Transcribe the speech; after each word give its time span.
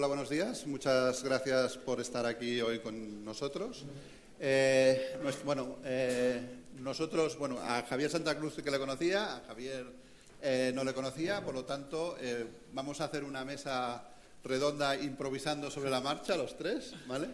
hola, 0.00 0.06
buenos 0.06 0.30
días. 0.30 0.66
Muchas 0.66 1.22
gracias 1.22 1.76
por 1.76 2.00
estar 2.00 2.24
aquí 2.24 2.58
hoy 2.62 2.78
con 2.78 3.22
nosotros. 3.22 3.84
Eh, 4.38 5.18
bueno, 5.44 5.76
eh, 5.84 6.40
nosotros, 6.78 7.36
bueno, 7.36 7.58
a 7.60 7.82
Javier 7.82 8.08
Santa 8.08 8.34
Cruz 8.38 8.54
que 8.64 8.70
le 8.70 8.78
conocía, 8.78 9.36
a 9.36 9.40
Javier 9.40 9.84
eh, 10.40 10.72
no 10.74 10.84
le 10.84 10.94
conocía, 10.94 11.44
por 11.44 11.52
lo 11.52 11.66
tanto, 11.66 12.16
vamos 12.72 13.02
a 13.02 13.04
hacer 13.04 13.24
una 13.24 13.44
mesa 13.44 14.02
redonda 14.42 14.96
improvisando 14.96 15.70
sobre 15.70 15.90
la 15.90 16.00
marcha, 16.00 16.34
los 16.34 16.56
tres, 16.56 16.94
¿vale? 17.06 17.28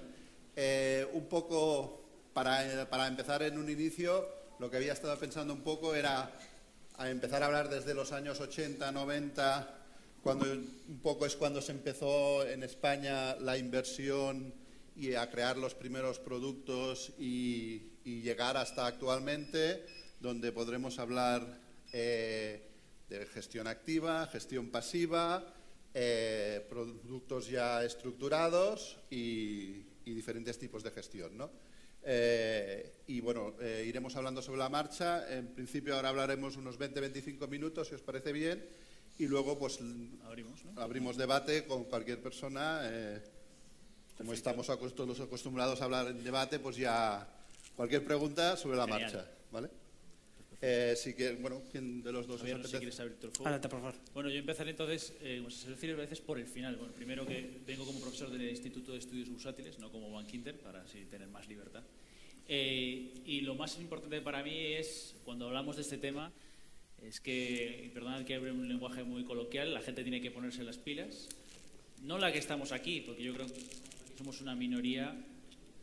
un 1.12 1.26
poco, 1.26 2.02
para, 2.32 2.90
para 2.90 3.06
empezar 3.06 3.44
en 3.44 3.58
un 3.58 3.70
inicio, 3.70 4.28
lo 4.58 4.68
que 4.68 4.78
había 4.78 4.94
estado 4.94 5.16
pensando 5.20 5.54
un 5.54 5.62
poco 5.62 5.94
era 5.94 6.32
empezar 6.98 7.44
a 7.44 7.46
hablar 7.46 7.68
desde 7.68 7.94
los 7.94 8.10
años 8.10 8.40
80, 8.40 8.90
90, 8.90 9.85
cuando 10.26 10.52
un 10.52 10.98
poco 11.04 11.24
es 11.24 11.36
cuando 11.36 11.62
se 11.62 11.70
empezó 11.70 12.44
en 12.44 12.64
España 12.64 13.36
la 13.36 13.56
inversión 13.56 14.52
y 14.96 15.14
a 15.14 15.30
crear 15.30 15.56
los 15.56 15.76
primeros 15.76 16.18
productos 16.18 17.12
y, 17.16 17.92
llegar 18.04 18.56
hasta 18.56 18.86
actualmente, 18.86 19.86
donde 20.18 20.50
podremos 20.50 20.98
hablar 20.98 21.60
eh, 21.92 22.60
de 23.08 23.26
gestión 23.26 23.68
activa, 23.68 24.26
gestión 24.26 24.70
pasiva, 24.70 25.54
eh, 25.94 26.66
productos 26.68 27.48
ya 27.48 27.84
estructurados 27.84 28.98
y, 29.08 29.84
diferentes 30.04 30.58
tipos 30.58 30.82
de 30.82 30.90
gestión. 30.90 31.36
¿no? 31.38 31.50
Eh, 32.02 32.94
y 33.06 33.20
bueno, 33.20 33.54
iremos 33.84 34.16
hablando 34.16 34.42
sobre 34.42 34.58
la 34.58 34.68
marcha. 34.68 35.32
En 35.32 35.48
principio 35.54 35.94
ahora 35.94 36.08
hablaremos 36.08 36.56
unos 36.56 36.80
20-25 36.80 37.46
minutos, 37.48 37.88
si 37.88 37.94
os 37.94 38.02
parece 38.02 38.32
bien, 38.32 38.64
y 39.18 39.26
luego 39.26 39.58
pues 39.58 39.78
abrimos, 40.24 40.60
abrimos 40.76 41.16
debate 41.16 41.64
con 41.66 41.84
cualquier 41.84 42.20
persona. 42.20 42.80
Eh, 42.84 43.22
como 44.16 44.32
estamos 44.32 44.66
todos 44.94 45.20
acostumbrados 45.20 45.80
a 45.80 45.84
hablar 45.84 46.08
en 46.08 46.24
debate, 46.24 46.58
pues 46.58 46.76
ya 46.76 47.28
cualquier 47.76 48.04
pregunta 48.04 48.56
sobre 48.56 48.78
la 48.78 48.86
marcha. 48.86 49.26
¿vale? 49.52 49.68
Eh, 50.62 50.96
que, 51.16 51.34
bueno, 51.34 51.62
¿quién 51.70 52.02
de 52.02 52.12
los 52.12 52.26
dos 52.26 52.40
Javier, 52.40 52.58
no 52.58 52.64
sé 52.64 52.70
si 52.70 52.76
quieres 52.78 52.98
abrir 52.98 53.16
el 53.22 53.30
fuego. 53.30 53.60
por 53.60 53.70
favor. 53.70 53.94
Bueno, 54.14 54.30
yo 54.30 54.38
empezaré 54.38 54.70
entonces, 54.70 55.12
eh, 55.20 55.36
como 55.38 55.50
se 55.50 55.70
decir 55.70 55.90
a 55.90 55.94
veces, 55.96 56.20
por 56.20 56.38
el 56.38 56.46
final. 56.46 56.76
Bueno, 56.76 56.94
primero 56.94 57.26
que 57.26 57.60
vengo 57.66 57.84
como 57.84 58.00
profesor 58.00 58.30
del 58.30 58.48
Instituto 58.48 58.92
de 58.92 58.98
Estudios 58.98 59.28
Bursátiles, 59.28 59.78
no 59.78 59.92
como 59.92 60.10
Van 60.10 60.26
Kinter, 60.26 60.58
para 60.58 60.82
así 60.82 61.04
tener 61.04 61.28
más 61.28 61.46
libertad. 61.46 61.82
Eh, 62.48 63.12
y 63.26 63.40
lo 63.42 63.54
más 63.54 63.78
importante 63.78 64.20
para 64.22 64.42
mí 64.42 64.72
es, 64.74 65.14
cuando 65.24 65.46
hablamos 65.46 65.76
de 65.76 65.82
este 65.82 65.98
tema, 65.98 66.32
es 67.02 67.20
que, 67.20 67.90
perdonad 67.94 68.24
que 68.24 68.34
hable 68.34 68.52
un 68.52 68.68
lenguaje 68.68 69.04
muy 69.04 69.24
coloquial, 69.24 69.74
la 69.74 69.80
gente 69.80 70.02
tiene 70.02 70.20
que 70.20 70.30
ponerse 70.30 70.64
las 70.64 70.78
pilas. 70.78 71.28
No 72.02 72.18
la 72.18 72.32
que 72.32 72.38
estamos 72.38 72.72
aquí, 72.72 73.00
porque 73.00 73.22
yo 73.22 73.32
creo 73.34 73.46
que 73.46 73.60
somos 74.18 74.40
una 74.40 74.54
minoría 74.54 75.16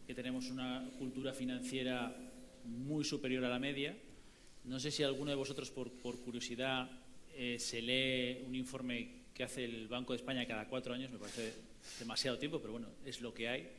que 0.06 0.14
tenemos 0.14 0.50
una 0.50 0.90
cultura 0.98 1.34
financiera 1.34 2.16
muy 2.66 3.04
superior 3.04 3.44
a 3.46 3.50
la 3.50 3.60
media 3.60 3.96
no 4.66 4.80
sé 4.80 4.92
si 4.92 5.04
alguno 5.04 5.30
de 5.30 5.36
vosotros, 5.36 5.72
por, 5.72 5.92
curiosidad, 6.22 6.90
eh, 7.36 7.58
se 7.60 7.82
lee 7.82 8.44
un 8.48 8.56
informe 8.56 9.24
que 9.34 9.44
hace 9.44 9.66
el 9.66 9.88
Banco 9.88 10.14
de 10.14 10.18
España 10.18 10.48
cada 10.48 10.68
cuatro 10.68 10.94
años, 10.94 11.12
me 11.12 11.18
parece 11.18 11.54
demasiado 12.00 12.38
tiempo, 12.38 12.60
pero 12.60 12.74
bueno, 12.74 12.88
es 13.06 13.20
lo 13.20 13.34
que 13.34 13.50
hay, 13.50 13.70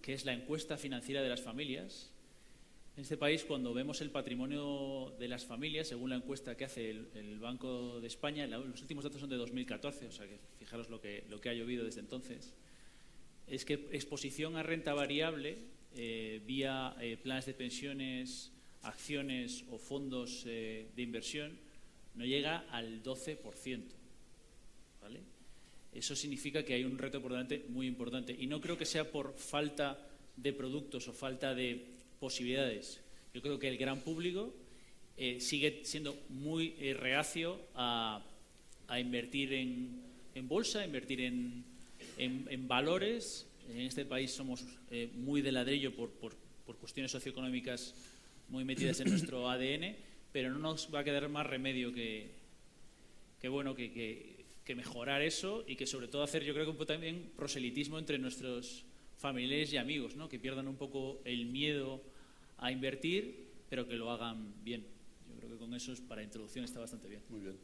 que 0.00 0.14
es 0.14 0.24
la 0.24 0.32
encuesta 0.32 0.76
financiera 0.76 1.20
de 1.20 1.28
las 1.28 1.40
familias. 1.40 2.12
En 3.00 3.04
este 3.04 3.16
país, 3.16 3.44
cuando 3.44 3.72
vemos 3.72 4.02
el 4.02 4.10
patrimonio 4.10 5.14
de 5.18 5.26
las 5.26 5.46
familias, 5.46 5.88
según 5.88 6.10
la 6.10 6.16
encuesta 6.16 6.54
que 6.54 6.66
hace 6.66 6.90
el, 6.90 7.38
Banco 7.38 7.98
de 7.98 8.06
España, 8.06 8.46
los 8.46 8.82
últimos 8.82 9.04
datos 9.04 9.22
son 9.22 9.30
de 9.30 9.36
2014, 9.36 10.06
o 10.06 10.12
sea 10.12 10.26
que 10.26 10.38
fijaros 10.58 10.90
lo 10.90 11.00
que, 11.00 11.24
lo 11.30 11.40
que 11.40 11.48
ha 11.48 11.54
llovido 11.54 11.82
desde 11.82 12.00
entonces, 12.00 12.52
es 13.46 13.64
que 13.64 13.88
exposición 13.92 14.58
a 14.58 14.62
renta 14.62 14.92
variable 14.92 15.56
eh, 15.96 16.42
vía 16.44 16.94
eh, 17.00 17.16
planes 17.16 17.46
de 17.46 17.54
pensiones, 17.54 18.52
acciones 18.82 19.64
o 19.70 19.78
fondos 19.78 20.44
eh, 20.44 20.90
de 20.94 21.02
inversión 21.02 21.58
no 22.16 22.26
llega 22.26 22.66
al 22.68 23.02
12%. 23.02 23.80
¿vale? 25.00 25.20
Eso 25.94 26.14
significa 26.14 26.62
que 26.66 26.74
hay 26.74 26.84
un 26.84 26.98
reto 26.98 27.22
por 27.22 27.30
delante 27.30 27.64
muy 27.70 27.86
importante. 27.86 28.36
Y 28.38 28.46
no 28.46 28.60
creo 28.60 28.76
que 28.76 28.84
sea 28.84 29.10
por 29.10 29.32
falta 29.38 30.06
de 30.36 30.52
productos 30.52 31.08
o 31.08 31.14
falta 31.14 31.54
de 31.54 31.89
posibilidades. 32.20 33.00
Yo 33.34 33.42
creo 33.42 33.58
que 33.58 33.68
el 33.68 33.76
gran 33.76 34.00
público 34.00 34.54
eh, 35.16 35.40
sigue 35.40 35.80
siendo 35.84 36.16
muy 36.28 36.76
eh, 36.78 36.94
reacio 36.94 37.58
a, 37.74 38.22
invertir 38.98 39.52
en, 39.52 40.48
bolsa, 40.48 40.80
a 40.80 40.84
invertir 40.84 41.20
en, 41.20 41.64
valores. 42.68 43.46
En 43.68 43.80
este 43.80 44.04
país 44.04 44.30
somos 44.32 44.64
muy 45.14 45.42
de 45.42 45.52
ladrillo 45.52 45.94
por, 45.94 46.10
por, 46.10 46.34
por 46.66 46.76
cuestiones 46.76 47.12
socioeconómicas 47.12 47.94
muy 48.48 48.64
metidas 48.64 49.00
en 49.00 49.10
nuestro 49.10 49.48
ADN, 49.50 49.96
pero 50.32 50.50
no 50.50 50.58
nos 50.58 50.92
va 50.94 51.00
a 51.00 51.04
quedar 51.04 51.28
más 51.28 51.46
remedio 51.46 51.92
que, 51.92 52.30
que 53.40 53.48
bueno, 53.48 53.74
que, 53.74 53.90
que, 53.92 54.40
mejorar 54.76 55.20
eso 55.20 55.64
y 55.66 55.74
que 55.74 55.84
sobre 55.84 56.06
todo 56.06 56.22
hacer, 56.22 56.44
yo 56.44 56.52
creo 56.52 56.64
que 56.64 56.70
un 56.70 56.76
poco 56.76 56.86
también 56.86 57.32
proselitismo 57.34 57.98
entre 57.98 58.18
nuestros 58.18 58.84
familiares 59.20 59.72
y 59.72 59.76
amigos, 59.76 60.16
¿no? 60.16 60.28
que 60.28 60.38
pierdan 60.38 60.66
un 60.66 60.76
poco 60.76 61.20
el 61.24 61.44
miedo 61.46 62.00
a 62.58 62.72
invertir, 62.72 63.50
pero 63.68 63.86
que 63.86 63.94
lo 63.94 64.10
hagan 64.10 64.54
bien. 64.64 64.86
Yo 65.28 65.36
creo 65.36 65.50
que 65.52 65.58
con 65.58 65.74
eso 65.74 65.92
para 66.08 66.22
introducción 66.22 66.64
está 66.64 66.80
bastante 66.80 67.06
bien. 67.06 67.20
Muy 67.28 67.40
bien. 67.40 67.56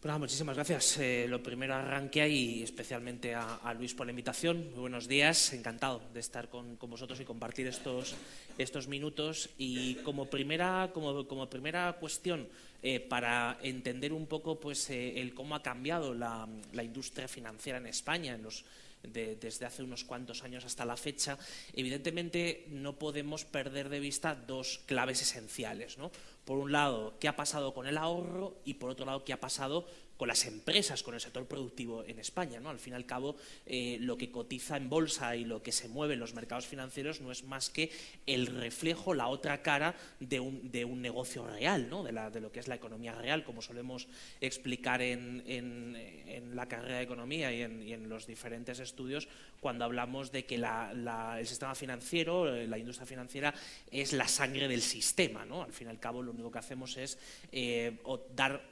Pues 0.00 0.16
muchísimas 0.16 0.54
gracias. 0.54 0.98
Eh, 0.98 1.26
lo 1.28 1.42
primero 1.42 1.74
arranque 1.74 2.28
y 2.28 2.62
especialmente 2.62 3.34
a, 3.34 3.74
Luis 3.76 3.94
por 3.94 4.06
la 4.06 4.12
invitación. 4.12 4.70
Muy 4.70 4.82
buenos 4.82 5.08
días, 5.08 5.52
encantado 5.52 6.00
de 6.14 6.20
estar 6.20 6.48
con, 6.48 6.78
vosotros 6.78 7.18
y 7.18 7.24
compartir 7.24 7.66
estos, 7.66 8.14
estos 8.58 8.86
minutos. 8.86 9.50
Y 9.58 9.96
como 9.96 10.26
primera, 10.26 10.92
como, 10.94 11.26
como 11.26 11.50
primera 11.50 11.96
cuestión, 11.98 12.46
eh, 12.80 13.00
para 13.00 13.58
entender 13.60 14.12
un 14.12 14.28
poco 14.28 14.60
pues, 14.60 14.88
eh, 14.90 15.20
el 15.20 15.34
cómo 15.34 15.56
ha 15.56 15.62
cambiado 15.64 16.14
la, 16.14 16.48
la 16.72 16.84
industria 16.84 17.26
financiera 17.26 17.78
en 17.78 17.86
España 17.86 18.36
en 18.36 18.44
los 18.44 18.64
desde 19.02 19.66
hace 19.66 19.82
unos 19.82 20.04
cuantos 20.04 20.42
años 20.42 20.64
hasta 20.64 20.84
la 20.84 20.96
fecha, 20.96 21.38
evidentemente 21.72 22.66
no 22.68 22.98
podemos 22.98 23.44
perder 23.44 23.88
de 23.88 24.00
vista 24.00 24.34
dos 24.34 24.80
claves 24.86 25.22
esenciales. 25.22 25.98
¿no? 25.98 26.10
Por 26.48 26.56
un 26.56 26.72
lado, 26.72 27.12
qué 27.20 27.28
ha 27.28 27.36
pasado 27.36 27.74
con 27.74 27.86
el 27.86 27.98
ahorro 27.98 28.56
y 28.64 28.72
por 28.72 28.88
otro 28.88 29.04
lado, 29.04 29.22
qué 29.22 29.34
ha 29.34 29.38
pasado 29.38 29.84
con 30.18 30.28
las 30.28 30.46
empresas, 30.46 31.02
con 31.02 31.14
el 31.14 31.20
sector 31.20 31.46
productivo 31.46 32.04
en 32.04 32.18
España. 32.18 32.58
¿no? 32.58 32.70
Al 32.70 32.78
fin 32.78 32.92
y 32.92 32.96
al 32.96 33.06
cabo, 33.06 33.36
eh, 33.66 33.98
lo 34.00 34.18
que 34.18 34.32
cotiza 34.32 34.76
en 34.76 34.88
bolsa 34.88 35.36
y 35.36 35.44
lo 35.44 35.62
que 35.62 35.72
se 35.72 35.88
mueve 35.88 36.14
en 36.14 36.20
los 36.20 36.34
mercados 36.34 36.66
financieros 36.66 37.20
no 37.20 37.30
es 37.30 37.44
más 37.44 37.70
que 37.70 37.90
el 38.26 38.46
reflejo, 38.46 39.14
la 39.14 39.28
otra 39.28 39.62
cara 39.62 39.94
de 40.18 40.40
un, 40.40 40.70
de 40.72 40.84
un 40.84 41.00
negocio 41.00 41.46
real, 41.46 41.88
¿no? 41.88 42.02
de, 42.02 42.40
lo 42.40 42.50
que 42.50 42.58
es 42.58 42.66
la 42.66 42.74
economía 42.74 43.14
real, 43.14 43.44
como 43.44 43.62
solemos 43.62 44.08
explicar 44.40 45.02
en, 45.02 45.44
en, 45.46 46.56
la 46.56 46.66
carrera 46.66 46.96
de 46.96 47.04
economía 47.04 47.52
y 47.52 47.62
en, 47.62 47.82
en, 47.82 48.08
los 48.08 48.26
diferentes 48.26 48.80
estudios 48.80 49.28
cuando 49.60 49.84
hablamos 49.84 50.32
de 50.32 50.44
que 50.44 50.56
el 50.56 51.46
sistema 51.46 51.74
financiero, 51.74 52.52
eh, 52.54 52.66
la 52.66 52.78
industria 52.78 53.06
financiera, 53.06 53.54
es 53.90 54.12
la 54.12 54.26
sangre 54.26 54.66
del 54.66 54.82
sistema. 54.82 55.44
¿no? 55.44 55.62
Al 55.62 55.72
fin 55.72 55.86
y 55.86 55.90
al 55.90 56.00
cabo, 56.00 56.22
lo 56.22 56.32
único 56.38 56.52
que 56.52 56.58
hacemos 56.58 56.96
es 56.96 57.18
eh, 57.52 57.98
dar 58.34 58.62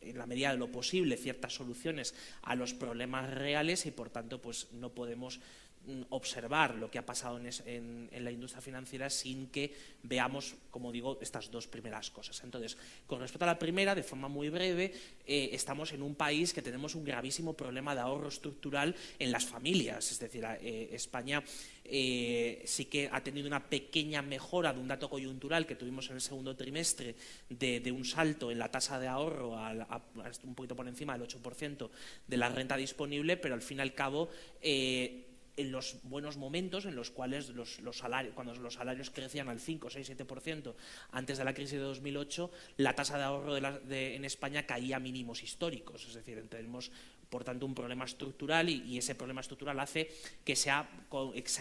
en 0.00 0.18
la 0.18 0.26
medida 0.26 0.52
de 0.52 0.58
lo 0.58 0.70
posible 0.70 1.16
ciertas 1.16 1.54
soluciones 1.54 2.14
a 2.42 2.54
los 2.54 2.74
problemas 2.74 3.32
reales 3.32 3.86
y 3.86 3.90
por 3.90 4.10
tanto 4.10 4.40
pues 4.40 4.68
no 4.72 4.90
podemos 4.90 5.40
Mm, 5.86 6.02
observar 6.10 6.74
lo 6.74 6.90
que 6.90 6.98
ha 6.98 7.06
pasado 7.06 7.38
en, 7.38 8.10
la 8.10 8.30
industria 8.32 8.60
financiera 8.60 9.08
sin 9.08 9.46
que 9.46 9.72
veamos, 10.02 10.56
como 10.68 10.90
digo, 10.90 11.16
estas 11.22 11.48
dos 11.48 11.68
primeras 11.68 12.10
cosas. 12.10 12.42
Entonces, 12.42 12.76
con 13.06 13.20
respecto 13.20 13.44
a 13.44 13.54
la 13.54 13.58
primera, 13.58 13.94
de 13.94 14.02
forma 14.02 14.26
muy 14.26 14.48
breve, 14.48 14.92
eh, 15.24 15.50
estamos 15.52 15.92
en 15.92 16.02
un 16.02 16.16
país 16.16 16.52
que 16.52 16.60
tenemos 16.60 16.96
un 16.96 17.04
gravísimo 17.04 17.52
problema 17.52 17.94
de 17.94 18.00
ahorro 18.00 18.26
estructural 18.26 18.96
en 19.20 19.30
las 19.30 19.46
familias. 19.46 20.10
Es 20.10 20.18
decir, 20.18 20.44
eh, 20.60 20.88
España 20.90 21.40
eh, 21.90 22.62
sí 22.64 22.86
que 22.86 23.08
ha 23.10 23.22
tenido 23.22 23.46
una 23.46 23.68
pequeña 23.68 24.22
mejora 24.22 24.72
de 24.72 24.80
un 24.80 24.88
dato 24.88 25.08
coyuntural 25.08 25.66
que 25.66 25.76
tuvimos 25.76 26.08
en 26.10 26.16
el 26.16 26.20
segundo 26.20 26.56
trimestre 26.56 27.14
de, 27.48 27.92
un 27.92 28.04
salto 28.04 28.50
en 28.50 28.58
la 28.58 28.70
tasa 28.70 28.98
de 28.98 29.08
ahorro 29.08 29.56
a, 29.56 30.02
un 30.44 30.54
poquito 30.54 30.76
por 30.76 30.88
encima 30.88 31.16
del 31.16 31.26
8% 31.28 31.90
de 32.26 32.36
la 32.36 32.48
renta 32.48 32.76
disponible, 32.76 33.36
pero 33.36 33.54
al 33.54 33.62
fin 33.62 33.78
y 33.78 33.80
al 33.82 33.94
cabo 33.94 34.28
en 35.56 35.72
los 35.72 35.96
buenos 36.02 36.36
momentos 36.36 36.84
en 36.84 36.94
los 36.94 37.10
cuales 37.10 37.48
los, 37.50 37.80
salarios, 37.92 38.34
cuando 38.34 38.54
los 38.54 38.74
salarios 38.74 39.10
crecían 39.10 39.48
al 39.48 39.58
5, 39.58 39.90
6, 39.90 40.10
7% 40.16 40.74
antes 41.12 41.38
de 41.38 41.44
la 41.44 41.54
crisis 41.54 41.72
de 41.72 41.84
2008, 41.84 42.50
la 42.76 42.94
tasa 42.94 43.16
de 43.16 43.24
ahorro 43.24 43.56
en 43.56 44.24
España 44.24 44.66
caía 44.66 44.96
a 44.96 45.00
mínimos 45.00 45.42
históricos. 45.42 46.06
Es 46.06 46.14
decir, 46.14 46.46
tenemos 46.48 46.92
por 47.30 47.44
tanto, 47.44 47.66
un 47.66 47.74
problema 47.74 48.04
estructural 48.04 48.68
y, 48.68 48.96
ese 48.98 49.14
problema 49.14 49.40
estructural 49.40 49.78
hace 49.80 50.10
que 50.44 50.56
sea, 50.56 50.88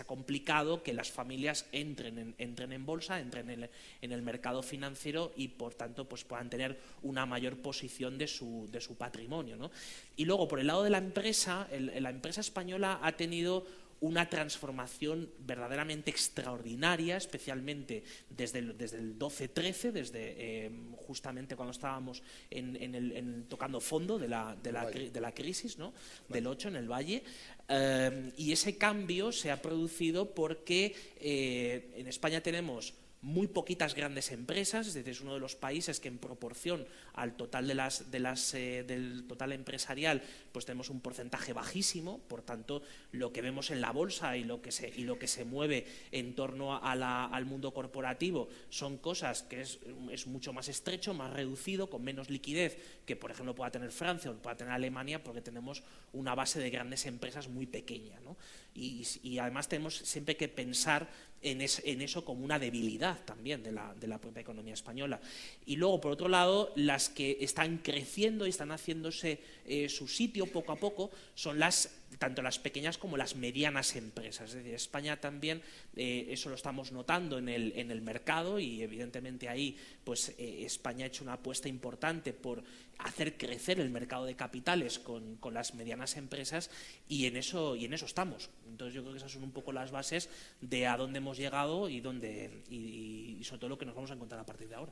complicado 0.05 0.83
que 0.83 0.93
las 0.93 1.11
familias 1.11 1.67
entren 1.71 2.17
en, 2.17 2.35
entren 2.37 2.71
en 2.71 2.85
bolsa, 2.85 3.19
entren 3.19 3.49
en 3.49 4.11
el, 4.11 4.21
mercado 4.21 4.63
financiero 4.63 5.33
y, 5.35 5.49
por 5.49 5.73
tanto, 5.73 6.07
pues 6.07 6.23
puedan 6.23 6.49
tener 6.49 6.79
una 7.01 7.25
mayor 7.25 7.57
posición 7.57 8.17
de 8.17 8.27
su, 8.27 8.67
de 8.71 8.81
su 8.81 8.95
patrimonio. 8.95 9.71
Y 10.15 10.25
luego, 10.25 10.47
por 10.47 10.59
el 10.59 10.67
lado 10.67 10.83
de 10.83 10.89
la 10.89 10.97
empresa, 10.97 11.67
la 11.71 12.09
empresa 12.09 12.41
española 12.41 12.99
ha 13.01 13.11
tenido 13.13 13.65
una 14.01 14.29
transformación 14.29 15.29
verdaderamente 15.39 16.11
extraordinaria, 16.11 17.17
especialmente 17.17 18.03
desde 18.29 18.59
el, 18.59 18.77
desde 18.77 18.97
el 18.97 19.17
12-13, 19.17 19.91
desde 19.91 20.35
eh, 20.37 20.71
justamente 20.97 21.55
cuando 21.55 21.71
estábamos 21.71 22.21
en, 22.49 23.45
tocando 23.47 23.79
fondo 23.79 24.19
de 24.19 24.27
la, 24.27 24.55
de 24.61 24.71
la, 24.71 24.85
de 24.89 25.21
la 25.21 25.33
crisis, 25.33 25.77
¿no? 25.77 25.93
del 26.29 26.47
8 26.47 26.69
en 26.69 26.75
el 26.75 26.91
Valle. 26.91 27.23
Eh, 27.67 28.31
y 28.37 28.51
ese 28.51 28.77
cambio 28.77 29.31
se 29.31 29.51
ha 29.51 29.61
producido 29.61 30.33
porque 30.33 30.95
eh, 31.17 31.93
en 31.95 32.07
España 32.07 32.41
tenemos 32.41 32.93
muy 33.21 33.47
poquitas 33.47 33.95
grandes 33.95 34.31
empresas, 34.31 34.85
es 34.85 34.93
decir, 34.93 35.11
es 35.11 35.21
uno 35.21 35.33
de 35.33 35.39
los 35.39 35.55
países 35.55 35.99
que 35.99 36.09
en 36.09 36.19
proporción 36.19 36.85
al 37.15 37.35
total 37.35 37.67
de 37.67 37.75
las, 37.75 38.11
de 38.11 38.19
las, 38.19 38.53
eh, 38.53 38.83
del 38.85 39.25
total 39.27 39.53
empresarial, 39.53 40.21
pues 40.51 40.65
tenemos 40.65 40.89
un 40.89 41.01
porcentaje 41.01 41.53
bajísimo, 41.53 42.19
por 42.27 42.41
tanto, 42.41 42.81
lo 43.11 43.31
que 43.31 43.41
vemos 43.41 43.71
en 43.71 43.81
la 43.81 43.91
bolsa 43.91 44.37
y 44.37 44.43
lo 44.43 44.61
que 44.61 44.71
se, 44.71 44.89
y 44.95 45.03
lo 45.03 45.17
que 45.17 45.27
se 45.27 45.45
mueve 45.45 45.85
en 46.11 46.35
torno 46.35 46.77
a 46.77 46.95
la, 46.95 47.25
al 47.25 47.45
mundo 47.45 47.73
corporativo 47.73 48.49
son 48.69 48.97
cosas 48.97 49.43
que 49.43 49.61
es, 49.61 49.79
es, 50.11 50.27
mucho 50.27 50.53
más 50.53 50.67
estrecho, 50.67 51.13
más 51.13 51.31
reducido, 51.31 51.89
con 51.89 52.03
menos 52.03 52.29
liquidez 52.29 52.77
que, 53.05 53.15
por 53.15 53.31
ejemplo, 53.31 53.55
pueda 53.55 53.71
tener 53.71 53.91
Francia 53.91 54.31
o 54.31 54.35
pueda 54.35 54.57
tener 54.57 54.73
Alemania, 54.73 55.23
porque 55.23 55.41
tenemos 55.41 55.83
una 56.13 56.35
base 56.35 56.59
de 56.59 56.69
grandes 56.69 57.05
empresas 57.05 57.47
muy 57.47 57.65
pequeña. 57.65 58.19
¿no? 58.23 58.35
Y, 58.73 59.05
y 59.23 59.39
además 59.39 59.67
tenemos 59.67 59.95
siempre 59.95 60.35
que 60.35 60.47
pensar 60.47 61.07
en, 61.45 62.01
eso 62.01 62.25
como 62.25 62.43
una 62.43 62.59
debilidad 62.59 63.23
también 63.23 63.61
de 63.61 63.71
la, 63.71 63.93
de 63.93 64.07
la, 64.07 64.19
propia 64.19 64.41
economía 64.41 64.73
española. 64.73 65.19
Y 65.65 65.75
luego, 65.75 66.01
por 66.01 66.11
otro 66.11 66.27
lado, 66.27 66.71
las 66.75 67.04
que 67.09 67.37
están 67.41 67.77
creciendo 67.77 68.45
y 68.45 68.49
están 68.49 68.71
haciéndose 68.71 69.39
eh, 69.65 69.89
su 69.89 70.07
sitio 70.07 70.45
poco 70.47 70.71
a 70.71 70.77
poco 70.77 71.11
son 71.33 71.59
las 71.59 71.89
tanto 72.17 72.41
las 72.41 72.59
pequeñas 72.59 72.97
como 72.97 73.17
las 73.17 73.35
medianas 73.35 73.95
empresas. 73.95 74.49
Es 74.49 74.55
decir, 74.55 74.73
España 74.73 75.19
también, 75.19 75.61
eh, 75.95 76.27
eso 76.29 76.49
lo 76.49 76.55
estamos 76.55 76.91
notando 76.91 77.37
en 77.37 77.49
el, 77.49 77.73
en 77.75 77.91
el 77.91 78.01
mercado 78.01 78.59
y 78.59 78.81
evidentemente 78.81 79.49
ahí 79.49 79.77
pues, 80.03 80.29
eh, 80.37 80.63
España 80.65 81.05
ha 81.05 81.07
hecho 81.07 81.23
una 81.23 81.33
apuesta 81.33 81.67
importante 81.67 82.33
por 82.33 82.63
hacer 82.99 83.37
crecer 83.37 83.79
el 83.79 83.89
mercado 83.89 84.25
de 84.25 84.35
capitales 84.35 84.99
con, 84.99 85.35
con, 85.37 85.53
las 85.53 85.73
medianas 85.73 86.15
empresas 86.15 86.69
y 87.09 87.25
en, 87.25 87.35
eso, 87.35 87.75
y 87.75 87.85
en 87.85 87.93
eso 87.93 88.05
estamos. 88.05 88.49
Entonces 88.67 88.93
yo 88.93 89.01
creo 89.01 89.13
que 89.13 89.17
esas 89.17 89.31
son 89.31 89.43
un 89.43 89.51
poco 89.51 89.73
las 89.73 89.91
bases 89.91 90.29
de 90.61 90.87
a 90.87 90.95
dónde 90.95 91.17
hemos 91.17 91.37
llegado 91.37 91.89
y, 91.89 91.99
dónde, 91.99 92.63
y 92.69 93.41
sobre 93.43 93.59
todo 93.59 93.69
lo 93.69 93.77
que 93.77 93.85
nos 93.85 93.95
vamos 93.95 94.11
a 94.11 94.13
encontrar 94.13 94.39
a 94.39 94.45
partir 94.45 94.69
de 94.69 94.75
ahora. 94.75 94.91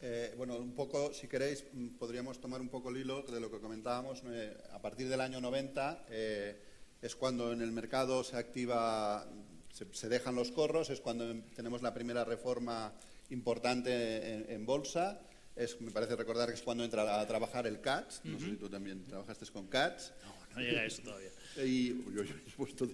Eh, 0.00 0.34
bueno, 0.36 0.56
un 0.56 0.74
poco, 0.74 1.12
si 1.14 1.26
queréis, 1.26 1.64
mm, 1.72 1.96
podríamos 1.98 2.40
tomar 2.40 2.60
un 2.60 2.68
poco 2.68 2.90
el 2.90 2.98
hilo 2.98 3.22
de 3.22 3.40
lo 3.40 3.50
que 3.50 3.58
comentábamos. 3.58 4.22
Eh, 4.26 4.54
a 4.72 4.80
partir 4.80 5.08
del 5.08 5.20
año 5.20 5.40
90 5.40 6.04
eh, 6.10 6.60
es 7.00 7.16
cuando 7.16 7.52
en 7.52 7.62
el 7.62 7.72
mercado 7.72 8.22
se 8.22 8.36
activa, 8.36 9.26
se, 9.70 10.08
dejan 10.08 10.34
los 10.34 10.52
corros, 10.52 10.90
es 10.90 11.00
cuando 11.00 11.34
tenemos 11.54 11.82
la 11.82 11.94
primera 11.94 12.24
reforma 12.24 12.92
importante 13.30 14.52
en, 14.52 14.66
bolsa. 14.66 15.20
Es, 15.54 15.80
me 15.80 15.90
parece 15.90 16.14
recordar 16.14 16.48
que 16.48 16.54
es 16.54 16.62
cuando 16.62 16.84
entra 16.84 17.20
a 17.20 17.26
trabajar 17.26 17.66
el 17.66 17.80
CATS. 17.80 18.20
No 18.24 18.38
sé 18.38 18.46
si 18.46 18.56
tú 18.56 18.68
también 18.68 19.06
trabajaste 19.06 19.46
con 19.46 19.66
CATS. 19.66 20.12
No, 20.22 20.56
no 20.56 20.60
llega 20.62 20.82
a 20.82 20.84
eso 20.84 21.02
todavía. 21.02 21.30
Y, 21.64 21.88
yo, 22.14 22.22
he 22.22 22.50
puesto 22.54 22.86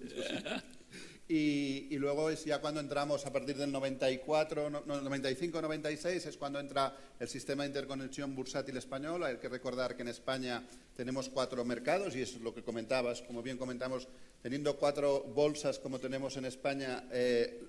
Y, 1.27 1.97
luego 1.97 2.29
es 2.29 2.43
ya 2.43 2.59
cuando 2.59 2.81
entramos 2.81 3.25
a 3.25 3.31
partir 3.31 3.55
del 3.55 3.71
94, 3.71 4.69
95, 4.69 5.61
96, 5.61 6.25
es 6.25 6.37
cuando 6.37 6.59
entra 6.59 6.95
el 7.17 7.27
sistema 7.29 7.63
de 7.63 7.69
interconexión 7.69 8.35
bursátil 8.35 8.75
español. 8.75 9.23
Hay 9.23 9.37
que 9.37 9.47
recordar 9.47 9.95
que 9.95 10.01
en 10.01 10.09
España 10.09 10.67
tenemos 10.97 11.29
cuatro 11.29 11.63
mercados 11.63 12.15
y 12.15 12.21
es 12.21 12.35
lo 12.41 12.53
que 12.53 12.61
comentabas, 12.61 13.21
como 13.21 13.41
bien 13.41 13.57
comentamos, 13.57 14.07
teniendo 14.41 14.75
cuatro 14.75 15.23
bolsas 15.23 15.79
como 15.79 15.97
tenemos 15.99 16.35
en 16.35 16.45
España, 16.45 17.05
eh, 17.11 17.63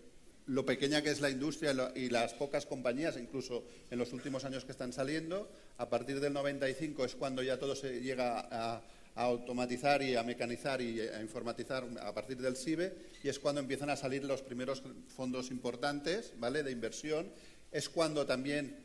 lo 0.46 0.66
pequeña 0.66 1.00
que 1.00 1.10
es 1.10 1.20
la 1.20 1.30
industria 1.30 1.92
y 1.94 2.10
las 2.10 2.34
pocas 2.34 2.66
compañías, 2.66 3.16
incluso 3.16 3.64
en 3.90 3.98
los 3.98 4.12
últimos 4.12 4.44
años 4.44 4.64
que 4.64 4.72
están 4.72 4.92
saliendo. 4.92 5.48
A 5.78 5.88
partir 5.88 6.18
del 6.18 6.32
95 6.32 7.04
es 7.04 7.14
cuando 7.14 7.42
ya 7.42 7.58
todo 7.58 7.76
se 7.76 8.00
llega 8.00 8.48
a 8.50 8.82
a 9.16 9.22
automatizar 9.22 10.02
y 10.02 10.16
a 10.16 10.22
mecanizar 10.22 10.80
y 10.80 11.00
a 11.00 11.20
informatizar 11.20 11.84
a 12.00 12.12
partir 12.12 12.38
del 12.38 12.56
SIBE 12.56 12.92
y 13.22 13.28
es 13.28 13.38
cuando 13.38 13.60
empiezan 13.60 13.90
a 13.90 13.96
salir 13.96 14.24
los 14.24 14.42
primeros 14.42 14.82
fondos 15.08 15.50
importantes 15.50 16.32
¿vale? 16.38 16.62
de 16.62 16.72
inversión. 16.72 17.30
Es 17.70 17.88
cuando 17.88 18.26
también, 18.26 18.76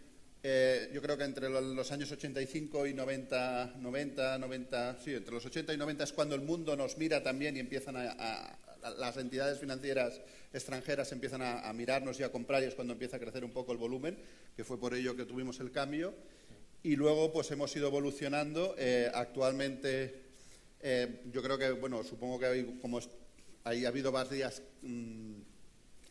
eh, 0.43 0.89
yo 0.93 1.01
creo 1.01 1.17
que 1.17 1.23
entre 1.23 1.49
los 1.49 1.91
años 1.91 2.11
85 2.11 2.87
y 2.87 2.93
90, 2.93 3.75
90, 3.77 4.37
90, 4.37 4.99
sí, 5.03 5.13
entre 5.13 5.33
los 5.33 5.45
80 5.45 5.73
y 5.73 5.77
90 5.77 6.03
es 6.03 6.13
cuando 6.13 6.35
el 6.35 6.41
mundo 6.41 6.75
nos 6.75 6.97
mira 6.97 7.23
también 7.23 7.57
y 7.57 7.59
empiezan 7.59 7.95
a, 7.97 8.57
las 8.97 9.17
entidades 9.17 9.59
financieras 9.59 10.21
extranjeras 10.53 11.11
empiezan 11.11 11.41
a, 11.41 11.71
mirarnos 11.73 12.19
y 12.19 12.23
a 12.23 12.31
comprar 12.31 12.63
y 12.63 12.67
es 12.67 12.75
cuando 12.75 12.93
empieza 12.93 13.17
a 13.17 13.19
crecer 13.19 13.43
un 13.43 13.51
poco 13.51 13.71
el 13.71 13.77
volumen, 13.77 14.17
que 14.55 14.63
fue 14.63 14.79
por 14.79 14.93
ello 14.93 15.15
que 15.15 15.25
tuvimos 15.25 15.59
el 15.59 15.71
cambio. 15.71 16.13
Y 16.81 16.95
luego, 16.95 17.31
pues 17.33 17.51
hemos 17.51 17.75
ido 17.75 17.87
evolucionando. 17.87 18.73
Eh, 18.77 19.11
actualmente, 19.13 20.21
eh, 20.79 21.23
yo 21.31 21.43
creo 21.43 21.57
que, 21.57 21.71
bueno, 21.71 22.03
supongo 22.03 22.39
que 22.39 22.45
hay, 22.45 22.79
como 22.81 23.01
hay, 23.65 23.83
ha 23.83 23.89
habido 23.89 24.13
varias 24.13 24.61
mm, 24.81 25.33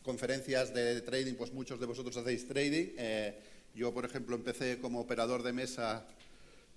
conferencias 0.03 0.71
de 0.73 1.01
trading, 1.01 1.33
pues 1.33 1.53
muchos 1.53 1.79
de 1.79 1.87
vosotros 1.87 2.15
hacéis 2.17 2.47
trading. 2.47 2.93
Eh, 2.97 3.39
yo, 3.73 3.91
por 3.91 4.05
ejemplo, 4.05 4.35
empecé 4.35 4.79
como 4.79 4.99
operador 4.99 5.41
de 5.41 5.53
mesa 5.53 6.05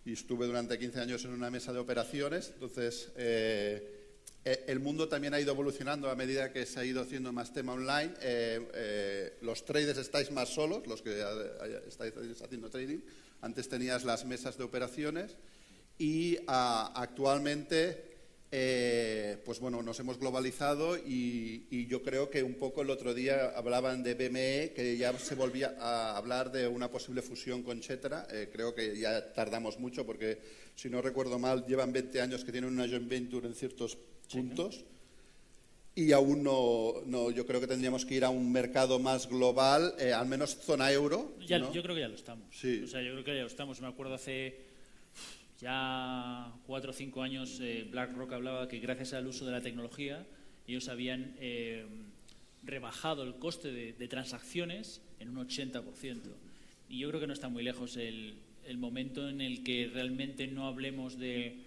y 0.06 0.14
estuve 0.14 0.46
durante 0.46 0.78
15 0.78 1.00
años 1.00 1.24
en 1.26 1.32
una 1.32 1.50
mesa 1.50 1.72
de 1.74 1.78
operaciones. 1.78 2.50
Entonces, 2.54 3.12
el 3.14 4.80
mundo 4.80 5.08
también 5.08 5.34
ha 5.34 5.40
ido 5.40 5.52
evolucionando 5.52 6.10
a 6.10 6.16
medida 6.16 6.50
que 6.50 6.64
se 6.64 6.80
ha 6.80 6.84
ido 6.84 7.02
haciendo 7.02 7.32
más 7.32 7.52
tema 7.52 7.74
online. 7.74 8.12
los 9.42 9.64
traders 9.64 9.98
estáis 9.98 10.30
más 10.30 10.48
solos, 10.48 10.86
los 10.86 11.02
que 11.02 11.22
estáis 11.86 12.14
haciendo 12.42 12.68
trading 12.70 13.00
antes 13.42 13.68
tenías 13.68 14.04
las 14.04 14.24
mesas 14.24 14.56
de 14.56 14.64
operaciones 14.64 15.36
y 15.98 16.38
ah, 16.46 16.92
actualmente 16.96 18.12
eh, 18.54 19.38
pues 19.46 19.60
bueno, 19.60 19.82
nos 19.82 19.98
hemos 20.00 20.18
globalizado 20.18 20.98
y, 20.98 21.86
yo 21.86 22.02
creo 22.02 22.28
que 22.28 22.42
un 22.42 22.54
poco 22.54 22.82
el 22.82 22.90
otro 22.90 23.14
día 23.14 23.52
hablaban 23.56 24.02
de 24.02 24.14
BME, 24.14 24.72
que 24.74 24.96
ya 24.98 25.18
se 25.18 25.34
volvía 25.34 25.74
a 25.80 26.16
hablar 26.16 26.52
de 26.52 26.68
una 26.68 26.90
posible 26.90 27.22
fusión 27.22 27.62
con 27.62 27.80
Chetera. 27.80 28.26
Eh, 28.30 28.50
creo 28.52 28.74
que 28.74 28.98
ya 28.98 29.32
tardamos 29.32 29.78
mucho 29.78 30.04
porque, 30.06 30.38
si 30.74 30.90
no 30.90 31.00
recuerdo 31.00 31.38
mal, 31.38 31.66
llevan 31.66 31.92
20 31.92 32.20
años 32.20 32.44
que 32.44 32.52
tienen 32.52 32.72
una 32.72 32.86
joint 32.86 33.08
venture 33.08 33.46
en 33.46 33.54
ciertos 33.54 33.96
puntos 34.30 34.84
y 35.94 36.12
aún 36.12 36.42
no, 36.42 37.30
yo 37.30 37.46
creo 37.46 37.60
que 37.60 37.66
tendríamos 37.66 38.06
que 38.06 38.14
ir 38.14 38.24
a 38.24 38.30
un 38.30 38.50
mercado 38.50 38.98
más 38.98 39.28
global, 39.28 39.94
eh, 39.98 40.12
al 40.12 40.26
menos 40.26 40.56
zona 40.56 40.90
euro. 40.90 41.36
Ya, 41.46 41.58
Yo 41.58 41.82
creo 41.82 41.94
que 41.94 42.00
ya 42.00 42.08
lo 42.08 42.14
estamos. 42.14 42.46
O 42.48 42.86
sea, 42.86 43.02
yo 43.02 43.12
creo 43.12 43.24
que 43.24 43.34
ya 43.34 43.42
lo 43.42 43.46
estamos. 43.46 43.80
Me 43.80 43.88
acuerdo 43.88 44.14
hace 44.14 44.72
ya 45.60 46.52
cuatro 46.66 46.90
o 46.90 46.94
cinco 46.94 47.22
años 47.22 47.60
eh, 47.60 47.86
BlackRock 47.90 48.32
hablaba 48.32 48.68
que 48.68 48.78
gracias 48.80 49.12
al 49.12 49.26
uso 49.26 49.46
de 49.46 49.52
la 49.52 49.60
tecnología 49.60 50.26
ellos 50.66 50.88
habían 50.88 51.36
eh, 51.38 51.86
rebajado 52.64 53.22
el 53.22 53.34
coste 53.36 53.70
de, 53.70 53.92
de, 53.92 54.08
transacciones 54.08 55.02
en 55.18 55.36
un 55.36 55.46
80%. 55.46 55.82
Y 56.88 56.98
yo 56.98 57.08
creo 57.08 57.20
que 57.20 57.26
no 57.26 57.32
está 57.32 57.48
muy 57.48 57.62
lejos 57.62 57.96
el, 57.96 58.34
el 58.64 58.78
momento 58.78 59.28
en 59.28 59.40
el 59.40 59.62
que 59.62 59.90
realmente 59.92 60.46
no 60.46 60.66
hablemos 60.66 61.18
de 61.18 61.58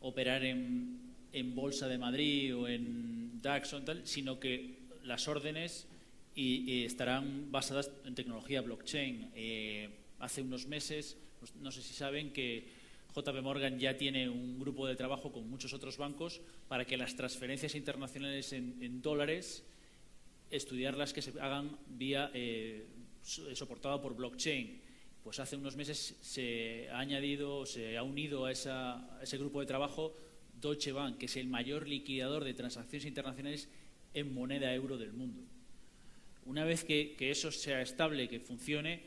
operar 0.00 0.44
en, 0.44 0.98
en 1.32 1.54
Bolsa 1.54 1.88
de 1.88 1.98
Madrid 1.98 2.56
o 2.56 2.68
en 2.68 3.19
O 3.40 3.82
tal, 3.82 4.06
sino 4.06 4.38
que 4.38 4.76
las 5.02 5.26
órdenes 5.26 5.88
y, 6.34 6.84
estarán 6.84 7.50
basadas 7.50 7.90
en 8.04 8.14
tecnología 8.14 8.60
blockchain. 8.60 9.32
Eh, 9.34 9.88
hace 10.18 10.42
unos 10.42 10.66
meses, 10.66 11.16
pues, 11.38 11.54
no 11.56 11.72
sé 11.72 11.80
si 11.80 11.94
saben 11.94 12.32
que 12.32 12.68
JP 13.14 13.40
Morgan 13.42 13.78
ya 13.78 13.96
tiene 13.96 14.28
un 14.28 14.60
grupo 14.60 14.86
de 14.86 14.94
trabajo 14.94 15.32
con 15.32 15.48
muchos 15.48 15.72
otros 15.72 15.96
bancos 15.96 16.42
para 16.68 16.84
que 16.84 16.98
las 16.98 17.16
transferencias 17.16 17.74
internacionales 17.74 18.52
en, 18.52 19.00
dólares, 19.00 19.64
estudiarlas 20.50 21.12
que 21.12 21.22
se 21.22 21.32
hagan 21.40 21.78
vía 21.88 22.30
eh, 22.34 22.86
soportada 23.22 24.02
por 24.02 24.14
blockchain. 24.14 24.82
Pues 25.24 25.40
hace 25.40 25.56
unos 25.56 25.76
meses 25.76 26.16
se 26.20 26.88
ha 26.90 26.98
añadido, 26.98 27.64
se 27.64 27.96
ha 27.96 28.02
unido 28.02 28.44
a, 28.44 28.50
a 28.50 29.22
ese 29.22 29.38
grupo 29.38 29.60
de 29.60 29.66
trabajo 29.66 30.14
Deutsche 30.60 30.92
Bank, 30.92 31.18
que 31.18 31.26
es 31.26 31.36
el 31.36 31.46
mayor 31.46 31.88
liquidador 31.88 32.44
de 32.44 32.54
transacciones 32.54 33.06
internacionales 33.06 33.68
en 34.14 34.34
moneda 34.34 34.74
euro 34.74 34.98
del 34.98 35.12
mundo. 35.12 35.42
Una 36.46 36.64
vez 36.64 36.84
que, 36.84 37.14
eso 37.18 37.52
sea 37.52 37.82
estable, 37.82 38.28
que 38.28 38.40
funcione, 38.40 39.00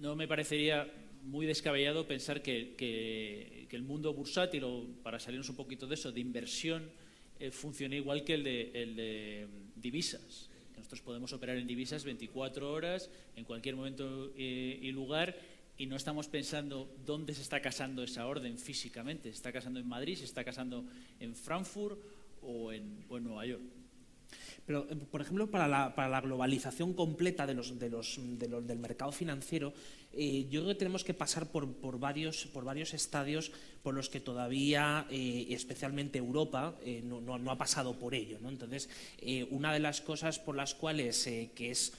no 0.00 0.16
me 0.16 0.26
parecería 0.26 0.90
muy 1.22 1.46
descabellado 1.46 2.06
pensar 2.06 2.42
que, 2.42 3.66
el 3.70 3.82
mundo 3.82 4.14
bursátil, 4.14 4.64
o 4.64 4.86
para 5.02 5.18
salirnos 5.18 5.48
un 5.50 5.56
poquito 5.56 5.86
de 5.86 5.94
eso, 5.94 6.10
de 6.10 6.20
inversión, 6.20 6.88
eh, 7.38 7.50
funcione 7.50 7.96
igual 7.96 8.24
que 8.24 8.34
el 8.34 8.44
de, 8.44 8.70
el 8.74 8.96
de 8.96 9.46
mm, 9.46 9.80
divisas. 9.80 10.48
nosotros 10.74 11.02
podemos 11.02 11.32
operar 11.34 11.58
en 11.58 11.66
divisas 11.66 12.04
24 12.04 12.72
horas, 12.72 13.10
en 13.36 13.44
cualquier 13.44 13.76
momento 13.76 14.32
eh, 14.38 14.78
y 14.80 14.90
lugar, 14.92 15.36
y 15.78 15.86
no 15.86 15.96
estamos 15.96 16.28
pensando 16.28 16.94
dónde 17.04 17.34
se 17.34 17.42
está 17.42 17.60
casando 17.60 18.02
esa 18.02 18.26
orden 18.26 18.58
físicamente. 18.58 19.30
¿Se 19.30 19.36
está 19.36 19.52
casando 19.52 19.80
en 19.80 19.88
Madrid? 19.88 20.16
¿Se 20.16 20.24
está 20.24 20.44
casando 20.44 20.86
en 21.20 21.34
Frankfurt 21.34 21.98
o 22.42 22.72
en, 22.72 23.04
o 23.08 23.18
en 23.18 23.24
Nueva 23.24 23.46
York? 23.46 23.62
Pero, 24.66 24.86
eh, 24.90 24.96
por 24.96 25.20
ejemplo, 25.20 25.48
para 25.50 25.68
la, 25.68 25.94
para 25.94 26.08
la 26.08 26.20
globalización 26.20 26.92
completa 26.94 27.46
de 27.46 27.54
los, 27.54 27.78
de 27.78 27.88
los, 27.88 28.18
del 28.38 28.78
mercado 28.78 29.12
financiero, 29.12 29.72
eh, 30.12 30.46
yo 30.50 30.62
creo 30.62 30.74
que 30.74 30.78
tenemos 30.78 31.04
que 31.04 31.14
pasar 31.14 31.50
por, 31.50 31.72
por, 31.74 32.00
varios, 32.00 32.46
por 32.46 32.64
varios 32.64 32.92
estadios 32.94 33.52
por 33.82 33.94
los 33.94 34.08
que 34.08 34.18
todavía, 34.18 35.06
eh, 35.10 35.46
especialmente 35.50 36.18
Europa, 36.18 36.76
no, 37.04 37.20
no, 37.20 37.38
no, 37.38 37.50
ha 37.50 37.58
pasado 37.58 37.98
por 37.98 38.14
ello. 38.14 38.38
¿no? 38.40 38.48
Entonces, 38.48 38.88
una 39.50 39.72
de 39.72 39.78
las 39.78 40.00
cosas 40.00 40.38
por 40.38 40.56
las 40.56 40.74
cuales, 40.74 41.22
que 41.24 41.70
es 41.70 41.92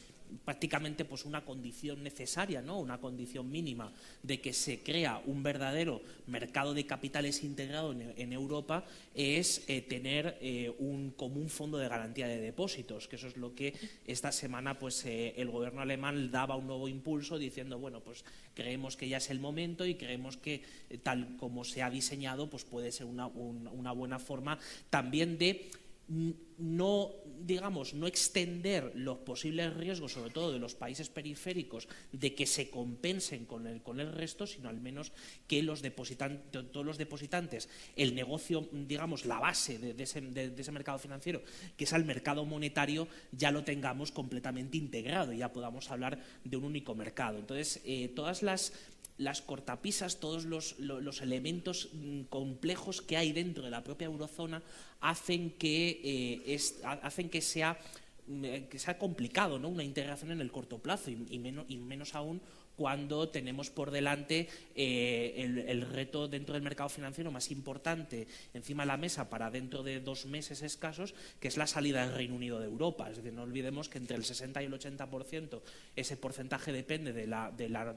prácticamente 0.45 1.05
pues 1.05 1.25
una 1.25 1.43
condición 1.43 2.03
necesaria, 2.03 2.61
¿no? 2.61 2.79
una 2.79 2.99
condición 2.99 3.51
mínima 3.51 3.91
de 4.23 4.39
que 4.39 4.53
se 4.53 4.81
crea 4.81 5.21
un 5.25 5.43
verdadero 5.43 6.01
mercado 6.27 6.73
de 6.73 6.85
capitales 6.85 7.43
integrado 7.43 7.93
en, 7.93 8.33
Europa 8.33 8.85
es 9.15 9.63
eh, 9.67 9.81
tener 9.81 10.37
eh, 10.41 10.73
un 10.79 11.11
común 11.11 11.49
fondo 11.49 11.77
de 11.77 11.87
garantía 11.87 12.27
de 12.27 12.39
depósitos, 12.39 13.07
que 13.07 13.15
eso 13.15 13.27
es 13.27 13.37
lo 13.37 13.55
que 13.55 13.73
esta 14.05 14.31
semana 14.31 14.77
pues 14.77 15.05
eh, 15.05 15.33
el 15.37 15.49
gobierno 15.49 15.81
alemán 15.81 16.31
daba 16.31 16.55
un 16.55 16.67
nuevo 16.67 16.87
impulso 16.87 17.37
diciendo 17.37 17.79
bueno 17.79 18.01
pues 18.01 18.23
creemos 18.53 18.97
que 18.97 19.07
ya 19.07 19.17
es 19.17 19.29
el 19.29 19.39
momento 19.39 19.85
y 19.85 19.95
creemos 19.95 20.37
que 20.37 20.63
tal 21.03 21.37
como 21.37 21.63
se 21.63 21.81
ha 21.81 21.89
diseñado 21.89 22.49
pues 22.49 22.63
puede 22.63 22.91
ser 22.91 23.07
una 23.07 23.91
buena 23.91 24.19
forma 24.19 24.59
también 24.89 25.37
de 25.37 25.69
no, 26.09 27.11
digamos, 27.41 27.93
no 27.93 28.07
extender 28.07 28.93
los 28.95 29.19
posibles 29.19 29.75
riesgos, 29.75 30.13
sobre 30.13 30.31
todo 30.31 30.53
de 30.53 30.59
los 30.59 30.73
países 30.73 31.09
periféricos, 31.09 31.87
de 32.11 32.33
que 32.33 32.45
se 32.45 32.69
compensen 32.69 33.45
con 33.45 33.67
el, 33.67 33.81
con 33.81 33.99
el 33.99 34.13
resto, 34.13 34.47
sino 34.47 34.69
al 34.69 34.79
menos 34.79 35.11
que 35.47 35.61
los 35.61 35.81
depositantes, 35.81 36.49
todos 36.71 36.85
los 36.85 36.97
depositantes, 36.97 37.69
el 37.95 38.15
negocio, 38.15 38.69
digamos, 38.71 39.25
la 39.25 39.39
base 39.39 39.77
de, 39.79 40.01
ese, 40.01 40.71
mercado 40.71 40.97
financiero, 40.97 41.41
que 41.75 41.83
es 41.83 41.93
el 41.93 42.05
mercado 42.05 42.45
monetario, 42.45 43.07
ya 43.31 43.51
lo 43.51 43.63
tengamos 43.63 44.11
completamente 44.11 44.77
integrado 44.77 45.33
y 45.33 45.39
ya 45.39 45.51
podamos 45.51 45.91
hablar 45.91 46.19
de 46.43 46.57
un 46.57 46.63
único 46.63 46.95
mercado. 46.95 47.37
Entonces, 47.37 47.81
eh, 47.85 48.07
todas 48.15 48.43
las 48.43 48.73
las 49.17 49.41
cortapisas, 49.41 50.19
todos 50.19 50.45
los, 50.45 51.21
elementos 51.21 51.89
mm, 51.93 52.21
complejos 52.23 53.01
que 53.01 53.17
hay 53.17 53.31
dentro 53.31 53.63
de 53.63 53.71
la 53.71 53.83
propia 53.83 54.05
eurozona 54.05 54.61
hacen 55.01 55.51
que, 55.51 56.01
eh, 56.03 56.59
hacen 57.01 57.29
que 57.29 57.41
sea 57.41 57.79
mm, 58.27 58.67
que 58.69 58.79
sea 58.79 58.97
complicado 58.97 59.59
¿no? 59.59 59.69
una 59.69 59.83
integración 59.83 60.31
en 60.31 60.41
el 60.41 60.51
corto 60.51 60.79
plazo 60.79 61.09
y, 61.11 61.39
menos, 61.39 61.65
y 61.67 61.77
menos 61.77 62.13
aún 62.15 62.41
cuando 62.77 63.27
tenemos 63.29 63.71
por 63.71 63.89
delante 63.89 64.47
eh, 64.75 65.33
el, 65.67 65.81
reto 65.81 66.27
dentro 66.27 66.53
del 66.53 66.61
mercado 66.61 66.89
financiero 66.89 67.31
más 67.31 67.49
importante 67.49 68.27
encima 68.53 68.83
de 68.83 68.87
la 68.87 68.97
mesa 68.97 69.29
para 69.29 69.49
dentro 69.49 69.81
de 69.81 69.99
dos 69.99 70.27
meses 70.27 70.61
escasos, 70.61 71.15
que 71.39 71.47
es 71.47 71.57
la 71.57 71.65
salida 71.65 72.05
del 72.05 72.15
Reino 72.15 72.35
Unido 72.35 72.59
de 72.59 72.65
Europa. 72.65 73.09
Es 73.09 73.17
decir, 73.17 73.33
no 73.33 73.41
olvidemos 73.41 73.89
que 73.89 73.97
entre 73.97 74.15
el 74.15 74.23
60 74.23 74.61
y 74.61 74.65
el 74.67 74.73
80% 74.73 75.61
ese 75.95 76.17
porcentaje 76.17 76.71
depende 76.71 77.13
de 77.13 77.25
la, 77.25 77.51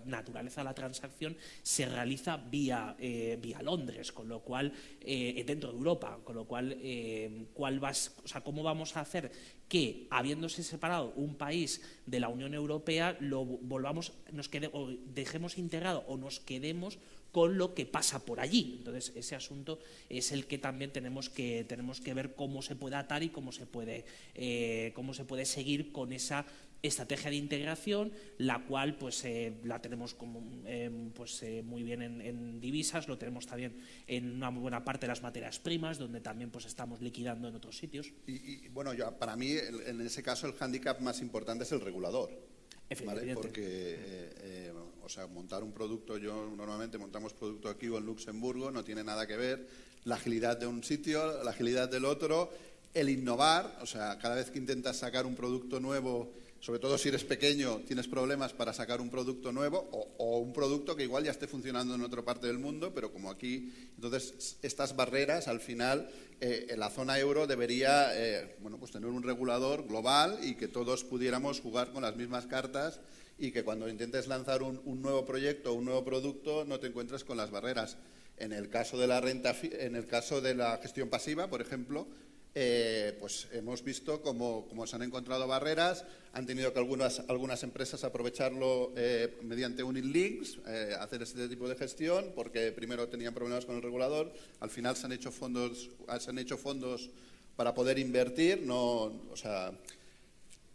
naturaleza 0.07 0.63
de 0.63 0.65
la 0.65 0.75
transacción, 0.75 1.37
se 1.63 1.87
realiza 1.87 2.39
vía, 2.39 2.97
eh, 2.99 3.39
vía 3.41 3.61
Londres, 3.61 4.13
con 4.13 4.29
lo 4.29 4.41
cual, 4.41 4.73
eh, 5.03 5.45
dentro 5.47 5.73
de 5.73 5.77
Europa, 5.77 6.19
con 6.25 6.37
lo 6.37 6.47
cual, 6.47 6.79
¿cuál 7.53 7.81
vas, 7.81 8.17
o 8.25 8.29
sea, 8.29 8.41
¿cómo 8.41 8.63
vamos 8.63 8.97
a 8.97 9.01
hacer 9.01 9.31
que, 9.71 10.09
habiéndose 10.11 10.65
separado 10.65 11.12
un 11.15 11.37
país 11.37 11.81
de 12.05 12.19
la 12.19 12.29
Unión 12.29 12.55
Europea, 12.55 13.17
lo 13.21 13.45
volvamos, 13.45 14.12
nos 14.33 14.49
quede, 14.49 14.69
o 14.73 14.91
dejemos 15.15 15.59
integrado 15.59 16.03
o 16.09 16.19
nos 16.19 16.41
quedemos 16.41 16.99
con 17.31 17.57
lo 17.57 17.73
que 17.73 17.87
pasa 17.87 18.27
por 18.27 18.41
allí. 18.41 18.75
Entonces, 18.79 19.12
ese 19.15 19.37
asunto 19.37 19.79
es 20.09 20.33
el 20.33 20.47
que 20.47 20.59
también 20.59 20.93
tenemos 20.93 21.31
que, 21.31 21.65
tenemos 21.69 22.00
que 22.00 22.15
ver 22.15 22.35
cómo 22.35 22.62
se 22.62 22.75
puede 22.75 22.97
atar 22.97 23.23
y 23.23 23.29
cómo 23.29 23.53
se 23.53 23.65
puede, 23.65 24.05
eh, 24.35 24.91
cómo 24.97 25.15
se 25.15 25.25
puede 25.25 25.45
seguir 25.45 25.93
con 25.93 26.12
esa 26.12 26.45
estrategia 26.83 27.31
de 27.31 27.37
integración, 27.37 28.13
la 28.39 28.65
cual 28.65 28.97
pues 28.97 29.25
eh, 29.25 29.55
la 29.65 29.81
tenemos 29.81 30.15
como, 30.15 30.43
em, 30.65 31.11
pues, 31.11 31.43
eh, 31.43 31.63
muy 31.63 31.83
bien 31.83 32.03
en, 32.03 32.61
divisas, 32.61 33.09
lo 33.09 33.19
tenemos 33.19 33.47
también 33.47 33.77
en 34.07 34.31
una 34.33 34.51
buena 34.51 34.85
parte 34.85 35.07
de 35.07 35.09
las 35.09 35.23
materias 35.23 35.59
primas, 35.59 35.99
donde 35.99 36.21
también 36.21 36.51
pues 36.51 36.67
estamos 36.67 37.01
liquidando 37.01 37.49
en 37.49 37.57
otros 37.57 37.77
sitios. 37.77 38.13
Y, 38.27 38.69
bueno, 38.69 38.95
ya, 38.95 39.19
para 39.19 39.37
mí 39.37 39.51
en 39.51 40.01
ese 40.01 40.23
caso 40.23 40.47
el 40.47 40.55
hándicap 40.55 41.01
más 41.01 41.21
importante 41.21 41.65
es 41.65 41.73
el 41.73 41.81
regulador. 41.81 42.31
¿vale? 43.05 43.35
Porque, 43.35 43.63
eh, 43.65 44.73
o 45.03 45.09
sea, 45.09 45.27
montar 45.27 45.63
un 45.63 45.73
producto, 45.73 46.19
yo 46.19 46.51
normalmente 46.57 46.99
montamos 46.99 47.33
producto 47.33 47.69
aquí 47.69 47.89
o 47.89 47.99
en 47.99 48.07
Luxemburgo, 48.07 48.71
no 48.71 48.83
tiene 48.83 49.05
nada 49.05 49.27
que 49.27 49.37
ver 49.37 49.69
la 50.05 50.17
agilidad 50.17 50.57
de 50.57 50.67
un 50.67 50.83
sitio, 50.83 51.43
la 51.45 51.51
agilidad 51.51 51.89
del 51.89 52.05
otro, 52.05 52.51
el 52.95 53.09
innovar, 53.09 53.79
o 53.81 53.87
sea, 53.87 54.19
cada 54.19 54.35
vez 54.35 54.51
que 54.51 54.59
intentas 54.59 54.97
sacar 54.97 55.27
un 55.27 55.37
producto 55.37 55.79
nuevo 55.79 56.33
sobre 56.61 56.79
todo 56.79 56.99
si 56.99 57.09
eres 57.09 57.25
pequeño, 57.25 57.81
tienes 57.87 58.07
problemas 58.07 58.52
para 58.52 58.75
sacar 58.75 59.00
un 59.00 59.09
producto 59.09 59.50
nuevo 59.50 59.88
o, 60.19 60.38
un 60.38 60.52
producto 60.52 60.95
que 60.95 61.05
igual 61.05 61.25
ya 61.25 61.31
esté 61.31 61.47
funcionando 61.47 61.95
en 61.95 62.02
otra 62.02 62.23
parte 62.23 62.47
del 62.47 62.59
mundo, 62.59 62.93
pero 62.95 63.12
como 63.12 63.31
aquí, 63.31 63.73
entonces 63.97 64.59
estas 64.62 64.95
barreras 64.95 65.49
al 65.49 65.61
final 65.61 66.11
eh, 66.40 66.67
en 66.69 66.79
la 66.79 66.90
zona 66.90 67.19
euro 67.19 67.47
debería 67.47 68.11
eh, 68.14 68.57
bueno, 68.61 68.79
pues 68.79 68.93
tener 68.93 69.09
un 69.09 69.23
regulador 69.23 69.87
global 69.87 70.38
y 70.43 70.55
que 70.55 70.69
todos 70.69 71.02
pudiéramos 71.02 71.61
jugar 71.61 71.93
con 71.93 72.02
las 72.02 72.17
mismas 72.17 72.47
cartas 72.47 73.00
y 73.38 73.52
que 73.52 73.64
cuando 73.64 73.88
intentes 73.88 74.29
lanzar 74.29 74.62
un, 74.62 74.83
nuevo 75.00 75.25
proyecto 75.25 75.73
o 75.73 75.75
un 75.75 75.87
nuevo 75.87 76.05
producto 76.05 76.67
no 76.67 76.79
te 76.79 76.88
encuentres 76.88 77.25
con 77.25 77.38
las 77.38 77.50
barreras. 77.50 77.97
En 78.37 78.52
el 78.52 78.69
caso 78.69 78.99
de 78.99 79.07
la 79.07 79.21
renta, 79.21 79.57
en 79.62 79.97
el 79.97 80.07
caso 80.07 80.43
de 80.43 80.55
la 80.55 80.79
gestión 80.79 81.09
pasiva, 81.09 81.49
por 81.49 81.62
ejemplo, 81.62 82.07
eh, 82.54 83.16
pues 83.21 83.47
hemos 83.52 83.85
visto 83.85 84.23
cómo, 84.23 84.87
se 84.87 84.97
han 84.97 85.02
encontrado 85.02 85.47
barreras, 85.47 86.04
han 86.33 86.47
tenido 86.47 86.73
que 86.73 86.80
algunas, 86.80 87.21
algunas 87.28 87.62
empresas 87.62 88.02
aprovecharlo 88.02 88.92
eh, 88.97 89.38
mediante 89.42 89.83
Unilinks, 89.83 90.59
eh, 90.66 90.95
hacer 90.99 91.23
este 91.23 91.49
tipo 91.49 91.69
de 91.69 91.76
gestión, 91.76 92.33
porque 92.35 92.73
primero 92.73 93.09
tenían 93.09 93.35
problemas 93.35 93.66
con 93.66 93.76
el 93.76 93.83
regulador, 93.83 94.33
al 94.59 94.71
final 94.71 94.97
se 94.97 95.07
han 95.07 95.12
hecho 95.12 95.30
fondos, 95.30 95.90
se 96.19 96.30
han 96.30 96.38
hecho 96.38 96.59
fondos 96.59 97.11
para 97.54 97.75
poder 97.75 97.99
invertir, 97.99 98.62
no, 98.62 99.12
o 99.30 99.37
sea, 99.37 99.73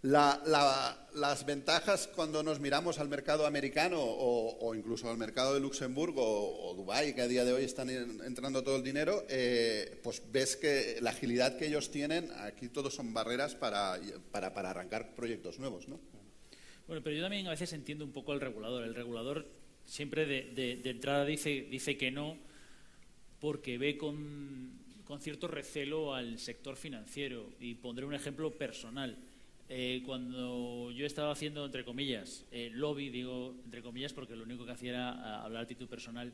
las 0.05 1.45
ventajas 1.45 2.07
cuando 2.15 2.43
nos 2.43 2.59
miramos 2.59 2.99
al 2.99 3.09
mercado 3.09 3.45
americano 3.45 3.97
o, 3.99 4.75
incluso 4.75 5.09
al 5.09 5.17
mercado 5.17 5.53
de 5.53 5.59
Luxemburgo 5.59 6.21
o, 6.23 6.75
Dubái, 6.75 7.13
que 7.15 7.21
a 7.21 7.27
día 7.27 7.43
de 7.43 7.53
hoy 7.53 7.63
están 7.63 7.89
entrando 7.89 8.63
todo 8.63 8.77
el 8.77 8.83
dinero, 8.83 9.25
eh, 9.29 9.99
pues 10.03 10.21
ves 10.31 10.55
que 10.55 10.99
la 11.01 11.09
agilidad 11.09 11.57
que 11.57 11.67
ellos 11.67 11.89
tienen, 11.89 12.29
aquí 12.39 12.69
todos 12.69 12.93
son 12.93 13.13
barreras 13.13 13.55
para, 13.55 13.99
para, 14.31 14.69
arrancar 14.69 15.15
proyectos 15.15 15.59
nuevos. 15.59 15.87
¿no? 15.87 15.99
Bueno, 16.87 17.01
pero 17.03 17.15
yo 17.15 17.23
también 17.23 17.47
a 17.47 17.51
veces 17.51 17.73
entiendo 17.73 18.05
un 18.05 18.11
poco 18.11 18.31
al 18.31 18.41
regulador. 18.41 18.83
El 18.83 18.93
regulador 18.93 19.47
siempre 19.85 20.25
de, 20.25 20.81
entrada 20.83 21.25
dice, 21.25 21.67
dice 21.69 21.97
que 21.97 22.11
no 22.11 22.37
porque 23.39 23.77
ve 23.77 23.97
con, 23.97 24.71
con 25.03 25.19
cierto 25.19 25.47
recelo 25.47 26.13
al 26.13 26.37
sector 26.37 26.75
financiero. 26.75 27.49
Y 27.59 27.75
pondré 27.75 28.05
un 28.05 28.13
ejemplo 28.13 28.51
personal 28.51 29.17
eh, 29.67 30.03
cuando 30.05 30.91
yo 30.91 31.05
estaba 31.05 31.31
haciendo, 31.31 31.65
entre 31.65 31.83
comillas, 31.83 32.45
eh, 32.51 32.69
lobby, 32.71 33.09
digo 33.09 33.55
entre 33.65 33.81
comillas 33.81 34.13
porque 34.13 34.35
lo 34.35 34.43
único 34.43 34.65
que 34.65 34.71
hacía 34.71 34.91
era 34.91 35.43
hablar 35.43 35.63
a 35.63 35.67
título 35.67 35.89
personal 35.89 36.31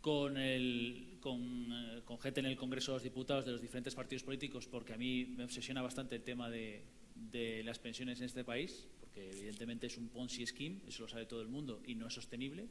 con, 0.00 0.36
el, 0.36 1.18
con, 1.20 1.66
eh, 1.72 2.02
con, 2.04 2.18
gente 2.20 2.40
en 2.40 2.46
el 2.46 2.56
Congreso 2.56 2.92
de 2.92 2.96
los 2.96 3.02
Diputados 3.02 3.44
de 3.44 3.52
los 3.52 3.60
diferentes 3.60 3.94
partidos 3.94 4.22
políticos, 4.22 4.68
porque 4.68 4.92
a 4.92 4.96
mí 4.96 5.34
me 5.36 5.44
obsesiona 5.44 5.82
bastante 5.82 6.16
el 6.16 6.22
tema 6.22 6.48
de, 6.48 6.82
de 7.14 7.62
las 7.64 7.80
pensiones 7.80 8.20
en 8.20 8.26
este 8.26 8.44
país, 8.44 8.86
porque 9.00 9.30
evidentemente 9.30 9.88
es 9.88 9.98
un 9.98 10.08
Ponzi 10.08 10.46
scheme, 10.46 10.80
eso 10.86 11.02
lo 11.02 11.08
sabe 11.08 11.26
todo 11.26 11.42
el 11.42 11.48
mundo, 11.48 11.82
y 11.86 11.96
no 11.96 12.06
es 12.06 12.14
sostenible. 12.14 12.68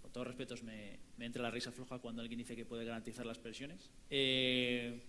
Con 0.00 0.12
todos 0.12 0.28
respetos, 0.28 0.62
me, 0.62 1.00
me 1.16 1.26
entra 1.26 1.42
la 1.42 1.50
risa 1.50 1.72
floja 1.72 1.98
cuando 1.98 2.22
alguien 2.22 2.38
dice 2.38 2.54
que 2.54 2.64
puede 2.64 2.84
garantizar 2.84 3.26
las 3.26 3.38
pensiones. 3.38 3.90
Eh, 4.08 5.02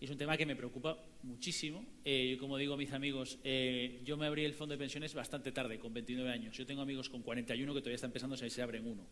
es 0.00 0.10
un 0.10 0.18
tema 0.18 0.36
que 0.36 0.44
me 0.44 0.56
preocupa 0.56 0.98
muchísimo. 1.22 1.84
Eh, 2.04 2.36
como 2.38 2.58
digo 2.58 2.74
a 2.74 2.76
mis 2.76 2.92
amigos, 2.92 3.38
eh, 3.42 4.00
yo 4.04 4.16
me 4.16 4.26
abrí 4.26 4.44
el 4.44 4.54
fondo 4.54 4.74
de 4.74 4.78
pensiones 4.78 5.14
bastante 5.14 5.52
tarde, 5.52 5.78
con 5.78 5.94
29 5.94 6.30
años. 6.30 6.56
Yo 6.56 6.66
tengo 6.66 6.82
amigos 6.82 7.08
con 7.08 7.22
41 7.22 7.72
que 7.72 7.80
todavía 7.80 7.96
están 7.96 8.12
pensando 8.12 8.36
si 8.36 8.50
se 8.50 8.62
abren 8.62 8.86
uno. 8.86 9.06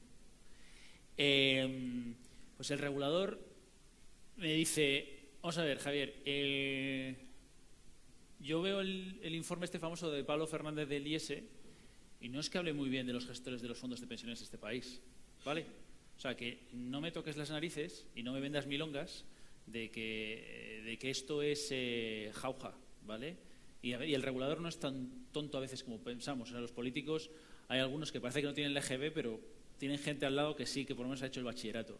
Eh, 1.16 2.14
pues 2.56 2.70
el 2.70 2.78
regulador 2.78 3.40
me 4.36 4.52
dice, 4.52 5.30
vamos 5.40 5.56
a 5.58 5.64
ver, 5.64 5.78
Javier, 5.78 6.14
yo 8.40 8.60
veo 8.60 8.80
el, 8.80 9.34
informe 9.34 9.64
este 9.64 9.78
famoso 9.78 10.10
de 10.10 10.24
Pablo 10.24 10.46
Fernández 10.46 10.88
del 10.88 11.06
IES 11.06 11.34
Y 12.20 12.28
no 12.28 12.40
es 12.40 12.50
que 12.50 12.58
hable 12.58 12.72
muy 12.72 12.88
bien 12.88 13.06
de 13.06 13.12
los 13.12 13.26
gestores 13.26 13.62
de 13.62 13.68
los 13.68 13.78
fondos 13.78 14.00
de 14.00 14.06
pensiones 14.06 14.40
de 14.40 14.44
este 14.44 14.58
país, 14.58 15.00
¿vale? 15.44 15.66
O 16.16 16.20
sea, 16.20 16.36
que 16.36 16.68
no 16.72 17.00
me 17.00 17.12
toques 17.12 17.36
las 17.36 17.50
narices 17.50 18.06
y 18.14 18.22
no 18.22 18.32
me 18.32 18.40
vendas 18.40 18.66
milongas 18.66 19.24
de 19.66 19.90
que, 19.90 21.10
esto 21.10 21.42
es 21.42 21.68
eh, 21.70 22.30
jauja, 22.34 22.74
¿vale? 23.04 23.36
Y, 23.82 23.92
el 23.92 24.22
regulador 24.22 24.60
no 24.60 24.68
es 24.68 24.78
tan 24.78 25.26
tonto 25.32 25.58
a 25.58 25.60
veces 25.60 25.82
como 25.82 25.98
pensamos. 25.98 26.52
O 26.52 26.60
los 26.60 26.72
políticos 26.72 27.30
hay 27.68 27.80
algunos 27.80 28.12
que 28.12 28.20
parece 28.20 28.40
que 28.40 28.46
no 28.46 28.54
tienen 28.54 28.76
el 28.76 28.78
EGB, 28.78 29.12
pero 29.12 29.40
tienen 29.78 29.98
gente 29.98 30.26
al 30.26 30.36
lado 30.36 30.54
que 30.54 30.66
sí, 30.66 30.84
que 30.84 30.94
por 30.94 31.04
lo 31.04 31.10
menos 31.10 31.22
ha 31.22 31.26
hecho 31.26 31.40
el 31.40 31.46
bachillerato. 31.46 31.98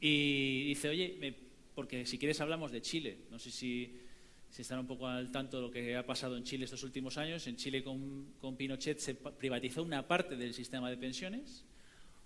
Y 0.00 0.64
dice, 0.64 0.88
oye, 0.88 1.34
porque 1.74 2.06
si 2.06 2.18
quieres 2.18 2.40
hablamos 2.40 2.72
de 2.72 2.80
Chile. 2.80 3.18
No 3.30 3.38
sé 3.38 3.50
si, 3.50 4.00
si, 4.48 4.62
están 4.62 4.78
un 4.78 4.86
poco 4.86 5.06
al 5.06 5.30
tanto 5.30 5.58
de 5.58 5.62
lo 5.62 5.70
que 5.70 5.96
ha 5.96 6.06
pasado 6.06 6.36
en 6.36 6.44
Chile 6.44 6.64
estos 6.64 6.82
últimos 6.82 7.18
años. 7.18 7.46
En 7.46 7.56
Chile 7.56 7.84
con, 7.84 8.34
con 8.40 8.56
Pinochet 8.56 8.98
se 8.98 9.14
privatizó 9.14 9.82
una 9.82 10.06
parte 10.06 10.36
del 10.36 10.54
sistema 10.54 10.88
de 10.88 10.96
pensiones, 10.96 11.64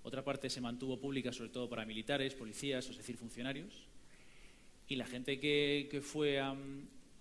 otra 0.04 0.24
parte 0.24 0.50
se 0.50 0.60
mantuvo 0.60 0.98
pública 0.98 1.32
sobre 1.32 1.50
todo 1.50 1.68
para 1.68 1.84
militares, 1.84 2.34
policías, 2.34 2.88
es 2.88 2.96
decir, 2.96 3.16
funcionarios. 3.16 3.88
Y 4.92 4.96
la 4.96 5.06
gente 5.06 5.40
que, 5.40 6.02
fue 6.02 6.38
a, 6.38 6.54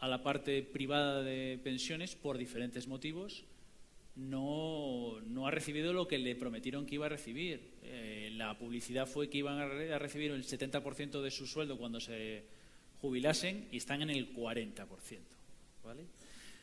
la 0.01 0.21
parte 0.21 0.61
privada 0.61 1.23
de 1.23 1.57
pensiones, 1.63 2.15
por 2.15 2.37
diferentes 2.37 2.85
motivos, 2.85 3.45
no, 4.17 5.21
no, 5.21 5.47
ha 5.47 5.51
recibido 5.51 5.93
lo 5.93 6.05
que 6.05 6.17
le 6.17 6.35
prometieron 6.35 6.85
que 6.85 6.95
iba 6.95 7.05
a 7.05 7.09
recibir. 7.09 7.61
Eh, 7.83 8.29
la 8.33 8.57
publicidad 8.57 9.07
fue 9.07 9.29
que 9.29 9.37
iban 9.37 9.57
a, 9.57 9.99
recibir 9.99 10.31
el 10.31 10.43
70% 10.43 11.21
de 11.21 11.31
su 11.31 11.47
sueldo 11.47 11.77
cuando 11.77 12.01
se 12.01 12.43
jubilasen 12.99 13.69
y 13.71 13.77
están 13.77 14.01
en 14.01 14.09
el 14.09 14.35
40%. 14.35 14.85
¿vale? 15.85 16.03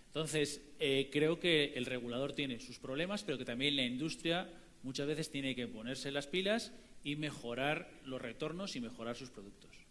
Entonces, 0.08 0.60
eh, 0.78 1.08
creo 1.10 1.40
que 1.40 1.72
el 1.74 1.86
regulador 1.86 2.34
tiene 2.34 2.60
sus 2.60 2.78
problemas, 2.78 3.24
pero 3.24 3.38
que 3.38 3.46
también 3.46 3.76
la 3.76 3.84
industria 3.84 4.46
muchas 4.82 5.06
veces 5.06 5.30
tiene 5.30 5.54
que 5.54 5.68
ponerse 5.68 6.12
las 6.12 6.26
pilas 6.26 6.70
y 7.02 7.16
mejorar 7.16 7.90
los 8.04 8.20
retornos 8.20 8.76
y 8.76 8.82
mejorar 8.82 9.16
sus 9.16 9.30
productos. 9.30 9.87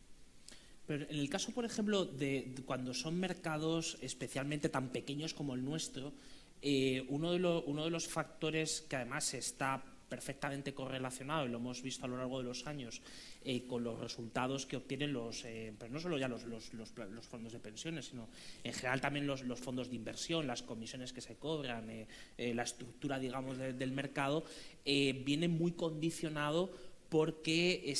Pero 0.87 1.03
en 1.09 1.19
el 1.19 1.29
caso, 1.29 1.51
por 1.51 1.65
ejemplo, 1.65 2.05
de 2.05 2.55
cuando 2.65 2.93
son 2.93 3.19
mercados 3.19 3.97
especialmente 4.01 4.69
tan 4.69 4.89
pequeños 4.89 5.33
como 5.33 5.53
el 5.53 5.63
nuestro, 5.63 6.13
eh, 6.61 7.05
uno, 7.09 7.33
de 7.33 7.89
los 7.89 8.07
factores 8.07 8.81
que 8.89 8.95
además 8.95 9.33
está 9.33 9.83
perfectamente 10.09 10.73
correlacionado, 10.73 11.45
y 11.45 11.49
lo 11.49 11.57
hemos 11.57 11.81
visto 11.81 12.05
a 12.05 12.07
lo 12.07 12.15
largo 12.15 12.37
de 12.37 12.45
los 12.45 12.65
años, 12.65 13.01
eh, 13.43 13.67
con 13.67 13.83
los 13.83 13.99
resultados 13.99 14.65
que 14.65 14.77
obtienen 14.77 15.11
los, 15.11 15.43
eh, 15.43 15.73
pero 15.77 15.91
no 15.91 15.99
solo 15.99 16.17
ya 16.17 16.29
los, 16.29 16.43
fondos 17.27 17.51
de 17.51 17.59
pensiones, 17.59 18.05
sino 18.05 18.29
en 18.63 18.73
general 18.73 19.01
también 19.01 19.27
los, 19.27 19.43
fondos 19.59 19.89
de 19.89 19.97
inversión, 19.97 20.47
las 20.47 20.63
comisiones 20.63 21.11
que 21.11 21.19
se 21.19 21.35
cobran, 21.35 21.91
la 22.37 22.63
estructura, 22.63 23.19
digamos, 23.19 23.57
del 23.57 23.91
mercado, 23.91 24.45
viene 24.85 25.49
muy 25.49 25.73
condicionado 25.73 26.71
porque 27.09 27.93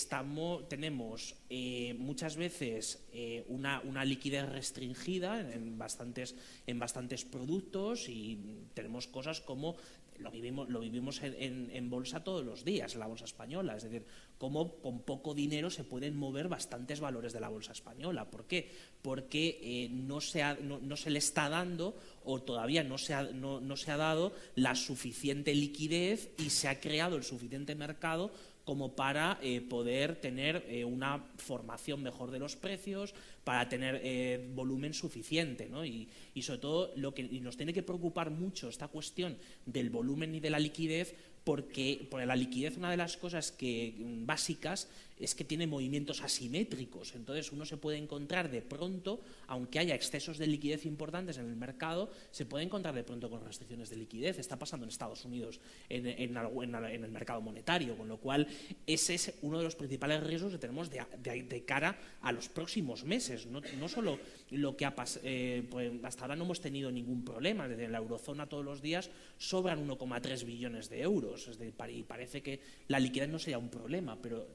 tenemos 0.68 1.36
eh, 1.50 1.96
muchas 1.98 2.36
veces 2.36 3.06
eh, 3.14 3.46
una, 3.48 3.82
liquidez 4.04 4.50
restringida 4.50 5.40
en, 5.40 5.78
bastantes, 5.78 6.36
en 6.66 6.80
bastantes 6.80 7.24
productos 7.24 8.10
y 8.10 8.40
tenemos 8.74 9.08
cosas 9.08 9.40
como 9.40 9.76
lo 10.20 10.32
vivimos, 10.32 10.70
lo 10.70 10.80
vivimos 10.80 11.22
en, 11.22 11.90
bolsa 11.90 12.24
todos 12.24 12.44
los 12.44 12.66
días, 12.66 12.94
en 12.94 13.00
la 13.00 13.08
bolsa 13.08 13.26
española, 13.26 13.76
es 13.76 13.84
decir, 13.84 14.04
cómo 14.38 14.74
con 14.78 15.02
poco 15.02 15.34
dinero 15.34 15.70
se 15.70 15.84
pueden 15.84 16.18
mover 16.18 16.48
bastantes 16.48 17.00
valores 17.00 17.34
de 17.34 17.40
la 17.40 17.50
bolsa 17.50 17.72
española. 17.72 18.30
¿Por 18.30 18.46
qué? 18.46 18.72
Porque 19.02 19.60
eh, 19.62 19.90
no, 19.90 20.20
se 20.20 20.44
no, 20.64 20.98
se 20.98 21.12
le 21.12 21.20
está 21.20 21.50
dando 21.50 21.96
o 22.24 22.42
todavía 22.42 22.84
no 22.84 22.98
se, 22.98 23.14
ha, 23.14 23.24
no, 23.24 23.62
no 23.62 23.78
se 23.78 23.92
ha 23.92 23.98
dado 23.98 24.34
la 24.56 24.76
suficiente 24.76 25.54
liquidez 25.54 26.32
y 26.40 26.50
se 26.50 26.68
ha 26.68 26.80
creado 26.80 27.16
el 27.16 27.24
suficiente 27.24 27.76
mercado 27.76 28.32
como 28.68 28.98
para 28.98 29.40
eh, 29.42 29.62
poder 29.62 30.18
tener 30.18 30.66
eh, 30.68 30.84
una 30.84 31.24
formación 31.38 32.04
mejor 32.04 32.32
de 32.32 32.40
los 32.40 32.58
precios, 32.58 33.16
para 33.46 33.70
tener 33.70 34.02
eh, 34.04 34.46
volumen 34.56 34.94
suficiente. 34.94 35.70
¿no? 35.70 35.86
Y, 35.86 36.10
y, 36.34 36.42
sobre 36.42 36.60
todo 36.60 36.92
lo 36.98 37.14
que 37.14 37.24
nos 37.24 37.56
tiene 37.56 37.72
que 37.72 37.82
preocupar 37.82 38.30
mucho 38.30 38.68
esta 38.68 38.90
cuestión 38.90 39.38
del 39.66 39.90
volumen 39.90 40.36
y 40.36 40.42
de 40.42 40.50
la 40.50 40.60
liquidez, 40.60 41.16
porque, 41.46 42.06
porque 42.12 42.26
la 42.26 42.36
liquidez 42.36 42.76
una 42.76 42.92
de 42.92 42.98
las 42.98 43.16
cosas 43.16 43.54
que, 43.54 43.96
mm, 43.98 44.26
básicas 44.26 44.90
es 45.20 45.36
que 45.36 45.44
tiene 45.44 45.68
movimientos 45.68 46.22
asimétricos. 46.22 47.16
Entonces 47.16 47.52
uno 47.52 47.66
se 47.66 47.78
puede 47.78 47.98
encontrar 47.98 48.52
de 48.52 48.62
pronto, 48.62 49.22
aunque 49.48 49.80
haya 49.80 49.96
excesos 49.96 50.38
de 50.38 50.48
liquidez 50.48 50.86
importantes 50.86 51.38
en 51.38 51.48
el 51.48 51.56
mercado, 51.56 52.12
se 52.32 52.46
puede 52.46 52.66
encontrar 52.66 52.94
de 52.94 53.04
pronto 53.04 53.30
con 53.30 53.44
restricciones 53.44 53.90
de 53.90 53.98
liquidez. 53.98 54.40
Está 54.40 54.60
pasando 54.60 54.86
en 54.86 54.90
Estados 54.90 55.26
Unidos 55.26 55.60
en, 55.90 56.06
el 56.08 57.12
mercado 57.12 57.42
monetario, 57.42 57.98
con 57.98 58.08
lo 58.08 58.18
cual 58.18 58.48
ese 58.86 59.16
es 59.16 59.34
uno 59.42 59.58
de 59.58 59.64
los 59.64 59.76
principales 59.76 60.24
riesgos 60.24 60.52
que 60.52 60.60
tenemos 60.60 60.90
de, 60.90 61.64
cara 61.66 61.98
a 62.22 62.32
los 62.32 62.50
próximos 62.50 63.04
meses. 63.04 63.48
No, 63.48 63.62
solo 63.88 64.20
lo 64.52 64.78
que 64.78 64.86
ha 64.86 64.96
pasado, 64.96 65.26
eh, 65.26 65.66
pues 65.70 65.92
hasta 66.04 66.24
ahora 66.24 66.36
no 66.36 66.46
hemos 66.46 66.62
tenido 66.62 66.92
ningún 66.92 67.26
problema. 67.26 67.68
Desde 67.68 67.88
la 67.88 67.98
eurozona 67.98 68.48
todos 68.48 68.64
los 68.64 68.82
días 68.82 69.10
sobran 69.38 69.88
1,3 69.88 70.46
billones 70.46 70.90
de 70.90 71.02
euros. 71.02 71.50
y 71.60 72.04
parece 72.04 72.42
que 72.42 72.60
la 72.88 73.00
liquidez 73.00 73.30
no 73.30 73.40
sería 73.40 73.58
un 73.58 73.70
problema, 73.70 74.18
pero 74.22 74.48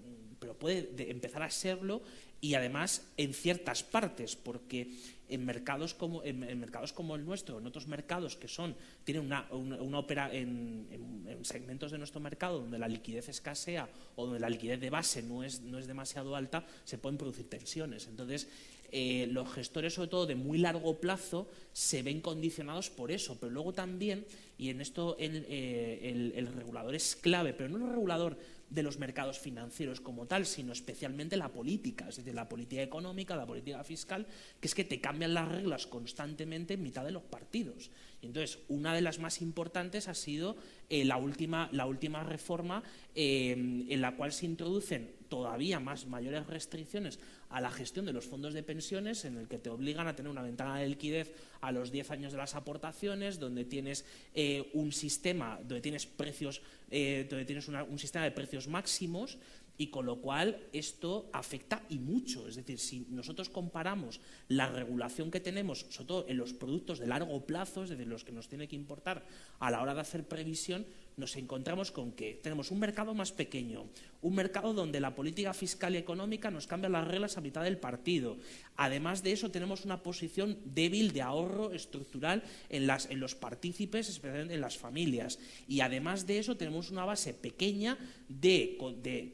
puede 0.55 1.11
empezar 1.11 1.43
a 1.43 1.51
serlo 1.51 2.03
y 2.43 2.55
además 2.55 3.07
en 3.17 3.35
ciertas 3.35 3.85
partes, 3.85 4.35
porque 4.35 4.91
en 5.29 5.47
mercados 5.47 5.95
como, 5.95 6.23
en, 6.25 6.41
mercados 6.59 6.93
como 6.93 7.15
el 7.15 7.25
nuestro, 7.25 7.59
en 7.59 7.67
otros 7.67 7.87
mercados 7.87 8.37
que 8.37 8.49
son, 8.49 8.75
tienen 9.05 9.25
una, 9.25 9.47
una, 9.53 10.05
en, 10.33 11.39
segmentos 11.43 11.93
de 11.93 11.99
nuestro 11.99 12.21
mercado 12.21 12.59
donde 12.59 12.81
la 12.81 12.89
liquidez 12.89 13.29
escasea 13.29 13.89
o 14.17 14.27
donde 14.27 14.41
la 14.41 14.51
liquidez 14.51 14.81
de 14.81 14.91
base 14.91 15.23
no 15.23 15.45
es, 15.45 15.61
no 15.61 15.79
es 15.79 15.87
demasiado 15.87 16.35
alta, 16.35 16.67
se 16.85 16.99
pueden 16.99 17.17
producir 17.17 17.49
tensiones. 17.49 18.09
Entonces, 18.09 18.49
eh, 18.91 19.29
los 19.31 19.51
gestores, 19.51 19.95
sobre 19.95 20.09
todo 20.09 20.27
de 20.27 20.35
muy 20.35 20.59
largo 20.59 21.01
plazo, 21.01 21.49
se 21.73 22.03
ven 22.03 22.21
condicionados 22.21 22.91
por 22.91 23.13
eso, 23.13 23.39
pero 23.41 23.53
luego 23.53 23.73
también, 23.73 24.27
y 24.59 24.69
en 24.69 24.81
esto 24.81 25.17
el, 25.19 25.47
eh, 25.49 26.33
el 26.35 26.47
regulador 26.49 26.95
es 26.95 27.17
clave, 27.17 27.55
pero 27.55 27.71
no 27.71 27.87
el 27.87 27.93
regulador 27.93 28.37
de 28.73 28.83
los 28.83 28.99
mercados 28.99 29.39
financieros 29.39 30.01
como 30.01 30.27
tal, 30.27 30.47
sino 30.47 30.73
especialmente 30.73 31.37
la 31.37 31.53
política, 31.53 32.09
es 32.09 32.17
decir, 32.17 32.35
la 32.35 32.49
política 32.49 32.83
económica, 32.83 33.37
la 33.37 33.47
política 33.47 33.85
fiscal, 33.85 34.27
que 34.61 34.67
es 34.67 34.75
que 34.75 34.85
te 34.85 35.01
cambian 35.01 35.35
las 35.35 35.49
reglas 35.49 35.87
constantemente 35.87 36.75
en 36.75 36.83
mitad 36.83 37.05
de 37.05 37.11
los 37.11 37.23
partidos. 37.23 37.91
Y 38.23 38.27
entonces, 38.27 38.61
una 38.69 38.95
de 38.95 39.03
las 39.03 39.19
más 39.19 39.43
importantes 39.43 40.09
ha 40.09 40.15
sido 40.15 40.57
eh, 40.89 41.05
la, 41.05 41.19
última, 41.19 41.69
la 41.73 41.85
última 41.85 42.25
reforma 42.25 42.83
eh, 43.15 43.53
en 43.53 44.01
la 44.01 44.17
cual 44.17 44.33
se 44.33 44.47
introducen 44.47 45.11
todavía 45.29 45.79
más 45.79 46.07
mayores 46.07 46.47
restricciones 46.47 47.19
a 47.53 47.61
la 47.61 47.71
gestión 47.71 48.07
de 48.07 48.13
los 48.13 48.27
fondos 48.27 48.55
de 48.55 48.63
pensiones, 48.63 49.25
en 49.25 49.37
el 49.37 49.47
que 49.47 49.59
te 49.59 49.71
obligan 49.71 50.09
a 50.09 50.17
tener 50.17 50.31
una 50.31 50.43
ventana 50.43 50.79
de 50.79 50.89
liquidez 50.89 51.33
a 51.61 51.71
los 51.71 51.93
10 51.93 52.11
años 52.11 52.33
de 52.33 52.39
las 52.39 52.55
aportaciones, 52.55 53.39
donde 53.39 53.65
tienes 53.65 54.05
eh, 54.35 54.71
un 54.75 54.93
sistema, 54.93 55.59
donde 55.59 55.81
tienes 55.81 56.07
precios, 56.07 56.63
donde 56.91 57.47
tienes 57.47 57.69
un 57.69 57.99
sistema 57.99 58.25
de 58.25 58.33
precios 58.33 58.69
máximos 58.69 59.39
y 59.79 59.89
con 59.89 60.07
lo 60.07 60.21
cual 60.21 60.69
esto 60.73 61.29
afecta 61.33 61.83
y 61.89 61.99
mucho. 61.99 62.47
Es 62.49 62.57
decir, 62.57 62.79
si 62.79 63.07
nosotros 63.11 63.49
comparamos 63.49 64.21
la 64.49 64.69
regulación 64.69 65.31
que 65.31 65.41
tenemos, 65.41 65.87
sobre 65.91 66.07
todo 66.07 66.27
en 66.29 66.37
los 66.37 66.53
productos 66.53 66.99
de 66.99 67.07
largo 67.07 67.45
plazo, 67.47 67.85
es 67.85 67.91
decir, 67.91 68.07
los 68.07 68.25
que 68.25 68.33
nos 68.33 68.49
tiene 68.49 68.69
que 68.69 68.77
importar 68.77 69.25
a 69.59 69.71
la 69.71 69.83
hora 69.83 69.95
de 69.95 70.01
hacer 70.01 70.25
previsión, 70.25 70.87
nos 71.17 71.37
encontramos 71.37 71.91
con 71.91 72.13
que 72.13 72.41
tenemos 72.43 72.71
un 72.71 72.79
mercado 72.79 73.15
más 73.15 73.33
pequeño, 73.33 73.87
un 74.23 74.35
mercado 74.35 74.73
donde 74.73 75.01
la 75.01 75.15
política 75.15 75.53
fiscal 75.53 75.95
y 75.95 75.99
económica 75.99 76.51
nos 76.51 76.67
cambia 76.67 76.89
las 76.89 77.07
reglas 77.07 77.37
a 77.37 77.41
mitad 77.41 77.63
del 77.63 77.79
partido. 77.79 78.37
Además 78.77 79.23
de 79.23 79.33
eso, 79.33 79.51
tenemos 79.51 79.85
una 79.85 80.03
posición 80.03 80.59
débil 80.65 81.13
de 81.13 81.23
ahorro 81.23 81.73
estructural 81.73 82.43
en, 82.69 82.87
los 83.21 83.35
partícipes, 83.35 84.09
especialmente 84.09 84.55
en 84.55 84.61
las 84.61 84.79
familias. 84.79 85.39
Y 85.69 85.81
además 85.81 86.27
de 86.27 86.39
eso, 86.39 86.57
tenemos 86.57 86.91
una 86.91 87.05
base 87.05 87.35
pequeña 87.35 87.99
de, 88.29 88.79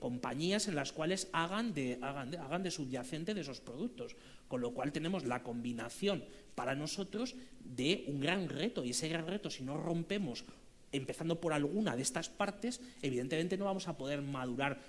compañías 0.00 0.68
en 0.68 0.74
las 0.74 0.92
cuales 0.92 1.28
hagan, 1.32 1.74
de, 1.74 1.98
hagan 2.02 2.62
de 2.62 2.70
subyacente 2.70 3.34
de 3.34 3.42
esos 3.42 3.60
productos. 3.60 4.16
Con 4.48 4.62
lo 4.62 4.72
cual 4.72 4.92
tenemos 4.92 5.26
la 5.26 5.42
combinación 5.42 6.24
para 6.54 6.74
nosotros 6.74 7.36
de 7.60 8.04
un 8.08 8.20
gran 8.20 8.48
reto. 8.48 8.84
Y 8.84 8.90
ese 8.90 9.08
gran 9.08 9.26
reto, 9.26 9.50
si 9.50 9.62
no 9.62 9.76
rompemos 9.76 10.44
empezando 10.92 11.40
por 11.40 11.52
alguna 11.52 11.96
de 11.96 12.02
estas 12.02 12.28
partes, 12.28 12.80
evidentemente 13.02 13.56
no 13.56 13.64
vamos 13.64 13.88
a 13.88 13.96
poder 13.96 14.22
madurar 14.22 14.80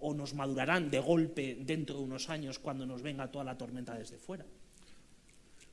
o 0.00 0.14
nos 0.14 0.34
madurarán 0.34 0.90
de 0.90 1.00
golpe 1.00 1.56
dentro 1.60 1.96
de 1.96 2.02
unos 2.02 2.28
años 2.28 2.58
cuando 2.58 2.86
nos 2.86 3.02
venga 3.02 3.30
toda 3.30 3.44
la 3.44 3.56
tormenta 3.56 3.94
desde 3.94 4.18
fuera. 4.18 4.44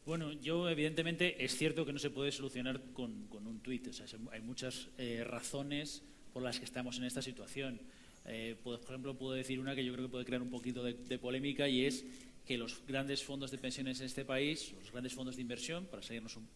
Bueno, 0.05 0.31
yo 0.31 0.69
evidentemente 0.69 1.43
es 1.43 1.57
cierto 1.57 1.85
que 1.85 1.91
no 1.91 1.99
se 1.99 2.09
puede 2.09 2.31
solucionar 2.31 2.81
con, 2.93 3.27
un 3.29 3.59
tuit. 3.59 3.87
O 3.87 3.93
sea, 3.93 4.05
hay 4.31 4.39
muchas 4.41 4.87
eh, 4.97 5.25
razones 5.25 6.01
por 6.31 6.41
las 6.41 6.59
que 6.59 6.65
estamos 6.65 6.97
en 6.97 7.03
esta 7.03 7.21
situación. 7.21 7.81
Eh, 8.25 8.55
por 8.63 8.79
ejemplo, 8.79 9.17
puedo 9.17 9.33
decir 9.33 9.59
una 9.59 9.75
que 9.75 9.83
yo 9.83 9.91
creo 9.91 10.05
que 10.05 10.11
puede 10.11 10.25
crear 10.25 10.41
un 10.41 10.49
poquito 10.49 10.81
de, 10.81 11.19
polémica 11.19 11.67
y 11.67 11.85
es 11.85 12.05
que 12.45 12.57
los 12.57 12.85
grandes 12.87 13.21
fondos 13.21 13.51
de 13.51 13.57
pensiones 13.57 13.99
en 13.99 14.05
este 14.05 14.23
país, 14.23 14.73
los 14.79 14.91
grandes 14.91 15.13
fondos 15.13 15.35
de 15.35 15.41
inversión, 15.41 15.85
para, 15.85 16.01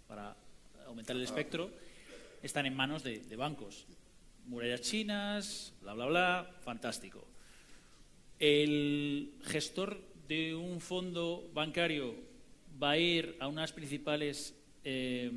para 0.08 0.38
aumentar 0.86 1.18
el 1.18 1.24
espectro, 1.24 1.72
están 2.42 2.66
en 2.66 2.76
manos 2.76 3.04
de, 3.04 3.36
bancos. 3.36 3.86
murallas 4.46 4.82
chinas, 4.82 5.74
bla, 5.82 5.94
bla, 5.94 6.06
bla, 6.06 6.56
fantástico. 6.62 7.28
El 8.40 9.34
gestor 9.44 10.02
de 10.28 10.56
un 10.56 10.82
fondo 10.82 11.50
bancario 11.54 12.16
va 12.82 12.92
a 12.92 12.98
ir 12.98 13.36
a 13.40 13.48
unas 13.48 13.72
principales 13.72 14.56
eh, 14.84 15.32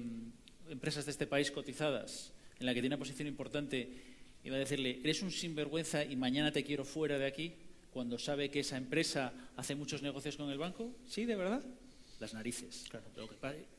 empresas 0.68 1.04
de 1.04 1.10
este 1.10 1.26
país 1.26 1.50
cotizadas, 1.50 2.32
en 2.58 2.66
la 2.66 2.72
que 2.72 2.80
tiene 2.80 2.94
una 2.94 3.00
posición 3.00 3.28
importante, 3.28 3.88
y 4.42 4.50
va 4.50 4.56
a 4.56 4.60
decirle, 4.60 5.00
eres 5.02 5.22
un 5.22 5.30
sinvergüenza 5.30 6.04
y 6.04 6.16
mañana 6.16 6.52
te 6.52 6.64
quiero 6.64 6.84
fuera 6.84 7.18
de 7.18 7.26
aquí, 7.26 7.54
cuando 7.94 8.18
sabe 8.18 8.50
que 8.50 8.60
esa 8.60 8.76
empresa 8.76 9.32
hace 9.56 9.74
muchos 9.76 10.02
negocios 10.02 10.36
con 10.36 10.50
el 10.50 10.58
banco? 10.58 10.92
¿Sí, 11.06 11.24
de 11.24 11.36
verdad? 11.36 11.64
Las 12.18 12.34
narices. 12.34 12.84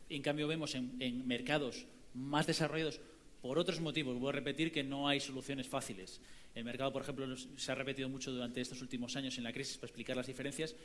en 0.09 0.21
cambio, 0.21 0.47
vemos 0.47 0.73
en, 0.73 1.27
mercados 1.27 1.85
más 2.13 2.47
desarrollados 2.47 3.01
por 3.45 3.59
otros 3.59 3.79
motivos. 3.79 4.17
Voy 4.17 4.29
a 4.29 4.31
repetir 4.31 4.71
que 4.71 4.83
no 4.83 5.07
hay 5.07 5.19
soluciones 5.19 5.67
fáciles. 5.67 6.19
El 6.55 6.63
mercado, 6.63 6.91
por 6.91 7.03
ejemplo, 7.03 7.27
se 7.37 7.71
ha 7.71 7.75
repetido 7.75 8.09
mucho 8.09 8.31
durante 8.31 8.59
estos 8.59 8.81
últimos 8.81 9.15
años 9.15 9.37
en 9.37 9.43
la 9.43 9.53
crisis 9.53 9.77
para 9.77 9.89
explicar 9.89 10.17
las 10.17 10.25
diferencias. 10.25 10.75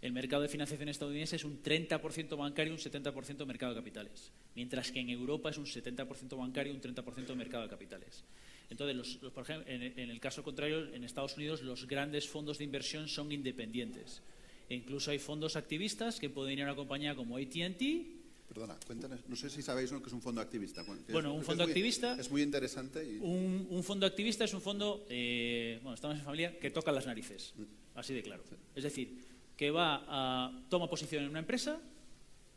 El 0.00 0.12
mercado 0.12 0.42
de 0.42 0.48
financiación 0.48 0.88
estadounidense 0.88 1.34
es 1.34 1.44
un 1.44 1.60
30% 1.60 2.36
bancario 2.36 2.72
y 2.72 2.76
un 2.76 2.80
70% 2.80 3.44
mercado 3.46 3.74
de 3.74 3.80
capitales, 3.80 4.30
mientras 4.54 4.92
que 4.92 5.00
en 5.00 5.10
Europa 5.10 5.50
es 5.50 5.58
un 5.58 5.66
70% 5.66 6.38
bancario 6.38 6.72
y 6.72 6.76
un 6.76 6.82
30% 6.82 7.34
mercado 7.34 7.64
de 7.64 7.68
capitales. 7.68 8.22
Entonces, 8.70 9.16
por 9.32 9.42
ejemplo, 9.42 9.72
en, 9.72 10.08
el 10.08 10.20
caso 10.20 10.44
contrario, 10.44 10.94
en 10.94 11.02
Estados 11.02 11.36
Unidos 11.36 11.62
los 11.62 11.88
grandes 11.88 12.28
fondos 12.28 12.58
de 12.58 12.64
inversión 12.64 13.08
son 13.08 13.32
independientes. 13.32 14.22
E 14.68 14.76
incluso 14.76 15.10
hay 15.10 15.18
fondos 15.18 15.56
activistas 15.56 16.20
que 16.20 16.30
pueden 16.30 16.58
ir 16.58 16.62
a 16.62 16.66
una 16.66 16.76
compañía 16.76 17.16
como 17.16 17.38
AT&T 17.38 18.23
Perdona, 18.48 18.76
cuéntanos, 18.86 19.20
no 19.28 19.36
sé 19.36 19.48
si 19.48 19.62
sabéis 19.62 19.90
lo 19.90 20.00
que 20.00 20.08
es 20.08 20.12
un 20.12 20.20
fondo 20.20 20.40
activista. 20.40 20.84
Bueno, 21.08 21.34
un 21.34 21.42
fondo 21.42 21.64
activista... 21.64 22.16
Es 22.18 22.30
muy 22.30 22.42
interesante. 22.42 23.18
Un, 23.20 23.82
fondo 23.82 24.06
activista 24.06 24.44
es 24.44 24.54
un 24.54 24.60
fondo, 24.60 25.06
eh, 25.08 25.78
bueno, 25.82 25.94
estamos 25.94 26.18
en 26.18 26.24
familia, 26.24 26.58
que 26.58 26.70
toca 26.70 26.92
las 26.92 27.06
narices, 27.06 27.54
mm. 27.56 27.98
así 27.98 28.14
de 28.14 28.22
claro. 28.22 28.44
Es 28.74 28.84
decir, 28.84 29.24
que 29.56 29.70
va 29.70 30.04
a, 30.06 30.66
toma 30.68 30.88
posición 30.88 31.24
en 31.24 31.30
una 31.30 31.38
empresa 31.40 31.80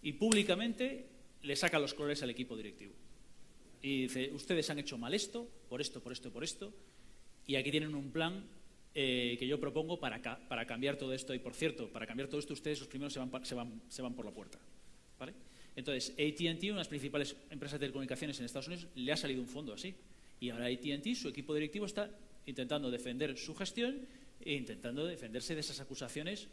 y 0.02 0.14
públicamente 0.14 1.08
le 1.42 1.56
saca 1.56 1.80
los 1.80 1.94
colores 1.94 2.22
al 2.22 2.30
equipo 2.30 2.58
directivo 2.58 2.94
y 3.82 4.04
dice, 4.04 4.32
ustedes 4.34 4.70
han 4.70 4.80
hecho 4.80 4.98
mal 4.98 5.14
esto, 5.14 5.48
por 5.70 5.82
esto, 5.82 6.02
por 6.02 6.12
esto, 6.12 6.32
por 6.32 6.44
esto, 6.44 6.74
y 7.46 7.56
aquí 7.56 7.72
tienen 7.72 7.96
un 7.96 8.12
plan 8.12 8.46
eh, 8.94 9.38
que 9.40 9.48
yo 9.48 9.60
propongo 9.60 10.00
para, 10.00 10.22
para 10.48 10.66
cambiar 10.66 10.98
todo 10.98 11.14
esto. 11.14 11.34
Y 11.34 11.40
por 11.40 11.54
cierto, 11.54 11.88
para 11.92 12.06
cambiar 12.06 12.28
todo 12.28 12.40
esto, 12.40 12.54
ustedes 12.54 12.80
los 12.80 12.88
primeros 12.90 13.14
se 13.14 13.20
van, 13.20 13.46
se 13.46 13.56
van, 13.56 13.82
se 13.88 14.02
van 14.02 14.14
por 14.14 14.26
la 14.26 14.32
puerta. 14.32 14.60
¿vale? 15.20 15.34
Entonces, 15.78 16.10
ATT, 16.12 16.64
una 16.64 16.74
de 16.74 16.78
las 16.80 16.90
principales 16.90 17.38
empresas 17.50 17.80
de 17.80 17.86
telecomunicaciones 17.86 18.38
en 18.40 18.46
Estados 18.46 18.68
Unidos, 18.68 18.88
le 18.96 19.12
ha 19.14 19.16
salido 19.16 19.40
un 19.40 19.48
fondo 19.48 19.72
así. 19.72 19.96
Y 20.42 20.50
ahora 20.50 20.66
ATT, 20.66 21.16
su 21.16 21.30
equipo 21.30 21.54
directivo, 21.54 21.86
está 21.86 22.12
intentando 22.46 22.92
defender 22.92 23.38
su 23.38 23.56
gestión 23.56 24.06
e 24.42 24.54
intentando 24.54 25.06
defenderse 25.06 25.56
de 25.56 25.62
esas 25.62 25.80
acusaciones 25.80 26.50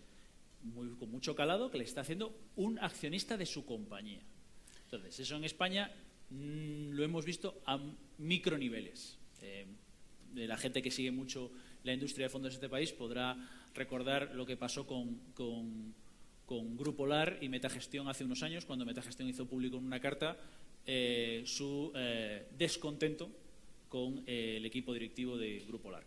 con 0.99 1.11
mucho 1.11 1.35
calado 1.35 1.71
que 1.71 1.79
le 1.79 1.85
está 1.85 2.03
haciendo 2.03 2.33
un 2.55 2.79
accionista 2.79 3.37
de 3.37 3.45
su 3.45 3.67
compañía. 3.67 4.21
Entonces, 4.85 5.19
eso 5.19 5.37
en 5.37 5.45
España 5.45 5.91
Mm, 6.31 6.91
lo 6.93 7.05
hemos 7.05 7.25
visto 7.25 7.63
a 7.67 7.79
microniveles. 8.19 9.19
Eh, 9.43 9.67
la 10.35 10.57
gente 10.57 10.83
que 10.83 10.91
sigue 10.91 11.11
mucho 11.11 11.53
la 11.85 11.93
industria 11.93 12.27
de 12.27 12.31
fondos 12.31 12.53
de 12.53 12.55
este 12.55 12.69
país 12.69 12.93
podrá 12.93 13.37
recordar 13.75 14.35
lo 14.35 14.47
que 14.47 14.57
pasó 14.57 14.87
con, 14.87 15.95
Grupo 16.49 17.07
LAR 17.07 17.39
y 17.41 17.49
Metagestión 17.49 18.09
hace 18.09 18.25
unos 18.25 18.43
años, 18.43 18.65
cuando 18.65 18.85
Metagestión 18.85 19.29
hizo 19.29 19.47
público 19.47 19.77
en 19.77 19.85
una 19.85 20.01
carta 20.01 20.37
eh, 20.87 21.43
su 21.47 21.93
eh, 21.95 22.47
descontento 22.57 23.31
con 23.89 24.23
el 24.27 24.65
equipo 24.67 24.93
directivo 24.93 25.39
de 25.39 25.65
Grupo 25.67 25.91
LAR. 25.91 26.05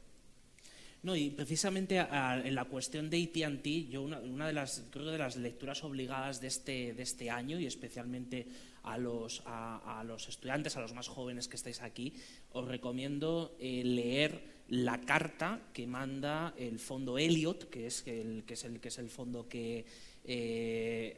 No, 1.03 1.15
y 1.15 1.29
precisamente 1.29 1.99
en 1.99 2.55
la 2.55 2.65
cuestión 2.65 3.09
de 3.09 3.23
AT&T, 3.23 3.87
yo 3.87 4.01
una, 4.01 4.47
de 4.47 4.53
las 4.53 4.83
creo 4.89 5.05
de 5.05 5.17
las 5.17 5.37
lecturas 5.37 5.83
obligadas 5.83 6.41
de 6.41 6.47
este 6.47 6.93
de 6.93 7.03
este 7.03 7.29
año 7.29 7.59
y 7.59 7.65
especialmente 7.65 8.47
a 8.83 8.97
los, 8.97 9.43
a, 9.45 10.03
los 10.05 10.27
estudiantes, 10.27 10.75
a 10.75 10.81
los 10.81 10.93
más 10.93 11.07
jóvenes 11.07 11.47
que 11.47 11.55
estáis 11.55 11.81
aquí, 11.81 12.13
os 12.51 12.67
recomiendo 12.67 13.55
eh, 13.59 13.83
leer 13.83 14.57
la 14.69 14.99
carta 15.01 15.61
que 15.73 15.87
manda 15.87 16.53
el 16.57 16.79
fondo 16.79 17.17
Elliot, 17.17 17.69
que 17.69 17.87
es 17.87 18.05
el, 18.07 18.43
que 18.45 18.55
es 18.55 18.63
el, 18.63 18.79
que 18.79 18.87
es 18.87 18.97
el 18.97 19.09
fondo 19.09 19.47
que 19.47 19.85
eh, 20.27 21.17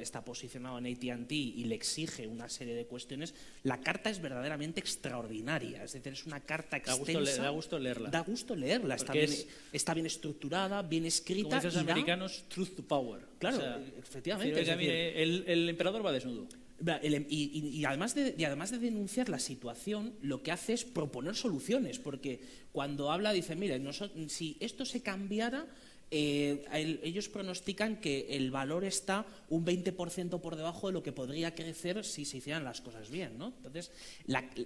está 0.00 0.24
posicionado 0.24 0.78
en 0.78 0.86
ATT 0.86 1.32
y 1.32 1.64
le 1.64 1.74
exige 1.74 2.26
una 2.26 2.48
serie 2.48 2.74
de 2.74 2.84
cuestiones, 2.86 3.34
la 3.62 3.80
carta 3.80 4.10
es 4.10 4.20
verdaderamente 4.20 4.80
extraordinaria. 4.80 5.84
Es 5.84 5.92
decir, 5.92 6.12
es 6.12 6.26
una 6.26 6.40
carta 6.40 6.76
extensa. 6.76 7.42
Da 7.42 7.50
gusto, 7.50 7.78
leerla. 7.78 8.10
Da 8.10 8.20
gusto 8.20 8.56
leerla. 8.56 8.94
Está 8.96 9.12
bien, 9.12 9.30
está 9.72 9.94
bien, 9.94 10.06
estructurada, 10.06 10.82
bien 10.82 11.06
escrita. 11.06 11.48
Como 11.48 11.62
dicen 11.62 11.72
los 11.72 11.76
americanos, 11.76 12.44
truth 12.48 12.76
to 12.76 12.82
power. 12.82 13.22
Claro, 13.38 13.80
efectivamente. 13.98 15.22
el, 15.22 15.44
el 15.46 15.68
emperador 15.68 16.04
va 16.04 16.12
desnudo. 16.12 16.48
Em, 16.86 17.26
y, 17.28 17.84
además 17.84 18.14
de, 18.14 18.34
además 18.46 18.70
de 18.70 18.78
denunciar 18.78 19.28
la 19.28 19.38
situación, 19.38 20.14
lo 20.22 20.42
que 20.42 20.50
hace 20.50 20.72
es 20.72 20.84
proponer 20.84 21.34
soluciones, 21.34 21.98
porque 21.98 22.40
cuando 22.72 23.10
habla 23.10 23.32
dice, 23.32 23.54
mire, 23.54 23.80
si 24.28 24.56
esto 24.60 24.84
se 24.84 25.02
cambiara, 25.02 25.66
eh, 26.10 26.64
ellos 27.02 27.28
pronostican 27.28 28.00
que 28.00 28.36
el 28.36 28.50
valor 28.50 28.84
está 28.84 29.26
un 29.48 29.64
20% 29.64 30.40
por 30.40 30.56
debajo 30.56 30.88
de 30.88 30.92
lo 30.92 31.02
que 31.02 31.12
podría 31.12 31.54
crecer 31.54 32.04
si 32.04 32.24
se 32.24 32.38
hicieran 32.38 32.64
las 32.64 32.80
cosas 32.80 33.10
bien. 33.10 33.38
¿no? 33.38 33.54
Entonces, 33.56 33.92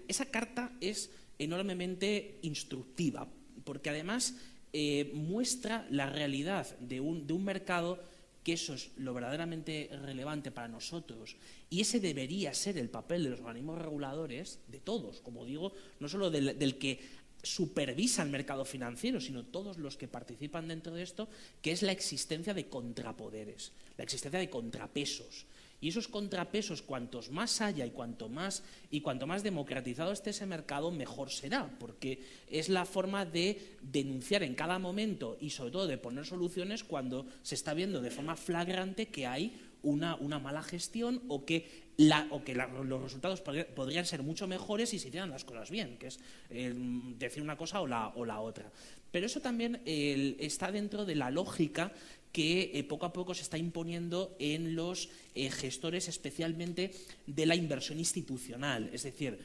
esa 0.08 0.26
carta 0.26 0.72
es 0.80 1.10
enormemente 1.38 2.38
instructiva, 2.42 3.28
porque 3.64 3.90
además 3.90 4.36
eh, 4.72 5.10
muestra 5.14 5.86
la 5.90 6.06
realidad 6.08 6.78
de 6.78 7.00
un, 7.00 7.26
de 7.26 7.32
un 7.32 7.44
mercado 7.44 8.00
que 8.44 8.52
eso 8.52 8.74
es 8.74 8.90
lo 8.98 9.14
verdaderamente 9.14 9.88
relevante 10.02 10.50
para 10.50 10.68
nosotros 10.68 11.36
y 11.70 11.80
ese 11.80 11.98
debería 11.98 12.52
ser 12.54 12.78
el 12.78 12.90
papel 12.90 13.24
de 13.24 13.30
los 13.30 13.40
organismos 13.40 13.80
reguladores, 13.80 14.60
de 14.68 14.78
todos, 14.78 15.20
como 15.22 15.44
digo, 15.44 15.72
no 15.98 16.08
solo 16.08 16.30
del, 16.30 16.78
que 16.78 17.00
supervisa 17.44 18.22
el 18.22 18.30
mercado 18.30 18.64
financiero, 18.64 19.20
sino 19.20 19.44
todos 19.44 19.78
los 19.78 19.96
que 19.96 20.08
participan 20.08 20.68
dentro 20.68 20.94
de 20.94 21.02
esto, 21.02 21.28
que 21.62 21.72
es 21.72 21.82
la 21.82 21.92
existencia 21.92 22.54
de 22.54 22.68
contrapoderes, 22.68 23.72
la 23.96 24.04
existencia 24.04 24.40
de 24.40 24.50
contrapesos. 24.50 25.46
Y 25.80 25.88
esos 25.88 26.08
contrapesos, 26.08 26.80
cuantos 26.80 27.30
más 27.30 27.60
haya 27.60 27.84
y 27.84 27.90
cuanto 27.90 28.30
más 28.30 28.62
y 28.90 29.02
cuanto 29.02 29.26
más 29.26 29.42
democratizado 29.42 30.12
esté 30.12 30.30
ese 30.30 30.46
mercado, 30.46 30.90
mejor 30.90 31.30
será, 31.30 31.68
porque 31.78 32.24
es 32.48 32.70
la 32.70 32.86
forma 32.86 33.26
de 33.26 33.76
denunciar 33.82 34.42
en 34.42 34.54
cada 34.54 34.78
momento 34.78 35.36
y 35.40 35.50
sobre 35.50 35.72
todo 35.72 35.86
de 35.86 35.98
poner 35.98 36.24
soluciones 36.24 36.84
cuando 36.84 37.26
se 37.42 37.54
está 37.54 37.74
viendo 37.74 38.00
de 38.00 38.10
forma 38.10 38.34
flagrante 38.34 39.08
que 39.08 39.26
hay 39.26 39.60
una, 39.82 40.16
una 40.16 40.38
mala 40.38 40.62
gestión 40.62 41.22
o 41.28 41.44
que, 41.44 41.83
la, 41.96 42.26
o 42.30 42.42
que 42.42 42.54
los 42.54 43.02
resultados 43.02 43.40
podrían 43.40 44.06
ser 44.06 44.22
mucho 44.22 44.46
mejores 44.46 44.90
si 44.90 44.98
se 44.98 45.08
hicieran 45.08 45.30
las 45.30 45.44
cosas 45.44 45.70
bien, 45.70 45.96
que 45.98 46.08
es 46.08 46.18
eh, 46.50 46.72
decir 47.18 47.42
una 47.42 47.56
cosa 47.56 47.80
o 47.80 47.86
la, 47.86 48.08
o 48.08 48.24
la 48.24 48.40
otra. 48.40 48.70
Pero 49.10 49.26
eso 49.26 49.40
también 49.40 49.80
está 49.84 50.72
dentro 50.72 51.04
de 51.04 51.14
la 51.14 51.30
lógica 51.30 51.92
que 52.34 52.72
eh, 52.74 52.82
poco 52.82 53.06
a 53.06 53.12
poco 53.12 53.32
se 53.32 53.42
está 53.42 53.58
imponiendo 53.58 54.34
en 54.40 54.74
los 54.74 55.08
eh, 55.36 55.50
gestores, 55.52 56.08
especialmente 56.08 56.90
de 57.28 57.46
la 57.46 57.54
inversión 57.54 58.00
institucional. 58.00 58.90
Es 58.92 59.04
decir, 59.04 59.38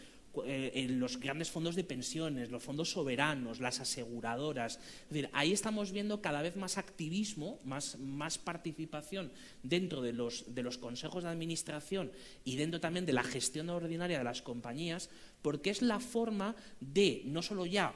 eh, 0.45 0.87
los 0.89 1.19
grandes 1.19 1.49
fondos 1.49 1.75
de 1.75 1.83
pensiones, 1.83 2.51
los 2.51 2.63
fondos 2.63 2.91
soberanos, 2.91 3.59
las 3.59 3.79
aseguradoras. 3.79 4.77
Es 4.77 5.09
decir, 5.09 5.29
ahí 5.33 5.51
estamos 5.51 5.91
viendo 5.91 6.21
cada 6.21 6.41
vez 6.41 6.55
más 6.55 6.77
activismo, 6.77 7.59
más, 7.63 7.97
más 7.99 8.37
participación 8.37 9.31
dentro 9.63 10.01
de 10.01 10.13
los, 10.13 10.53
de 10.53 10.63
los 10.63 10.77
consejos 10.77 11.23
de 11.23 11.29
administración 11.29 12.11
y 12.45 12.55
dentro 12.57 12.79
también 12.79 13.05
de 13.05 13.13
la 13.13 13.23
gestión 13.23 13.69
ordinaria 13.69 14.19
de 14.19 14.23
las 14.23 14.41
compañías, 14.41 15.09
porque 15.41 15.71
es 15.71 15.81
la 15.81 15.99
forma 15.99 16.55
de 16.79 17.23
no 17.25 17.41
solo 17.41 17.65
ya 17.65 17.93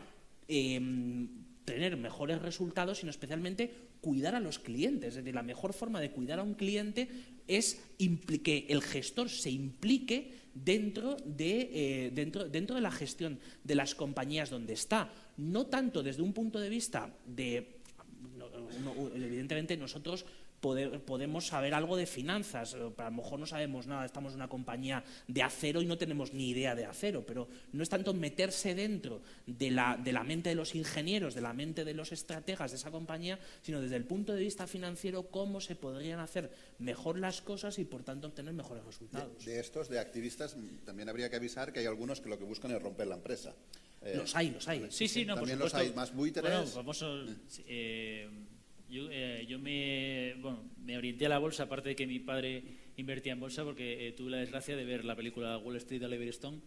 em, 0.48 1.28
tener 1.66 1.98
mejores 1.98 2.42
resultados, 2.42 3.00
sino 3.00 3.10
especialmente 3.10 3.72
cuidar 4.02 4.36
a 4.36 4.40
los 4.40 4.60
clientes. 4.60 5.10
Es 5.10 5.16
decir, 5.16 5.34
la 5.34 5.44
mejor 5.44 5.74
forma 5.74 6.02
de 6.02 6.12
cuidar 6.12 6.40
a 6.40 6.44
un 6.44 6.56
cliente 6.56 7.08
es 7.48 7.82
que 8.44 8.66
el 8.70 8.82
gestor 8.82 9.30
se 9.30 9.50
implique 9.50 10.43
dentro 10.54 11.18
de, 11.26 11.70
eh, 11.74 12.12
dentro, 12.14 12.48
dentro 12.48 12.76
de 12.76 12.82
la 12.82 12.92
gestión 12.92 13.40
de 13.64 13.76
las 13.76 13.96
compañías 13.96 14.50
donde 14.50 14.74
está. 14.74 15.12
No 15.38 15.66
tanto 15.68 16.04
desde 16.04 16.22
un 16.22 16.34
punto 16.34 16.60
de 16.60 16.70
vista 16.70 17.14
de... 17.26 17.80
evidentemente 19.16 19.78
nosotros 19.78 20.26
podemos 20.64 21.48
saber 21.48 21.74
algo 21.74 21.98
de 21.98 22.06
finanzas. 22.06 22.74
A 22.74 22.78
lo 22.78 23.12
mejor 23.12 23.40
no 23.40 23.46
sabemos 23.46 23.86
nada, 23.86 24.06
estamos 24.06 24.32
en 24.32 24.38
una 24.38 24.48
compañía 24.48 25.04
de 25.28 25.44
acero 25.44 25.82
y 25.82 25.86
no 25.86 25.98
tenemos 25.98 26.34
ni 26.34 26.50
idea 26.50 26.74
de 26.74 26.86
acero, 26.86 27.26
pero 27.26 27.50
no 27.74 27.84
es 27.84 27.90
tanto 27.90 28.14
meterse 28.14 28.74
dentro 28.74 29.22
de 29.46 29.72
la, 29.72 30.00
de 30.02 30.14
la 30.14 30.24
mente 30.24 30.50
de 30.50 30.56
los 30.56 30.74
ingenieros, 30.74 31.36
de 31.36 31.42
la 31.42 31.54
mente 31.54 31.84
de 31.84 31.94
los 31.94 32.12
estrategas 32.12 32.72
de 32.72 32.78
esa 32.78 32.92
compañía, 32.92 33.40
sino 33.62 33.82
desde 33.82 33.98
el 33.98 34.06
punto 34.06 34.34
de 34.34 34.40
vista 34.40 34.66
financiero 34.66 35.24
cómo 35.24 35.60
se 35.60 35.76
podrían 35.76 36.20
hacer 36.20 36.52
mejor 36.80 37.20
las 37.20 37.42
cosas 37.42 37.78
y 37.80 37.86
por 37.86 38.04
tanto 38.04 38.28
obtener 38.28 38.54
mejores 38.54 38.86
resultados. 38.86 39.44
De, 39.44 39.60
estos, 39.60 39.90
de 39.90 40.00
activistas, 40.00 40.56
también 40.86 41.10
habría 41.10 41.30
que 41.30 41.36
avisar 41.36 41.74
que 41.74 41.82
hay 41.82 41.86
algunos 41.88 42.22
que 42.22 42.30
lo 42.30 42.40
que 42.40 42.46
buscan 42.46 42.72
es 42.72 42.82
romper 42.82 43.08
la 43.08 43.16
empresa. 43.16 43.54
Eh, 44.02 44.16
los 44.18 44.36
hay, 44.36 44.52
los 44.52 44.68
hay. 44.68 44.86
Sí, 44.90 45.08
sí, 45.08 45.26
no, 45.26 45.36
también 45.36 45.60
los 45.60 45.74
hay 45.74 45.92
más 45.94 46.14
buitres. 46.14 46.44
Bueno, 46.44 47.26
eh, 47.68 48.30
yo, 48.94 49.10
eh, 49.10 49.46
yo 49.50 49.58
me, 49.58 50.36
bueno, 50.40 50.70
me 50.78 50.98
orienté 50.98 51.26
a 51.26 51.30
la 51.30 51.40
bolsa, 51.40 51.64
aparte 51.64 51.90
de 51.90 51.96
que 51.96 52.06
mi 52.06 52.20
padre 52.20 52.64
invertía 52.96 53.34
en 53.34 53.40
bolsa, 53.40 53.64
porque 53.64 54.08
eh, 54.08 54.12
tuve 54.12 54.30
la 54.30 54.38
desgracia 54.38 54.76
de 54.76 54.86
ver 54.86 55.04
la 55.04 55.16
película 55.16 55.58
Wall 55.58 55.78
Street 55.78 56.00
de 56.00 56.06
Oliver 56.06 56.28
Stone 56.28 56.60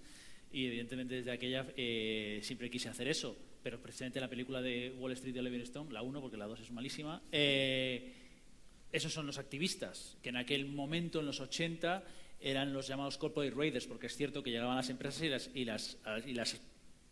y 0.50 0.66
evidentemente 0.66 1.14
desde 1.14 1.30
aquella 1.30 1.66
eh, 1.76 2.40
siempre 2.42 2.68
quise 2.68 2.88
hacer 2.88 3.06
eso, 3.06 3.36
pero 3.62 3.80
precisamente 3.80 4.20
la 4.20 4.28
película 4.28 4.60
de 4.60 4.92
Wall 4.98 5.12
Street 5.12 5.34
de 5.34 5.40
Oliver 5.40 5.60
Stone, 5.60 5.92
la 5.92 6.02
1 6.02 6.20
porque 6.20 6.36
la 6.36 6.46
2 6.46 6.60
es 6.60 6.70
malísima, 6.72 7.22
esos 7.30 9.12
son 9.12 9.26
los 9.26 9.38
activistas, 9.38 10.16
que 10.22 10.30
en 10.30 10.36
aquel 10.36 10.66
momento, 10.66 11.20
en 11.20 11.26
los 11.26 11.40
80, 11.40 12.02
eran 12.40 12.72
los 12.72 12.88
llamados 12.88 13.18
corporate 13.18 13.54
raiders, 13.54 13.86
porque 13.86 14.06
es 14.06 14.16
cierto 14.16 14.42
que 14.42 14.50
llegaban 14.50 14.76
las 14.76 14.90
empresas 14.90 15.22
y 15.22 15.28
las, 15.28 15.50
y 15.54 15.64
las, 15.64 15.98
y 16.26 16.34
las, 16.34 16.60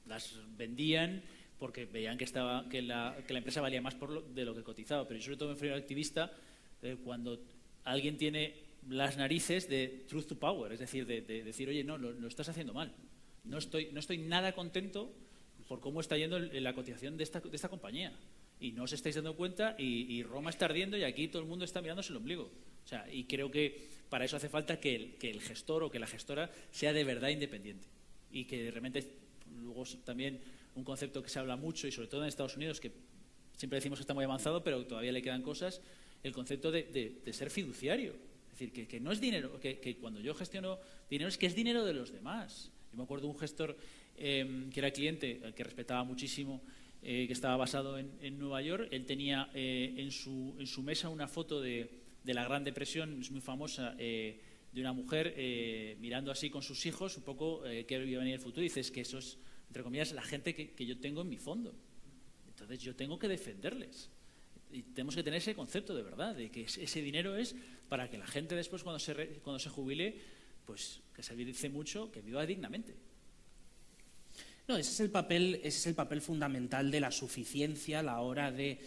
las 0.06 0.40
vendían 0.56 1.22
porque 1.58 1.86
veían 1.86 2.18
que, 2.18 2.24
estaba, 2.24 2.68
que, 2.68 2.82
la, 2.82 3.16
que 3.26 3.32
la 3.32 3.38
empresa 3.38 3.60
valía 3.60 3.80
más 3.80 3.94
por 3.94 4.10
lo, 4.10 4.22
de 4.22 4.44
lo 4.44 4.54
que 4.54 4.62
cotizaba. 4.62 5.06
Pero 5.06 5.18
yo 5.18 5.24
sobre 5.24 5.36
todo 5.36 5.48
me 5.48 5.54
refiero 5.54 5.74
al 5.74 5.80
activista 5.80 6.32
eh, 6.82 6.96
cuando 7.02 7.40
alguien 7.84 8.16
tiene 8.16 8.54
las 8.88 9.16
narices 9.16 9.68
de 9.68 10.04
truth 10.08 10.26
to 10.26 10.38
power, 10.38 10.72
es 10.72 10.80
decir, 10.80 11.06
de, 11.06 11.22
decir, 11.22 11.68
oye, 11.68 11.84
no, 11.84 11.96
lo, 11.96 12.28
estás 12.28 12.48
haciendo 12.48 12.74
mal. 12.74 12.92
No 13.44 13.58
estoy, 13.58 13.90
no 13.92 14.00
estoy 14.00 14.18
nada 14.18 14.52
contento 14.52 15.12
por 15.68 15.80
cómo 15.80 16.00
está 16.00 16.16
yendo 16.16 16.38
la 16.38 16.74
cotización 16.74 17.16
de 17.16 17.24
esta, 17.24 17.40
de 17.40 17.56
esta 17.56 17.68
compañía. 17.68 18.12
Y 18.60 18.72
no 18.72 18.84
os 18.84 18.92
estáis 18.92 19.14
dando 19.14 19.36
cuenta 19.36 19.74
y, 19.78 20.22
Roma 20.22 20.50
está 20.50 20.66
ardiendo 20.66 20.96
y 20.96 21.04
aquí 21.04 21.28
todo 21.28 21.42
el 21.42 21.48
mundo 21.48 21.64
está 21.64 21.80
mirándose 21.80 22.12
el 22.12 22.18
ombligo. 22.18 22.50
O 22.84 22.86
sea, 22.86 23.10
y 23.10 23.24
creo 23.24 23.50
que 23.50 23.88
para 24.08 24.24
eso 24.24 24.36
hace 24.36 24.48
falta 24.48 24.78
que 24.78 24.94
el, 24.94 25.14
que 25.16 25.30
el 25.30 25.40
gestor 25.40 25.82
o 25.82 25.90
que 25.90 25.98
la 25.98 26.06
gestora 26.06 26.50
sea 26.70 26.92
de 26.92 27.04
verdad 27.04 27.28
independiente. 27.28 27.88
Y 28.30 28.44
que 28.44 28.70
realmente 28.70 29.23
luego 29.50 29.84
también 30.04 30.40
un 30.74 30.84
concepto 30.84 31.22
que 31.22 31.28
se 31.28 31.38
habla 31.38 31.56
mucho 31.56 31.86
y 31.86 31.92
sobre 31.92 32.08
todo 32.08 32.22
en 32.22 32.28
Estados 32.28 32.56
Unidos, 32.56 32.80
que 32.80 32.92
siempre 33.56 33.76
decimos 33.76 33.98
que 33.98 34.02
está 34.02 34.14
muy 34.14 34.24
avanzado, 34.24 34.62
pero 34.62 34.84
todavía 34.86 35.12
le 35.12 35.22
quedan 35.22 35.42
cosas, 35.42 35.80
el 36.22 36.32
concepto 36.32 36.70
de, 36.70 37.22
ser 37.32 37.50
fiduciario. 37.50 38.14
Es 38.52 38.58
decir, 38.58 38.86
que, 38.86 39.00
no 39.00 39.10
es 39.10 39.20
dinero, 39.20 39.58
que, 39.60 39.96
cuando 40.00 40.20
yo 40.20 40.34
gestiono 40.34 40.78
dinero 41.10 41.28
es 41.28 41.38
que 41.38 41.46
es 41.46 41.54
dinero 41.54 41.84
de 41.84 41.92
los 41.92 42.12
demás. 42.12 42.70
Yo 42.92 42.98
me 42.98 43.04
acuerdo 43.04 43.26
de 43.26 43.32
un 43.32 43.38
gestor 43.38 43.76
em, 44.16 44.70
que 44.70 44.80
era 44.80 44.90
cliente, 44.92 45.40
que 45.56 45.64
respetaba 45.64 46.04
muchísimo, 46.04 46.62
eh, 47.02 47.26
que 47.26 47.32
estaba 47.32 47.56
basado 47.56 47.98
en, 47.98 48.38
Nueva 48.38 48.62
York. 48.62 48.88
Él 48.90 49.04
tenía 49.04 49.50
eh, 49.54 49.94
en, 49.98 50.10
su, 50.10 50.54
en, 50.58 50.66
su, 50.66 50.82
mesa 50.82 51.08
una 51.08 51.28
foto 51.28 51.60
de, 51.60 51.90
de, 52.22 52.32
la 52.34 52.44
Gran 52.44 52.64
Depresión, 52.64 53.20
es 53.20 53.30
muy 53.30 53.42
famosa, 53.42 53.94
eh, 53.98 54.40
de 54.74 54.80
una 54.80 54.92
mujer 54.92 55.34
mirando 56.00 56.32
así 56.32 56.50
con 56.50 56.62
sus 56.62 56.84
hijos, 56.84 57.16
un 57.16 57.22
poco 57.22 57.62
qué 57.62 57.86
iba 57.88 58.20
a 58.20 58.24
venir 58.24 58.34
el 58.34 58.40
futuro. 58.40 58.60
Y 58.60 58.64
dices 58.64 58.90
que 58.90 59.02
eso 59.02 59.18
es 59.18 59.38
entre 59.74 59.82
comillas, 59.82 60.12
la 60.12 60.22
gente 60.22 60.54
que, 60.54 60.86
yo 60.86 60.98
tengo 61.00 61.22
en 61.22 61.28
mi 61.28 61.36
fondo. 61.36 61.74
Entonces 62.46 62.78
yo 62.78 62.94
tengo 62.94 63.18
que 63.18 63.26
defenderles. 63.26 64.08
Y 64.70 64.82
tenemos 64.82 65.16
que 65.16 65.24
tener 65.24 65.38
ese 65.38 65.52
concepto 65.56 65.96
de 65.96 66.04
verdad, 66.04 66.32
de 66.32 66.48
que 66.48 66.62
ese 66.62 67.02
dinero 67.02 67.36
es 67.36 67.56
para 67.88 68.08
que 68.08 68.16
la 68.16 68.26
gente 68.28 68.54
después 68.54 68.84
cuando 68.84 69.00
se, 69.00 69.40
cuando 69.42 69.58
se 69.58 69.70
jubile, 69.70 70.16
pues 70.64 71.00
que 71.12 71.24
se 71.24 71.34
dice 71.34 71.68
mucho, 71.70 72.12
que 72.12 72.20
viva 72.20 72.46
dignamente. 72.46 72.94
No, 74.66 74.78
ese 74.78 74.92
es 74.92 75.00
el 75.00 75.10
papel, 75.10 75.56
ese 75.56 75.78
es 75.78 75.86
el 75.88 75.94
papel 75.94 76.22
fundamental 76.22 76.90
de 76.90 76.98
la 76.98 77.10
suficiencia 77.10 78.00
a 78.00 78.02
la 78.02 78.20
hora 78.20 78.50
de, 78.50 78.78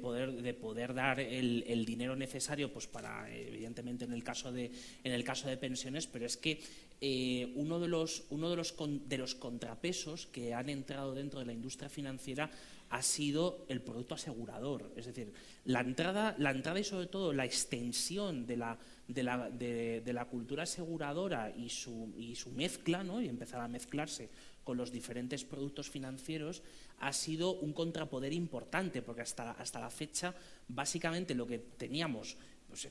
poder, 0.00 0.32
de 0.32 0.54
poder 0.54 0.94
dar 0.94 1.20
el, 1.20 1.84
dinero 1.84 2.16
necesario, 2.16 2.72
pues 2.72 2.86
para, 2.86 3.30
evidentemente, 3.30 4.06
en 4.06 4.14
el 4.14 4.24
caso 4.24 4.50
de, 4.50 4.70
en 5.04 5.12
el 5.12 5.24
caso 5.24 5.46
de 5.48 5.58
pensiones, 5.58 6.06
pero 6.06 6.24
es 6.24 6.38
que 6.38 6.62
eh, 7.02 7.52
uno, 7.54 7.78
de 7.78 7.88
los, 7.88 8.24
uno 8.30 8.48
de, 8.48 8.56
los 8.56 8.74
de 8.78 9.18
los 9.18 9.34
contrapesos 9.34 10.26
que 10.26 10.54
han 10.54 10.70
entrado 10.70 11.14
dentro 11.14 11.40
de 11.40 11.44
la 11.44 11.52
industria 11.52 11.90
financiera 11.90 12.50
ha 12.88 13.02
sido 13.02 13.66
el 13.68 13.82
producto 13.82 14.14
asegurador. 14.14 14.90
Es 14.96 15.04
decir, 15.04 15.34
la 15.66 15.80
entrada, 15.80 16.34
la 16.38 16.50
entrada 16.50 16.80
y 16.80 16.84
sobre 16.84 17.08
todo 17.08 17.34
la 17.34 17.44
extensión 17.44 18.46
de 18.46 18.56
la, 18.56 18.78
de 19.06 19.22
la, 19.22 19.50
de, 19.50 20.12
la 20.14 20.24
cultura 20.24 20.62
aseguradora 20.62 21.52
y 21.54 21.68
su, 21.68 22.14
y 22.16 22.36
su 22.36 22.52
mezcla, 22.52 23.04
¿no? 23.04 23.20
y 23.20 23.28
empezar 23.28 23.60
a 23.60 23.68
mezclarse 23.68 24.30
con 24.66 24.76
los 24.76 24.90
diferentes 24.90 25.44
productos 25.44 25.88
financieros, 25.88 26.64
ha 26.98 27.12
sido 27.12 27.54
un 27.54 27.72
contrapoder 27.72 28.32
importante, 28.32 29.00
porque 29.00 29.22
hasta, 29.22 29.52
hasta 29.52 29.78
la 29.78 29.90
fecha, 29.90 30.34
básicamente 30.66 31.36
lo 31.36 31.46
que 31.46 31.58
teníamos 31.58 32.36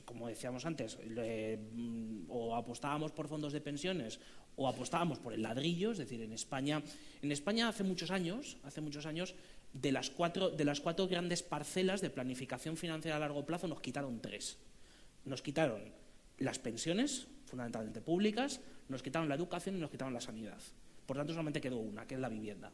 como 0.04 0.26
decíamos 0.26 0.64
antes, 0.64 0.98
mm, 0.98 2.26
o 2.28 2.56
apostábamos 2.56 3.12
por 3.12 3.28
fondos 3.28 3.52
de 3.52 3.60
pensiones 3.60 4.18
o 4.56 4.66
apostábamos 4.66 5.18
por 5.18 5.32
el 5.32 5.42
ladrillo, 5.42 5.92
es 5.92 5.98
decir, 5.98 6.20
en 6.22 6.32
España, 6.32 6.82
en 7.22 7.30
España 7.30 7.68
hace 7.68 7.84
muchos 7.84 8.10
años, 8.10 8.56
hace 8.64 8.80
muchos 8.80 9.04
años, 9.06 9.34
de 9.72 9.92
las 9.92 10.08
cuatro, 10.08 10.48
de 10.48 10.64
las 10.64 10.80
cuatro 10.80 11.06
grandes 11.06 11.42
parcelas 11.42 12.00
de 12.00 12.08
planificación 12.10 12.76
financiera 12.76 13.18
a 13.18 13.20
largo 13.20 13.44
plazo 13.44 13.68
nos 13.68 13.80
quitaron 13.80 14.20
tres. 14.20 14.56
Nos 15.24 15.42
quitaron 15.42 15.92
las 16.38 16.58
pensiones, 16.58 17.28
fundamentalmente 17.44 18.00
públicas, 18.00 18.60
nos 18.88 19.02
quitaron 19.02 19.28
la 19.28 19.34
educación 19.34 19.76
y 19.76 19.80
nos 19.80 19.90
quitaron 19.90 20.14
la 20.14 20.20
sanidad. 20.20 20.58
Por 21.06 21.16
tanto, 21.16 21.32
solamente 21.32 21.60
quedó 21.60 21.78
una, 21.78 22.06
que 22.06 22.14
es 22.14 22.20
la 22.20 22.28
vivienda. 22.28 22.72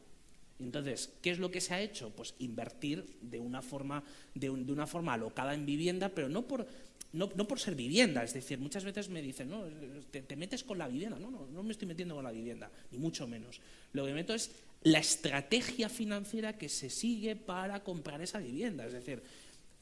Entonces, 0.59 1.13
¿qué 1.21 1.31
es 1.31 1.39
lo 1.39 1.51
que 1.51 1.61
se 1.61 1.73
ha 1.73 1.81
hecho? 1.81 2.11
Pues 2.11 2.35
invertir 2.39 3.05
de 3.21 3.39
una 3.39 3.61
forma, 3.61 4.03
de, 4.33 4.49
una 4.49 4.87
forma 4.87 5.13
alocada 5.13 5.53
en 5.53 5.65
vivienda, 5.65 6.09
pero 6.09 6.29
no 6.29 6.47
por, 6.47 6.65
no, 7.11 7.29
por 7.29 7.59
ser 7.59 7.75
vivienda. 7.75 8.23
Es 8.23 8.33
decir, 8.33 8.59
muchas 8.59 8.83
veces 8.83 9.09
me 9.09 9.21
dicen, 9.21 9.49
no, 9.49 9.63
te, 10.11 10.35
metes 10.35 10.63
con 10.63 10.77
la 10.77 10.87
vivienda. 10.87 11.19
No, 11.19 11.31
no, 11.31 11.47
no 11.47 11.63
me 11.63 11.71
estoy 11.71 11.87
metiendo 11.87 12.15
con 12.15 12.23
la 12.23 12.31
vivienda, 12.31 12.71
ni 12.91 12.97
mucho 12.97 13.27
menos. 13.27 13.61
Lo 13.93 14.05
que 14.05 14.13
meto 14.13 14.33
es 14.33 14.51
la 14.83 14.99
estrategia 14.99 15.89
financiera 15.89 16.57
que 16.57 16.69
se 16.69 16.89
sigue 16.89 17.35
para 17.35 17.83
comprar 17.83 18.21
esa 18.21 18.39
vivienda. 18.39 18.85
Es 18.85 18.93
decir, 18.93 19.21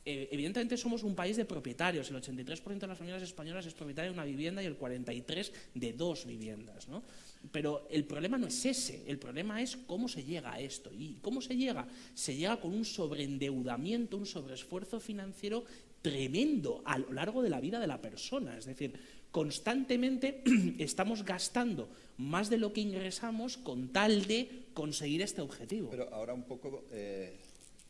eh, 0.04 0.30
evidentemente 0.32 0.78
somos 0.78 1.04
un 1.04 1.16
país 1.16 1.38
de 1.38 1.46
propietarios. 1.46 2.10
El 2.10 2.18
83% 2.18 2.80
de 2.80 2.88
las 2.88 2.98
familias 2.98 3.22
españolas 3.22 3.66
es 3.66 3.74
propietaria 3.74 4.10
de 4.10 4.16
una 4.16 4.26
vivienda 4.26 4.64
y 4.64 4.66
el 4.66 4.78
43% 4.80 5.52
de 5.76 5.94
dos 5.94 6.26
viviendas. 6.26 6.88
¿no? 6.88 7.04
Pero 7.52 7.88
el 7.90 8.06
problema 8.06 8.38
no 8.38 8.48
es 8.48 8.66
ese, 8.66 9.04
el 9.08 9.18
problema 9.18 9.62
es 9.62 9.76
cómo 9.76 10.08
se 10.08 10.24
llega 10.24 10.54
a 10.54 10.60
esto. 10.60 10.92
¿Y 10.94 11.18
cómo 11.22 11.42
se 11.42 11.56
llega? 11.56 11.88
Se 12.14 12.36
llega 12.36 12.60
con 12.60 12.74
un 12.74 12.86
sobreendeudamiento, 12.86 14.18
un 14.18 14.26
sobreesfuerzo 14.26 15.00
financiero 15.00 15.66
tremendo 16.02 16.82
a 16.86 16.98
lo 16.98 17.14
largo 17.14 17.42
de 17.42 17.50
la 17.50 17.60
vida 17.60 17.80
de 17.80 17.88
la 17.88 18.02
persona. 18.02 18.58
Es 18.58 18.66
decir, 18.66 18.94
constantemente 19.32 20.44
estamos 20.80 21.24
gastando 21.24 21.90
más 22.18 22.50
de 22.50 22.58
lo 22.58 22.74
que 22.74 22.82
ingresamos 22.82 23.58
con 23.58 23.90
tal 23.90 24.26
de 24.26 24.66
conseguir 24.74 25.22
este 25.22 25.42
objetivo. 25.42 25.90
Pero 25.90 26.14
ahora 26.14 26.34
un 26.34 26.44
poco, 26.44 26.86
eh, 26.92 27.38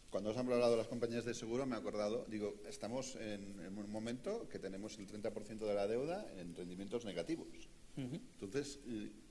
cuando 0.10 0.32
os 0.32 0.38
han 0.38 0.48
hablado 0.52 0.72
de 0.72 0.78
las 0.78 0.88
compañías 0.88 1.26
de 1.26 1.34
seguro, 1.34 1.66
me 1.66 1.76
he 1.76 1.80
acordado, 1.80 2.26
digo, 2.30 2.56
estamos 2.68 3.16
en, 3.16 3.60
en 3.60 3.78
un 3.78 3.92
momento 3.92 4.48
que 4.50 4.60
tenemos 4.60 4.98
el 4.98 5.08
30% 5.08 5.60
de 5.60 5.74
la 5.74 5.88
deuda 5.88 6.26
en 6.38 6.56
rendimientos 6.56 7.06
negativos. 7.06 7.48
Entonces, 7.98 8.80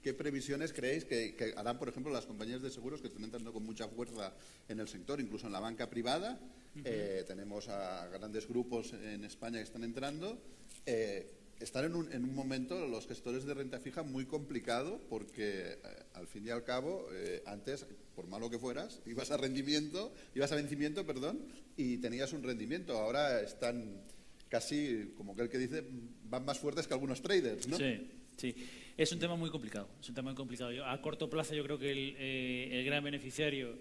¿qué 0.02 0.14
previsiones 0.14 0.72
creéis 0.72 1.04
que, 1.04 1.54
harán, 1.56 1.78
por 1.78 1.88
ejemplo, 1.88 2.12
las 2.12 2.26
compañías 2.26 2.62
de 2.62 2.70
seguros 2.70 3.00
que 3.00 3.08
están 3.08 3.24
entrando 3.24 3.52
con 3.52 3.64
mucha 3.64 3.88
fuerza 3.88 4.34
en 4.68 4.80
el 4.80 4.88
sector, 4.88 5.20
incluso 5.20 5.46
en 5.46 5.52
la 5.52 5.60
banca 5.60 5.88
privada? 5.88 6.38
Eh, 6.84 7.24
tenemos 7.26 7.68
a 7.68 8.06
grandes 8.08 8.46
grupos 8.46 8.92
en 8.92 9.24
España 9.24 9.58
que 9.58 9.64
están 9.64 9.84
entrando. 9.84 10.38
Eh, 10.86 11.34
están 11.58 11.84
en 11.84 11.94
un, 11.94 12.12
en 12.12 12.24
un, 12.24 12.34
momento 12.34 12.86
los 12.86 13.06
gestores 13.06 13.44
de 13.44 13.52
renta 13.52 13.80
fija 13.80 14.02
muy 14.02 14.24
complicado 14.24 14.98
porque 15.10 15.72
eh, 15.72 15.78
al 16.14 16.26
fin 16.26 16.46
y 16.46 16.50
al 16.50 16.64
cabo 16.64 17.06
antes 17.44 17.86
por 18.16 18.26
malo 18.28 18.48
que 18.48 18.58
fueras 18.58 19.02
ibas 19.06 19.30
a 19.30 19.36
rendimiento 19.36 20.14
ibas 20.34 20.52
a 20.52 20.54
vencimiento 20.54 21.04
perdón 21.04 21.44
y 21.76 21.98
tenías 21.98 22.32
un 22.32 22.42
rendimiento 22.42 22.96
ahora 22.96 23.42
están 23.42 24.00
casi 24.48 25.12
como 25.18 25.36
que 25.36 25.42
el 25.42 25.50
que 25.50 25.58
dice 25.58 25.84
van 26.30 26.46
más 26.46 26.58
fuertes 26.58 26.86
que 26.86 26.94
algunos 26.94 27.20
traders 27.20 27.68
¿no? 27.68 27.76
Sí. 27.76 28.08
Sí, 28.40 28.56
es 28.96 29.12
un 29.12 29.18
tema 29.18 29.36
muy 29.36 29.50
complicado. 29.50 29.86
Es 30.00 30.08
un 30.08 30.14
tema 30.14 30.30
muy 30.30 30.34
complicado. 30.34 30.72
Yo, 30.72 30.86
a 30.86 30.98
corto 31.02 31.28
plazo 31.28 31.54
yo 31.54 31.62
creo 31.62 31.78
que 31.78 31.90
el, 31.90 32.16
eh, 32.18 32.82
gran 32.86 33.04
beneficiario 33.04 33.76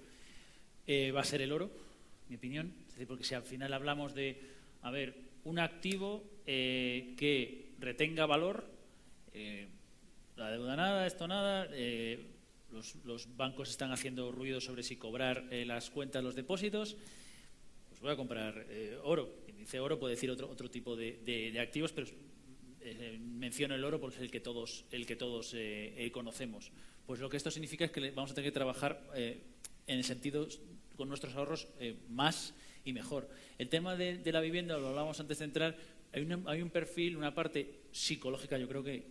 eh, 0.86 1.12
va 1.12 1.22
a 1.22 1.24
ser 1.24 1.41
el 1.41 1.54
oro, 1.54 1.72
mi 2.28 2.36
opinión. 2.36 2.74
Es 2.89 2.95
decir, 2.95 3.08
porque 3.08 3.24
si 3.24 3.36
al 3.36 3.43
final 3.43 3.72
hablamos 3.72 4.13
de, 4.13 4.38
a 4.82 4.91
ver, 4.91 5.15
un 5.45 5.60
activo 5.60 6.26
eh, 6.45 7.13
que 7.17 7.69
retenga 7.80 8.26
valor, 8.26 8.65
la 10.36 10.52
deuda 10.52 10.76
nada, 10.76 11.08
esto 11.08 11.26
nada, 11.26 11.69
los, 12.74 12.95
los, 13.06 13.38
bancos 13.38 13.69
están 13.69 13.93
haciendo 13.93 14.34
ruido 14.34 14.60
sobre 14.60 14.84
si 14.84 14.98
cobrar 14.98 15.45
las 15.52 15.89
cuentas, 15.89 16.22
los 16.22 16.36
depósitos, 16.36 16.98
pues 17.88 18.02
voy 18.02 18.12
a 18.12 18.17
comprar 18.17 18.65
oro 19.04 19.30
dice 19.60 19.80
oro 19.80 20.00
puede 20.00 20.15
decir 20.15 20.32
otro, 20.32 20.50
otro 20.50 20.69
tipo 20.69 20.95
de, 20.95 21.58
activos, 21.62 21.91
pero 21.91 22.08
eh, 22.08 22.13
menciono 23.19 23.75
el 23.75 23.83
oro 23.83 23.99
porque 23.99 24.17
es 24.17 24.21
el 24.21 24.31
que 24.31 24.39
todos, 24.39 24.85
el 24.91 25.05
que 25.05 25.15
todos 25.15 25.53
eh, 25.55 26.09
conocemos. 26.13 26.71
Pues 27.05 27.19
lo 27.19 27.29
que 27.29 27.37
esto 27.37 27.51
significa 27.51 27.85
es 27.85 27.91
que 27.91 28.11
vamos 28.11 28.31
a 28.31 28.33
tener 28.33 28.51
que 28.51 28.53
trabajar 28.53 29.01
en 29.15 29.41
el 29.87 30.03
sentido 30.03 30.47
con 30.95 31.09
nuestros 31.09 31.35
ahorros 31.35 31.67
más 32.09 32.53
y 32.85 32.93
mejor. 32.93 33.29
El 33.57 33.69
tema 33.69 33.95
de, 33.95 34.21
la 34.31 34.41
vivienda, 34.41 34.77
lo 34.77 34.89
hablábamos 34.89 35.19
antes 35.19 35.39
de 35.39 35.45
entrar, 35.45 35.77
hay, 36.13 36.27
hay, 36.45 36.61
un 36.61 36.69
perfil, 36.69 37.17
una 37.17 37.33
parte 37.33 37.81
psicológica, 37.91 38.57
yo 38.57 38.67
creo 38.67 38.83
que, 38.83 39.07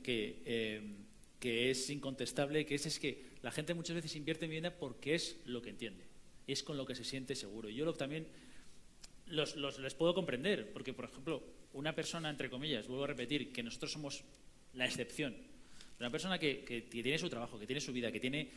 que, 1.41 1.71
es 1.71 1.91
incontestable, 1.91 2.67
que 2.67 2.75
es, 2.75 2.87
es 2.87 2.99
que 2.99 3.25
la 3.43 3.51
gente 3.51 3.75
muchas 3.75 3.97
veces 3.97 4.17
invierte 4.17 4.45
en 4.45 4.51
vivienda 4.51 4.77
porque 4.77 5.15
es 5.15 5.41
lo 5.45 5.63
que 5.63 5.71
entiende, 5.71 6.05
es 6.47 6.63
con 6.63 6.77
lo 6.77 6.87
que 6.87 6.95
se 6.95 7.05
siente 7.05 7.35
seguro. 7.35 7.69
Yo 7.69 7.85
lo, 7.85 7.95
también 7.95 8.27
los, 9.27 9.57
les 9.57 9.95
puedo 9.95 10.15
comprender, 10.15 10.73
porque, 10.73 10.93
por 10.93 11.05
ejemplo, 11.05 11.43
una 11.73 11.95
persona, 11.95 12.31
entre 12.31 12.51
comillas, 12.51 12.87
vuelvo 12.87 13.05
a 13.05 13.09
repetir, 13.09 13.53
que 13.53 13.63
nosotros 13.63 13.93
somos 13.93 14.25
la 14.75 14.87
excepción, 14.87 15.35
una 16.01 16.11
persona 16.11 16.39
que, 16.39 16.87
tiene 16.91 17.19
su 17.19 17.29
trabajo, 17.29 17.59
que 17.59 17.67
tiene 17.67 17.81
su 17.81 17.93
vida, 17.93 18.13
que 18.13 18.21
tiene 18.21 18.49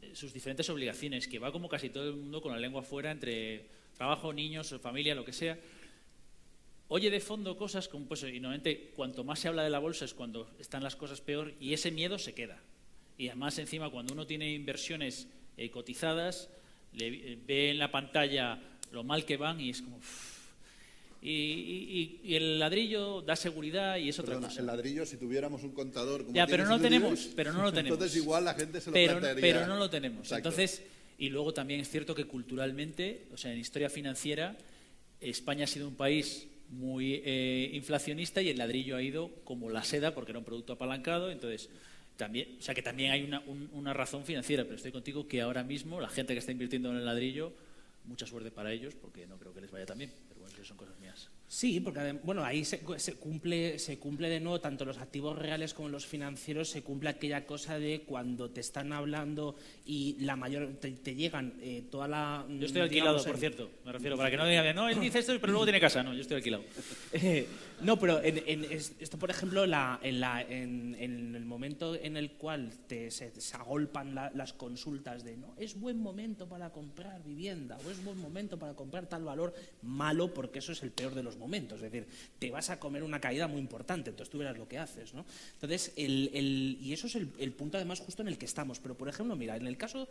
eh, 0.00 0.10
sus 0.14 0.32
diferentes 0.32 0.68
obligaciones, 0.70 1.28
que 1.28 1.38
va 1.38 1.52
como 1.52 1.68
casi 1.68 1.90
todo 1.90 2.08
el 2.08 2.16
mundo 2.16 2.40
con 2.40 2.52
la 2.52 2.58
lengua 2.58 2.82
fuera 2.82 3.10
entre 3.10 3.66
trabajo, 3.96 4.32
niños, 4.32 4.74
familia, 4.80 5.14
lo 5.14 5.24
que 5.24 5.32
sea, 5.32 5.58
oye 6.88 7.10
de 7.10 7.20
fondo 7.20 7.56
cosas 7.56 7.88
como, 7.88 8.06
pues, 8.06 8.22
y 8.22 8.40
normalmente 8.40 8.92
cuanto 8.94 9.24
más 9.24 9.40
se 9.40 9.48
habla 9.48 9.62
de 9.62 9.70
la 9.70 9.78
bolsa 9.78 10.04
es 10.04 10.14
cuando 10.14 10.50
están 10.58 10.82
las 10.82 10.96
cosas 10.96 11.20
peor 11.20 11.54
y 11.60 11.72
ese 11.72 11.90
miedo 11.90 12.18
se 12.18 12.34
queda. 12.34 12.60
Y 13.18 13.28
además 13.28 13.58
encima 13.58 13.90
cuando 13.90 14.12
uno 14.12 14.26
tiene 14.26 14.52
inversiones 14.52 15.28
eh, 15.56 15.70
cotizadas, 15.70 16.50
le, 16.92 17.08
eh, 17.08 17.38
ve 17.46 17.70
en 17.70 17.78
la 17.78 17.90
pantalla 17.90 18.60
lo 18.92 19.04
mal 19.04 19.24
que 19.24 19.36
van 19.36 19.60
y 19.60 19.70
es 19.70 19.82
como... 19.82 20.00
Y, 21.28 22.34
el 22.36 22.58
ladrillo 22.58 23.20
da 23.22 23.34
seguridad 23.34 23.96
y 23.96 24.10
es 24.10 24.18
otra 24.18 24.38
cosa. 24.38 24.60
El 24.60 24.66
ladrillo, 24.66 25.04
si 25.04 25.16
tuviéramos 25.16 25.62
un 25.64 25.72
contador... 25.72 26.24
Como 26.24 26.36
ya, 26.36 26.46
pero 26.46 26.64
no 26.64 26.76
lo 26.76 26.80
tenemos, 26.80 27.30
pero 27.34 27.52
no 27.52 27.62
lo 27.62 27.72
tenemos. 27.72 27.96
Entonces 27.96 28.16
igual 28.22 28.44
la 28.44 28.54
gente 28.54 28.80
se 28.80 28.90
lo 28.90 28.94
pero, 28.94 29.20
Pero 29.20 29.66
no 29.66 29.76
lo 29.76 29.90
tenemos. 29.90 30.30
Entonces, 30.30 30.82
y 31.18 31.28
luego 31.30 31.52
también 31.52 31.80
es 31.80 31.88
cierto 31.88 32.14
que 32.14 32.26
culturalmente, 32.26 33.26
o 33.32 33.36
sea, 33.36 33.52
en 33.52 33.58
historia 33.58 33.90
financiera, 33.90 34.56
España 35.20 35.64
ha 35.64 35.66
sido 35.66 35.88
un 35.88 35.96
país 35.96 36.46
muy 36.68 37.22
eh, 37.24 37.70
inflacionista 37.72 38.40
y 38.42 38.50
el 38.50 38.58
ladrillo 38.58 38.96
ha 38.96 39.02
ido 39.02 39.30
como 39.44 39.70
la 39.70 39.82
seda 39.82 40.14
porque 40.14 40.32
era 40.32 40.38
un 40.38 40.44
producto 40.44 40.74
apalancado, 40.74 41.30
entonces 41.30 41.70
también, 42.16 42.56
o 42.58 42.62
sea 42.62 42.74
que 42.74 42.82
también 42.82 43.12
hay 43.12 43.22
una, 43.22 43.42
una 43.72 43.92
razón 43.92 44.24
financiera, 44.24 44.64
pero 44.64 44.76
estoy 44.76 44.92
contigo 44.92 45.28
que 45.28 45.40
ahora 45.40 45.62
mismo 45.62 46.00
la 46.00 46.08
gente 46.08 46.34
que 46.34 46.38
está 46.40 46.52
invirtiendo 46.52 46.90
en 46.90 46.96
el 46.96 47.04
ladrillo 47.04 47.52
mucha 48.04 48.26
suerte 48.26 48.50
para 48.50 48.72
ellos 48.72 48.94
porque 48.94 49.26
no 49.26 49.36
creo 49.38 49.52
que 49.52 49.60
les 49.60 49.70
vaya 49.70 49.86
tan 49.86 49.98
bien, 49.98 50.12
pero 50.28 50.40
bueno, 50.40 50.64
son 50.64 50.76
cosas 50.76 50.98
mías. 50.98 51.05
Sí, 51.56 51.80
porque 51.80 52.18
bueno, 52.22 52.44
ahí 52.44 52.66
se, 52.66 52.80
cumple, 52.80 53.78
se 53.78 53.98
cumple 53.98 54.28
de 54.28 54.40
nuevo 54.40 54.60
tanto 54.60 54.84
los 54.84 54.98
activos 54.98 55.38
reales 55.38 55.72
como 55.72 55.88
los 55.88 56.04
financieros, 56.04 56.68
se 56.68 56.82
cumple 56.82 57.08
aquella 57.08 57.46
cosa 57.46 57.78
de 57.78 58.02
cuando 58.02 58.50
te 58.50 58.60
están 58.60 58.92
hablando 58.92 59.56
y 59.86 60.18
la 60.20 60.36
mayor 60.36 60.74
te, 60.74 61.14
llegan 61.14 61.54
eh, 61.62 61.84
toda 61.90 62.08
la. 62.08 62.44
Yo 62.46 62.66
estoy 62.66 62.82
alquilado, 62.82 63.24
por 63.24 63.38
cierto, 63.38 63.70
me 63.86 63.92
refiero, 63.92 64.18
para 64.18 64.30
que 64.30 64.36
no 64.36 64.46
digan, 64.46 64.76
no, 64.76 64.90
él 64.90 65.00
dice 65.00 65.20
esto, 65.20 65.32
pero 65.40 65.50
luego 65.54 65.64
tiene 65.64 65.80
casa, 65.80 66.02
no, 66.02 66.12
yo 66.12 66.20
estoy 66.20 66.36
alquilado. 66.36 66.62
Eh, 67.14 67.46
no, 67.80 67.98
pero 67.98 68.20
en, 68.22 68.66
esto, 68.70 69.16
por 69.18 69.30
ejemplo, 69.30 69.64
la, 69.64 69.98
en, 70.02 70.20
la, 70.20 70.42
en, 70.42 70.94
el 70.94 71.46
momento 71.46 71.94
en 71.94 72.18
el 72.18 72.32
cual 72.32 72.70
te, 72.86 73.10
se, 73.10 73.32
agolpan 73.54 74.14
las 74.14 74.52
consultas 74.52 75.24
de, 75.24 75.38
no, 75.38 75.54
es 75.56 75.80
buen 75.80 76.02
momento 76.02 76.46
para 76.50 76.68
comprar 76.68 77.24
vivienda 77.24 77.78
o 77.86 77.90
es 77.90 78.04
buen 78.04 78.18
momento 78.18 78.58
para 78.58 78.74
comprar 78.74 79.06
tal 79.06 79.24
valor, 79.24 79.54
malo 79.80 80.34
porque 80.34 80.58
eso 80.58 80.72
es 80.72 80.82
el 80.82 80.90
peor 80.90 81.14
de 81.14 81.22
los 81.22 81.34
momentos, 81.34 81.45
es 81.54 81.80
decir, 81.80 82.06
te 82.38 82.50
vas 82.50 82.70
a 82.70 82.78
comer 82.78 83.02
una 83.02 83.20
caída 83.20 83.46
muy 83.46 83.60
importante, 83.60 84.10
entonces 84.10 84.30
tú 84.30 84.38
verás 84.38 84.58
lo 84.58 84.68
que 84.68 84.78
haces, 84.78 85.14
¿no? 85.14 85.24
Entonces, 85.54 85.92
el, 85.96 86.78
y 86.80 86.92
eso 86.92 87.06
es 87.06 87.16
el, 87.16 87.52
punto 87.52 87.76
además 87.76 88.00
justo 88.00 88.22
en 88.22 88.28
el 88.28 88.38
que 88.38 88.46
estamos, 88.46 88.80
pero 88.80 88.96
por 88.96 89.08
ejemplo, 89.08 89.36
mira, 89.36 89.56
en 89.56 89.66
el 89.66 89.76
caso, 89.76 90.08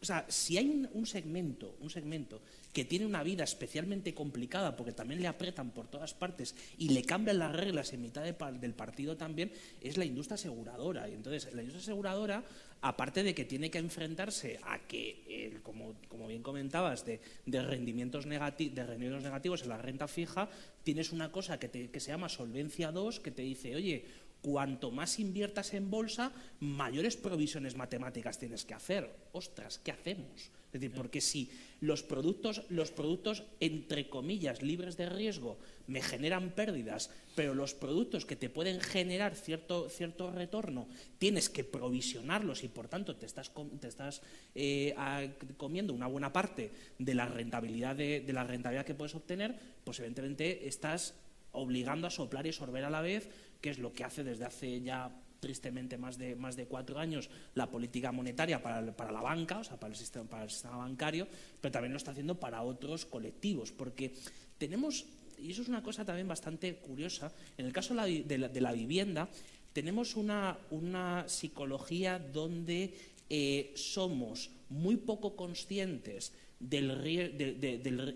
o 0.00 0.04
sea, 0.04 0.26
si 0.28 0.58
hay 0.58 0.88
un, 0.92 1.06
segmento, 1.06 1.76
un 1.80 1.90
segmento 1.90 2.40
que 2.72 2.84
tiene 2.84 3.06
una 3.06 3.22
vida 3.22 3.44
especialmente 3.44 4.14
complicada 4.14 4.76
porque 4.76 4.92
también 4.92 5.20
le 5.20 5.28
apretan 5.28 5.70
por 5.70 5.88
todas 5.88 6.14
partes 6.14 6.54
y 6.78 6.90
le 6.90 7.02
cambian 7.02 7.38
las 7.38 7.54
reglas 7.54 7.92
en 7.92 8.02
mitad 8.02 8.22
del 8.22 8.74
partido 8.74 9.16
también, 9.16 9.50
es 9.80 9.96
la 9.96 10.04
industria 10.04 10.34
aseguradora. 10.34 11.08
Y 11.08 11.14
entonces, 11.14 11.52
la 11.54 11.62
industria 11.62 11.82
aseguradora 11.82 12.44
aparte 12.80 13.22
de 13.22 13.34
que 13.34 13.44
tiene 13.44 13.70
que 13.70 13.78
enfrentarse 13.78 14.60
a 14.62 14.78
que, 14.86 15.60
como, 15.62 15.94
bien 16.28 16.42
comentabas, 16.42 17.04
de, 17.04 17.20
rendimientos 17.46 18.24
de 18.24 18.84
rendimientos 18.86 19.22
negativos 19.22 19.62
en 19.62 19.68
la 19.68 19.78
renta 19.78 20.08
fija, 20.08 20.48
tienes 20.82 21.12
una 21.12 21.32
cosa 21.32 21.58
que, 21.58 22.00
se 22.00 22.10
llama 22.10 22.28
solvencia 22.28 22.92
2 22.92 23.20
que 23.20 23.30
te 23.30 23.42
dice, 23.42 23.74
oye, 23.74 24.04
cuanto 24.42 24.90
más 24.90 25.18
inviertas 25.18 25.74
en 25.74 25.90
bolsa, 25.90 26.32
mayores 26.60 27.16
provisiones 27.16 27.76
matemáticas 27.76 28.38
tienes 28.38 28.64
que 28.64 28.74
hacer. 28.74 29.10
Ostras, 29.32 29.78
¿qué 29.78 29.90
hacemos? 29.90 30.50
Es 30.72 30.80
decir, 30.80 30.92
porque 30.92 31.20
si 31.20 31.50
los 31.80 32.02
productos, 32.02 32.62
los 32.68 32.90
productos, 32.90 33.44
entre 33.60 34.08
comillas, 34.08 34.62
libres 34.62 34.96
de 34.96 35.08
riesgo, 35.08 35.58
me 35.86 36.02
generan 36.02 36.50
pérdidas, 36.50 37.10
pero 37.34 37.54
los 37.54 37.74
productos 37.74 38.26
que 38.26 38.36
te 38.36 38.50
pueden 38.50 38.80
generar 38.80 39.34
cierto, 39.34 39.88
cierto 39.88 40.30
retorno, 40.30 40.88
tienes 41.18 41.48
que 41.48 41.64
provisionarlos 41.64 42.64
y 42.64 42.68
por 42.68 42.88
tanto 42.88 43.16
te 43.16 43.26
estás, 43.26 43.52
te 43.80 43.88
estás 43.88 44.22
eh, 44.54 44.94
comiendo 45.56 45.94
una 45.94 46.08
buena 46.08 46.32
parte 46.32 46.72
de 46.98 47.14
la 47.14 47.26
rentabilidad 47.26 47.96
de, 47.96 48.24
la 48.32 48.44
rentabilidad 48.44 48.84
que 48.84 48.94
puedes 48.94 49.14
obtener, 49.14 49.58
pues 49.84 49.98
evidentemente 50.00 50.66
estás 50.66 51.14
obligando 51.52 52.06
a 52.06 52.10
soplar 52.10 52.46
y 52.46 52.52
sorber 52.52 52.84
a 52.84 52.90
la 52.90 53.00
vez, 53.00 53.28
que 53.60 53.70
es 53.70 53.78
lo 53.78 53.92
que 53.92 54.04
hace 54.04 54.24
desde 54.24 54.44
hace 54.44 54.80
ya 54.82 55.10
tristemente 55.46 55.96
más 55.96 56.18
de, 56.18 56.34
más 56.34 56.56
de 56.56 56.66
cuatro 56.66 56.98
años 56.98 57.30
la 57.54 57.70
política 57.70 58.10
monetaria 58.10 58.60
para, 58.60 58.82
la 58.82 59.20
banca, 59.20 59.60
o 59.60 59.64
sea, 59.64 59.78
para 59.78 59.92
el, 59.92 59.96
sistema, 59.96 60.28
para 60.28 60.42
el 60.42 60.50
sistema 60.50 60.78
bancario, 60.78 61.28
pero 61.60 61.70
también 61.70 61.92
lo 61.92 61.98
está 61.98 62.10
haciendo 62.10 62.34
para 62.34 62.62
otros 62.62 63.06
colectivos, 63.06 63.70
porque 63.70 64.12
tenemos, 64.58 65.06
y 65.38 65.52
eso 65.52 65.62
es 65.62 65.68
una 65.68 65.84
cosa 65.84 66.04
también 66.04 66.26
bastante 66.26 66.74
curiosa, 66.78 67.32
en 67.56 67.66
el 67.66 67.72
caso 67.72 67.94
de 67.94 68.60
la, 68.60 68.72
vivienda, 68.72 69.28
tenemos 69.72 70.16
una, 70.16 70.58
una 70.70 71.28
psicología 71.28 72.18
donde 72.18 72.92
eh, 73.30 73.72
somos 73.76 74.50
muy 74.68 74.96
poco 74.96 75.36
conscientes 75.36 76.32
del, 76.58 77.36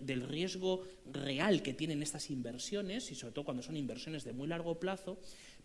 del, 0.02 0.28
riesgo 0.28 0.82
real 1.12 1.62
que 1.62 1.74
tienen 1.74 2.02
estas 2.02 2.30
inversiones, 2.30 3.12
y 3.12 3.14
sobre 3.14 3.34
todo 3.34 3.44
cuando 3.44 3.62
son 3.62 3.76
inversiones 3.76 4.24
de 4.24 4.32
muy 4.32 4.48
largo 4.48 4.80
plazo, 4.80 5.18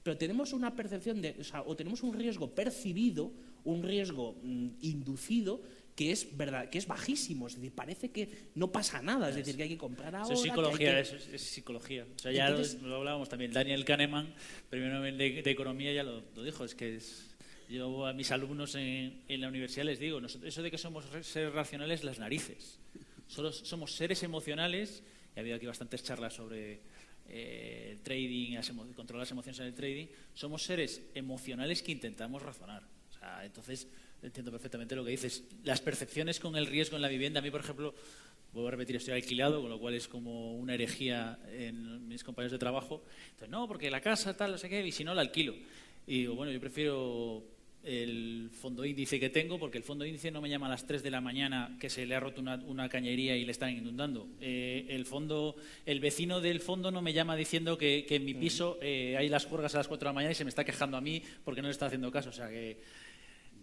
pero 0.06 0.18
tenemos 0.20 0.54
una 0.54 0.76
percepción 0.76 1.20
de, 1.20 1.36
o, 1.66 1.76
tenemos 1.76 2.04
un 2.04 2.14
riesgo 2.14 2.54
percibido, 2.54 3.32
un 3.64 3.82
riesgo 3.82 4.36
mm, 4.44 4.68
inducido 4.82 5.64
que 5.96 6.12
es 6.12 6.38
verdad, 6.38 6.70
que 6.70 6.78
es 6.78 6.86
bajísimo, 6.86 7.48
es 7.48 7.56
decir, 7.56 7.72
parece 7.72 8.12
que 8.12 8.30
no 8.54 8.72
pasa 8.72 9.02
nada, 9.02 9.30
es 9.30 9.36
decir, 9.36 9.58
que 9.58 9.64
hay 9.64 9.70
que 9.70 9.80
comprar 9.80 10.16
ahora. 10.16 10.32
es 10.32 10.42
psicología, 10.42 11.00
es, 11.00 11.42
psicología. 11.42 12.06
O 12.18 12.20
sea, 12.20 12.32
ya 12.32 12.52
lo, 12.52 12.96
hablábamos 12.98 13.30
también. 13.30 13.52
Daniel 13.52 13.84
Kahneman, 13.84 14.32
premio 14.70 15.02
de, 15.02 15.42
de 15.42 15.52
Economía, 15.52 15.92
ya 15.92 16.04
lo, 16.04 16.22
dijo, 16.44 16.66
es 16.66 16.76
que 16.76 16.98
es, 16.98 17.36
yo 17.68 18.06
a 18.06 18.14
mis 18.14 18.30
alumnos 18.30 18.76
en, 18.76 19.24
en, 19.28 19.42
la 19.42 19.48
universidad 19.48 19.86
les 19.86 19.98
digo, 19.98 20.22
eso 20.24 20.62
de 20.62 20.70
que 20.70 20.78
somos 20.78 21.06
seres 21.22 21.52
racionales, 21.52 22.04
las 22.04 22.20
narices. 22.20 22.78
Solo 23.26 23.52
somos 23.52 23.96
seres 23.96 24.22
emocionales, 24.22 25.02
y 25.36 25.40
ha 25.40 25.42
habido 25.42 25.56
aquí 25.56 25.66
bastantes 25.66 26.04
charlas 26.04 26.36
sobre 26.36 26.82
eh, 27.30 27.98
trading, 28.04 28.58
controlar 28.96 29.24
las 29.24 29.32
emociones 29.32 29.60
en 29.60 29.66
el 29.68 29.74
trading, 29.74 30.08
somos 30.34 30.64
seres 30.64 31.02
emocionales 31.14 31.82
que 31.82 31.92
intentamos 31.92 32.42
razonar. 32.42 32.84
entonces, 33.44 33.88
entiendo 34.22 34.52
perfectamente 34.52 34.96
lo 34.96 35.04
que 35.04 35.12
dices. 35.12 35.44
Las 35.64 35.82
percepciones 35.82 36.40
con 36.40 36.56
el 36.56 36.68
riesgo 36.68 36.96
en 36.96 37.02
la 37.02 37.08
vivienda, 37.08 37.40
a 37.40 37.44
mí, 37.44 37.52
por 37.52 37.62
ejemplo, 37.62 37.96
vuelvo 38.54 38.70
a 38.70 38.72
repetir, 38.72 38.96
estoy 38.96 39.14
alquilado, 39.14 39.62
con 39.62 39.70
lo 39.70 39.80
cual 39.80 39.94
es 39.94 40.08
como 40.08 40.56
una 40.56 40.74
herejía 40.74 41.40
en 41.52 42.08
mis 42.08 42.24
compañeros 42.24 42.54
de 42.54 42.60
trabajo. 42.60 43.04
Entonces, 43.32 43.50
no, 43.50 43.68
porque 43.68 43.92
la 43.92 44.02
casa 44.02 44.36
tal, 44.36 44.52
no 44.52 44.58
sé 44.58 44.70
qué, 44.70 44.86
y 44.86 44.92
si 44.92 45.04
no, 45.04 45.14
la 45.14 45.22
alquilo. 45.22 45.56
Y 46.08 46.20
digo, 46.20 46.36
bueno, 46.36 46.52
yo 46.52 46.60
prefiero 46.60 47.55
el 47.86 48.50
fondo 48.52 48.84
índice 48.84 49.20
que 49.20 49.30
tengo, 49.30 49.60
porque 49.60 49.78
el 49.78 49.84
fondo 49.84 50.06
índice 50.06 50.32
no 50.32 50.42
me 50.42 50.50
llama 50.50 50.68
a 50.68 50.70
las 50.70 50.88
3 50.88 51.04
de 51.04 51.12
la 51.12 51.22
mañana 51.22 51.78
que 51.80 51.90
se 51.90 52.06
le 52.06 52.16
ha 52.16 52.20
roto 52.20 52.42
una, 52.42 52.90
cañería 52.90 53.38
y 53.38 53.46
le 53.46 53.52
están 53.52 53.70
inundando. 53.70 54.28
Eh, 54.42 54.86
el 54.90 55.06
fondo, 55.06 55.56
el 55.86 56.00
vecino 56.00 56.42
del 56.42 56.60
fondo 56.60 56.92
no 56.92 57.02
me 57.02 57.14
llama 57.14 57.36
diciendo 57.36 57.78
que, 57.78 58.06
en 58.10 58.26
mi 58.26 58.34
piso 58.34 58.78
eh, 58.82 59.16
hay 59.18 59.30
las 59.30 59.46
juergas 59.46 59.76
a 59.76 59.80
las 59.80 59.88
4 59.88 60.06
de 60.06 60.10
la 60.10 60.14
mañana 60.14 60.32
y 60.32 60.36
se 60.36 60.44
me 60.44 60.50
está 60.50 60.64
quejando 60.64 60.98
a 60.98 61.02
mí 61.02 61.22
porque 61.44 61.62
no 61.62 61.68
le 61.68 61.74
está 61.74 61.86
haciendo 61.86 62.12
caso. 62.12 62.30
O 62.30 62.34
sea 62.34 62.50
que, 62.50 62.80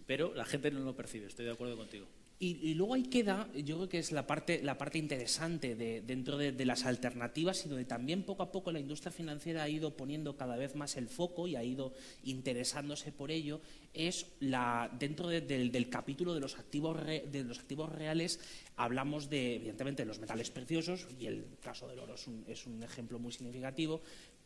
pero 0.05 0.33
la 0.33 0.45
gente 0.45 0.71
no 0.71 0.79
lo 0.79 0.95
percibe, 0.95 1.27
estoy 1.27 1.45
de 1.45 1.51
acuerdo 1.51 1.77
contigo. 1.77 2.07
Y, 2.45 2.73
luego 2.73 2.95
ahí 2.95 3.03
queda, 3.03 3.47
yo 3.55 3.77
creo 3.77 3.87
que 3.87 3.99
es 3.99 4.11
la 4.11 4.27
parte, 4.27 4.61
la 4.61 4.77
parte 4.77 4.97
interesante 4.97 5.75
de, 5.75 6.01
dentro 6.01 6.37
de, 6.37 6.65
las 6.65 6.83
alternativas 6.83 7.65
y 7.65 7.69
donde 7.69 7.85
también 7.85 8.23
poco 8.23 8.43
a 8.43 8.51
poco 8.51 8.69
la 8.73 8.81
industria 8.81 9.13
financiera 9.13 9.63
ha 9.63 9.69
ido 9.69 9.95
poniendo 9.95 10.35
cada 10.35 10.57
vez 10.57 10.75
más 10.75 10.97
el 10.97 11.07
foco 11.07 11.47
y 11.47 11.55
ha 11.55 11.63
ido 11.63 11.93
interesándose 12.25 13.13
por 13.13 13.31
ello, 13.31 13.61
es 13.93 14.25
la, 14.41 14.91
dentro 14.99 15.29
del, 15.29 15.89
capítulo 15.89 16.33
de 16.33 16.41
los, 16.41 16.59
activos 16.59 16.97
de 17.05 17.43
los 17.45 17.59
activos 17.59 17.89
reales 17.89 18.41
hablamos 18.75 19.29
de, 19.29 19.55
evidentemente, 19.55 20.03
de 20.03 20.07
los 20.07 20.19
metales 20.19 20.49
preciosos, 20.51 21.07
y 21.19 21.27
el 21.27 21.45
caso 21.61 21.87
del 21.87 21.99
oro 21.99 22.15
es 22.15 22.67
un, 22.67 22.83
ejemplo 22.83 23.19
muy 23.19 23.31
significativo, 23.31 24.01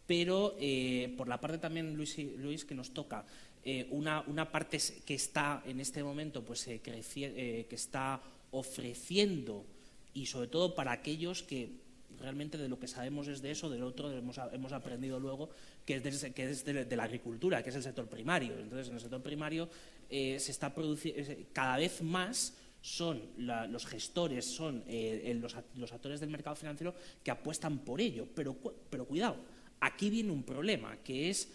pero 0.06 0.56
eh, 0.60 1.14
por 1.18 1.28
la 1.28 1.40
parte 1.40 1.58
también, 1.58 1.96
Luis, 1.96 2.18
Luis 2.38 2.64
que 2.64 2.76
nos 2.76 2.94
toca, 2.94 3.26
eh, 3.70 3.86
una, 3.92 4.50
parte 4.50 4.80
que 5.06 5.14
está 5.14 5.62
en 5.66 5.82
este 5.82 6.02
momento 6.02 6.42
pues, 6.42 6.66
eh, 6.70 6.80
eh, 6.86 7.66
que 7.70 7.76
está 7.76 8.22
ofreciendo 8.52 9.66
y 10.14 10.26
sobre 10.26 10.48
todo 10.48 10.74
para 10.74 10.94
aquellos 10.94 11.44
que 11.44 11.72
realmente 12.18 12.58
de 12.58 12.70
lo 12.70 12.80
que 12.80 12.88
sabemos 12.88 13.28
es 13.28 13.42
de 13.42 13.52
eso, 13.52 13.70
del 13.70 13.84
otro 13.84 14.10
hemos, 14.10 14.40
hemos 14.54 14.72
aprendido 14.72 15.20
luego 15.20 15.50
que 15.86 15.98
es, 15.98 16.22
de, 16.22 16.32
que 16.32 16.50
es 16.50 16.64
de, 16.64 16.96
la 16.96 17.04
agricultura, 17.04 17.62
que 17.62 17.72
es 17.72 17.76
el 17.76 17.84
sector 17.84 18.08
primario. 18.08 18.58
Entonces, 18.58 18.88
en 18.88 18.94
el 18.94 19.02
sector 19.02 19.22
primario 19.22 19.68
se 20.10 20.38
está 20.38 20.74
produciendo 20.74 21.22
cada 21.52 21.76
vez 21.76 22.02
más 22.02 22.56
son 22.80 23.22
los 23.36 23.86
gestores, 23.86 24.46
son 24.46 24.86
los, 24.88 25.58
los, 25.76 25.92
actores 25.92 26.22
del 26.22 26.30
mercado 26.30 26.56
financiero 26.56 26.96
que 27.22 27.32
apuestan 27.32 27.80
por 27.80 28.00
ello. 28.00 28.30
Pero, 28.34 28.56
pero 28.90 29.04
cuidado, 29.04 29.36
aquí 29.82 30.10
viene 30.10 30.32
un 30.32 30.44
problema, 30.44 30.96
que 31.04 31.30
es 31.30 31.50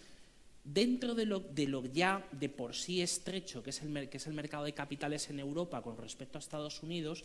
Dentro 0.64 1.14
de 1.16 1.26
lo, 1.26 1.84
ya 1.92 2.24
de 2.30 2.48
por 2.48 2.74
sí 2.74 3.02
estrecho 3.02 3.62
que 3.62 3.70
es, 3.70 3.82
el, 3.82 4.08
que 4.08 4.18
es 4.18 4.26
el 4.28 4.34
mercado 4.34 4.64
de 4.64 4.72
capitales 4.72 5.28
en 5.28 5.40
Europa 5.40 5.82
con 5.82 5.96
respecto 5.96 6.38
a 6.38 6.40
Estados 6.40 6.82
Unidos, 6.84 7.24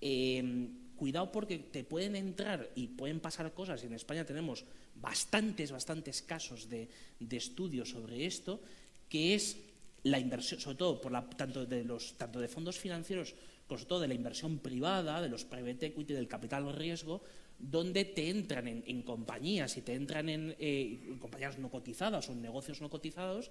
em, 0.00 0.88
cuidado 0.96 1.30
porque 1.30 1.58
te 1.58 1.84
pueden 1.84 2.16
entrar 2.16 2.70
y 2.74 2.88
pueden 2.88 3.20
pasar 3.20 3.52
cosas, 3.52 3.82
y 3.82 3.86
en 3.86 3.94
España 3.94 4.24
tenemos 4.24 4.64
bastantes, 4.94 5.70
bastantes 5.70 6.22
casos 6.22 6.68
de, 6.68 6.88
estudios 7.30 7.90
sobre 7.90 8.24
esto, 8.24 8.60
que 9.08 9.34
es 9.34 9.58
la 10.04 10.18
inversión, 10.18 10.60
sobre 10.60 10.78
todo 10.78 11.00
por 11.00 11.12
la, 11.12 11.28
tanto, 11.28 11.66
de 11.66 11.84
los, 11.84 12.16
tanto 12.16 12.40
de 12.40 12.48
fondos 12.48 12.78
financieros 12.78 13.34
como 13.66 13.78
sobre 13.78 13.88
todo 13.88 14.00
de 14.00 14.08
la 14.08 14.14
inversión 14.14 14.58
privada, 14.60 15.20
de 15.20 15.28
los 15.28 15.44
private 15.44 15.86
equity, 15.86 16.14
del 16.14 16.26
capital 16.26 16.72
riesgo, 16.72 17.22
donde 17.58 18.04
te 18.04 18.30
entran 18.30 18.68
en, 18.68 19.02
compañías 19.02 19.76
y 19.76 19.82
te 19.82 19.94
entran 19.94 20.28
eh, 20.28 20.54
en, 20.58 21.18
compañías 21.18 21.58
no 21.58 21.70
cotizadas 21.70 22.28
o 22.28 22.32
en 22.32 22.42
negocios 22.42 22.80
no 22.80 22.88
cotizados 22.88 23.50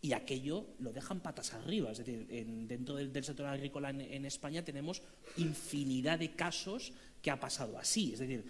y 0.00 0.12
aquello 0.12 0.66
lo 0.78 0.92
dejan 0.92 1.20
patas 1.20 1.54
arriba. 1.54 1.90
Es 1.90 1.98
decir, 1.98 2.26
dentro 2.68 2.94
del, 2.94 3.12
sector 3.24 3.46
agrícola 3.46 3.90
en, 3.90 4.24
España 4.24 4.64
tenemos 4.64 5.02
infinidad 5.38 6.18
de 6.18 6.32
casos 6.32 6.92
que 7.22 7.30
ha 7.30 7.40
pasado 7.40 7.78
así. 7.78 8.12
Es 8.12 8.20
decir, 8.20 8.44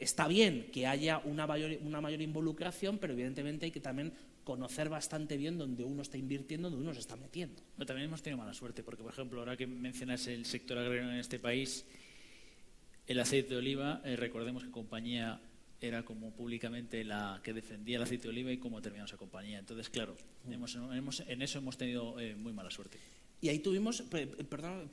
está 0.00 0.26
bien 0.26 0.70
que 0.72 0.86
haya 0.86 1.18
una 1.18 1.46
mayor, 1.46 1.78
una 1.82 2.00
mayor 2.00 2.22
involucración, 2.22 2.98
pero 2.98 3.12
evidentemente 3.12 3.66
hay 3.66 3.70
que 3.70 3.80
también 3.80 4.12
conocer 4.42 4.88
bastante 4.88 5.36
bien 5.36 5.58
dónde 5.58 5.84
uno 5.84 6.02
está 6.02 6.16
invirtiendo, 6.16 6.70
dónde 6.70 6.82
uno 6.82 6.94
se 6.94 7.00
está 7.00 7.14
metiendo. 7.14 7.62
también 7.86 8.08
hemos 8.08 8.22
tenido 8.22 8.38
mala 8.38 8.54
suerte, 8.54 8.82
porque, 8.82 9.02
por 9.02 9.12
ejemplo, 9.12 9.40
ahora 9.40 9.56
que 9.56 9.66
mencionas 9.66 10.26
el 10.26 10.46
sector 10.46 10.78
agrario 10.78 11.02
en 11.02 11.18
este 11.18 11.38
país, 11.38 11.84
el 13.10 13.18
aceite 13.18 13.54
de 13.54 13.56
oliva, 13.56 14.00
eh, 14.04 14.14
recordemos 14.14 14.62
que 14.62 14.70
compañía 14.70 15.40
era 15.80 16.04
como 16.04 16.30
públicamente 16.30 17.02
la 17.02 17.40
que 17.42 17.52
defendía 17.52 17.96
el 17.96 18.04
aceite 18.04 18.24
de 18.24 18.28
oliva 18.28 18.52
y 18.52 18.58
cómo 18.58 18.80
terminó 18.80 19.04
esa 19.04 19.16
compañía. 19.16 19.58
Entonces, 19.58 19.90
claro, 19.90 20.16
en 20.48 21.42
eso 21.42 21.58
hemos 21.58 21.76
tenido 21.76 22.20
eh, 22.20 22.36
muy 22.36 22.52
mala 22.52 22.70
suerte. 22.70 22.98
Y 23.40 23.48
ahí 23.48 23.58
tuvimos, 23.58 24.04
perdón, 24.48 24.88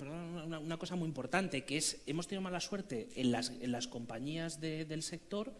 una, 0.48 0.78
cosa 0.78 0.96
muy 0.96 1.08
importante, 1.08 1.64
que 1.64 1.78
es, 1.78 2.02
hemos 2.08 2.28
tenido 2.28 2.42
mala 2.42 2.60
suerte 2.60 3.08
en 3.16 3.32
las, 3.32 3.52
en 3.52 3.72
las 3.72 3.88
compañías 3.88 4.60
del 4.62 5.04
sector, 5.04 5.54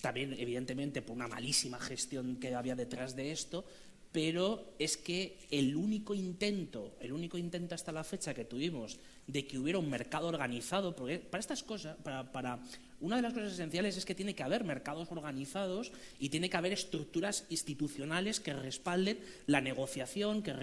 también 0.00 0.34
evidentemente 0.38 1.02
por 1.02 1.14
una 1.14 1.28
malísima 1.28 1.78
gestión 1.78 2.36
que 2.36 2.54
había 2.54 2.74
detrás 2.74 3.16
de 3.16 3.32
esto, 3.32 3.66
pero 4.12 4.74
es 4.78 4.96
que 4.96 5.38
el 5.50 5.76
único 5.76 6.14
intento, 6.14 6.96
el 7.00 7.12
único 7.12 7.36
intento 7.36 7.74
hasta 7.74 7.92
la 7.92 8.04
fecha 8.04 8.32
que 8.32 8.44
tuvimos 8.44 8.98
de 9.26 9.46
que 9.46 9.58
hubiera 9.58 9.78
un 9.78 9.90
mercado 9.90 10.28
organizado, 10.28 10.96
porque 10.96 11.18
para 11.18 11.40
estas 11.40 11.62
cosas, 11.62 11.96
para, 12.02 12.58
una 13.00 13.16
de 13.16 13.22
las 13.22 13.34
cosas 13.34 13.52
esenciales 13.52 13.98
es 13.98 14.06
que 14.06 14.14
tiene 14.14 14.34
que 14.34 14.42
haber 14.42 14.64
mercados 14.64 15.12
organizados 15.12 15.92
y 16.18 16.30
tiene 16.30 16.48
que 16.48 16.56
haber 16.56 16.72
estructuras 16.72 17.44
institucionales 17.50 18.40
que 18.40 18.54
respalden 18.54 19.18
la 19.46 19.60
negociación, 19.60 20.42
que 20.42 20.54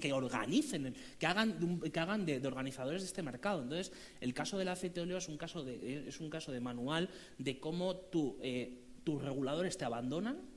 que 0.00 0.12
organicen, 0.12 0.94
que 1.18 1.26
hagan, 1.26 1.80
que 1.80 2.00
hagan 2.00 2.24
de, 2.24 2.46
organizadores 2.46 3.02
de 3.02 3.06
este 3.06 3.22
mercado. 3.22 3.62
Entonces, 3.62 3.92
el 4.20 4.32
caso 4.32 4.58
del 4.58 4.68
aceite 4.68 5.00
de 5.00 5.02
oliva 5.02 5.18
es 5.18 5.28
un 5.28 5.36
caso 5.36 5.64
de, 5.64 6.08
es 6.08 6.20
un 6.20 6.30
caso 6.30 6.52
de 6.52 6.60
manual 6.60 7.08
de 7.38 7.58
cómo 7.58 8.00
eh, 8.42 8.78
tus 9.02 9.20
reguladores 9.20 9.76
te 9.76 9.84
abandonan 9.84 10.51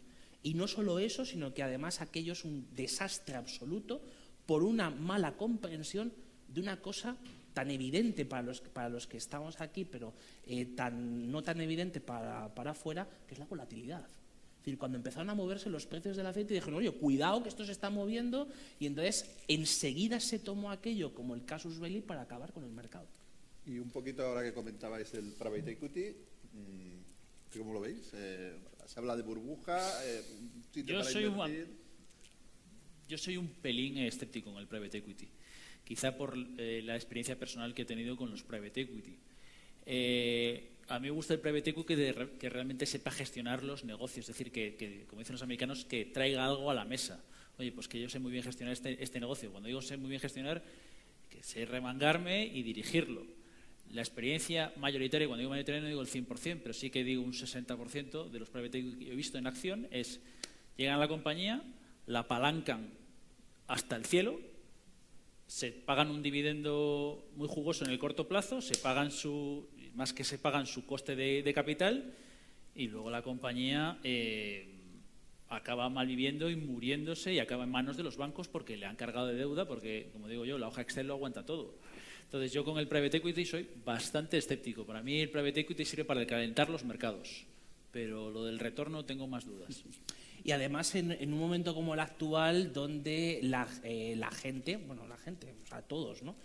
y 0.46 0.54
no 0.54 0.68
solo 0.68 1.00
eso, 1.00 1.26
sino 1.26 1.56
que 1.56 1.64
además 1.64 2.02
aquello 2.02 2.34
es 2.34 2.46
un 2.46 2.68
desastre 2.76 3.34
absoluto 3.34 4.00
por 4.46 4.62
una 4.62 4.92
mala 4.92 5.38
comprensión 5.38 6.14
de 6.48 6.62
una 6.62 6.80
cosa 6.80 7.18
tan 7.56 7.72
evidente 7.72 8.26
para 8.26 8.44
los, 8.44 8.62
para 8.62 8.88
los 8.88 9.08
que 9.08 9.18
estamos 9.18 9.60
aquí, 9.60 9.86
pero 9.86 10.14
eh, 10.46 10.66
tan, 10.76 11.32
no 11.32 11.42
tan 11.42 11.60
evidente 11.62 12.00
para, 12.00 12.54
para 12.54 12.72
afuera, 12.72 13.10
que 13.26 13.34
es 13.34 13.40
la 13.40 13.48
volatilidad. 13.48 14.02
Es 14.02 14.58
decir, 14.60 14.78
cuando 14.78 15.00
empezaron 15.00 15.32
a 15.32 15.34
moverse 15.34 15.68
los 15.68 15.88
precios 15.88 16.16
del 16.16 16.28
aceite, 16.28 16.54
dijeron, 16.54 16.76
oye, 16.76 16.92
cuidado 16.92 17.42
que 17.42 17.50
esto 17.50 17.66
se 17.66 17.72
está 17.72 17.90
moviendo, 17.90 18.48
y 18.80 18.86
entonces 18.86 19.28
enseguida 19.48 20.20
se 20.20 20.38
tomó 20.38 20.70
aquello 20.70 21.16
como 21.16 21.34
el 21.34 21.44
casus 21.44 21.80
belli 21.80 22.02
para 22.02 22.22
acabar 22.22 22.54
con 22.54 22.64
el 22.64 22.72
mercado. 22.72 23.08
Y 23.66 23.80
un 23.80 23.90
poquito 23.90 24.24
ahora 24.24 24.44
que 24.44 24.54
comentabais 24.54 25.12
el 25.16 25.32
private 25.32 25.72
equity, 25.72 26.16
mm, 26.54 27.58
¿cómo 27.58 27.74
lo 27.74 27.80
veis? 27.80 28.12
Eh, 28.14 28.60
se 28.86 29.00
habla 29.00 29.16
de 29.16 29.24
burbuja, 29.24 29.80
eh, 30.06 30.22
yo 30.74 31.04
soy 31.04 31.26
Un, 31.26 31.68
yo 33.08 33.18
soy 33.18 33.38
un 33.38 33.48
pelín 33.48 33.98
escéptico 33.98 34.50
en 34.52 34.58
el 34.58 34.68
private 34.68 35.00
equity, 35.00 35.28
quizá 35.84 36.16
por 36.16 36.38
eh, 36.58 36.82
la 36.84 36.96
experiencia 36.96 37.38
personal 37.38 37.74
que 37.74 37.84
he 37.84 37.86
tenido 37.86 38.16
con 38.16 38.30
los 38.30 38.44
private 38.44 38.82
equity. 38.82 39.18
Eh, 39.86 40.72
a 40.88 41.00
mí 41.00 41.08
me 41.08 41.12
gusta 41.12 41.34
el 41.34 41.40
private 41.40 41.72
equity 41.72 41.96
que, 42.40 42.50
realmente 42.50 42.86
sepa 42.86 43.12
gestionar 43.12 43.64
los 43.64 43.84
negocios, 43.86 44.30
es 44.30 44.38
decir, 44.38 44.52
que, 44.52 45.06
como 45.08 45.20
dicen 45.20 45.34
los 45.34 45.44
americanos, 45.44 45.86
que 45.86 46.06
traiga 46.06 46.46
algo 46.46 46.70
a 46.70 46.74
la 46.74 46.86
mesa. 46.86 47.24
Oye, 47.58 47.72
pues 47.72 47.88
que 47.88 48.00
yo 48.00 48.10
sé 48.10 48.20
muy 48.20 48.32
bien 48.32 48.44
gestionar 48.44 48.74
este, 48.74 49.02
este 49.02 49.20
negocio. 49.20 49.52
Cuando 49.52 49.68
digo 49.68 49.82
sé 49.82 49.98
muy 49.98 50.10
bien 50.10 50.20
gestionar, 50.20 50.64
que 51.30 51.42
sé 51.42 51.66
remangarme 51.66 52.46
y 52.46 52.64
dirigirlo 52.64 53.26
la 53.92 54.02
experiencia 54.02 54.74
mayoritaria, 54.78 55.28
cuando 55.28 55.40
digo 55.40 55.50
mayoritaria 55.50 55.82
no 55.82 55.88
digo 55.88 56.02
el 56.02 56.08
100%, 56.08 56.60
pero 56.62 56.74
sí 56.74 56.90
que 56.90 57.04
digo 57.04 57.24
un 57.24 57.34
60% 57.34 58.30
de 58.30 58.40
los 58.40 58.50
private 58.50 58.82
que 58.82 59.12
he 59.12 59.16
visto 59.16 59.38
en 59.38 59.48
acción 59.48 59.88
es, 59.92 60.20
llegan 60.78 60.96
a 60.96 61.00
la 61.00 61.08
compañía, 61.08 61.64
la 62.08 62.20
apalancan 62.20 62.90
hasta 63.68 63.96
el 63.96 64.06
cielo, 64.06 64.40
se 65.48 65.72
pagan 65.72 66.10
un 66.10 66.24
dividendo 66.24 67.28
muy 67.36 67.48
jugoso 67.48 67.86
en 67.86 67.92
el 67.92 68.00
corto 68.00 68.28
plazo, 68.28 68.62
se 68.62 68.78
pagan 68.78 69.12
su, 69.12 69.68
más 69.94 70.14
que 70.14 70.24
se 70.24 70.38
pagan 70.38 70.66
su 70.66 70.86
coste 70.86 71.16
de, 71.16 71.54
capital 71.54 72.14
y 72.76 72.88
luego 72.88 73.10
la 73.10 73.22
compañía 73.22 74.00
eh, 74.04 74.76
acaba 75.50 75.90
malviviendo 75.90 76.50
y 76.50 76.56
muriéndose 76.56 77.34
y 77.34 77.40
acaba 77.40 77.64
en 77.64 77.72
manos 77.72 77.98
de 77.98 78.04
los 78.04 78.18
bancos 78.18 78.48
porque 78.48 78.78
le 78.78 78.86
han 78.86 78.96
cargado 78.96 79.28
de 79.28 79.36
deuda, 79.36 79.68
porque, 79.68 80.10
como 80.12 80.28
digo 80.28 80.46
yo, 80.46 80.58
la 80.58 80.68
hoja 80.68 80.82
Excel 80.82 81.08
lo 81.08 81.14
aguanta 81.14 81.46
todo. 81.46 81.76
Entonces 82.26 82.52
yo 82.52 82.66
con 82.66 82.78
el 82.78 82.88
private 82.88 83.18
equity 83.18 83.46
soy 83.46 83.68
bastante 83.86 84.38
escéptico. 84.38 84.86
Para 84.86 85.02
mí 85.02 85.22
el 85.22 85.30
private 85.30 85.62
equity 85.62 85.86
sirve 85.86 86.06
para 86.06 86.26
calentar 86.26 86.70
los 86.70 86.84
mercados, 86.84 87.46
pero 87.92 88.30
lo 88.30 88.44
del 88.46 88.60
retorno 88.60 89.06
tengo 89.06 89.28
más 89.28 89.46
dudas. 89.46 89.84
Y 90.44 90.52
además 90.52 90.94
en, 90.96 91.34
un 91.34 91.40
momento 91.40 91.74
como 91.74 91.94
el 91.94 92.00
actual, 92.00 92.74
donde 92.74 93.40
la, 93.42 93.68
eh, 93.84 94.16
la 94.18 94.32
gente, 94.32 94.78
bueno, 94.78 95.08
la 95.08 95.18
gente, 95.18 95.56
o 95.64 95.68
sea, 95.68 95.82
todos, 95.82 96.22
¿no? 96.22 96.36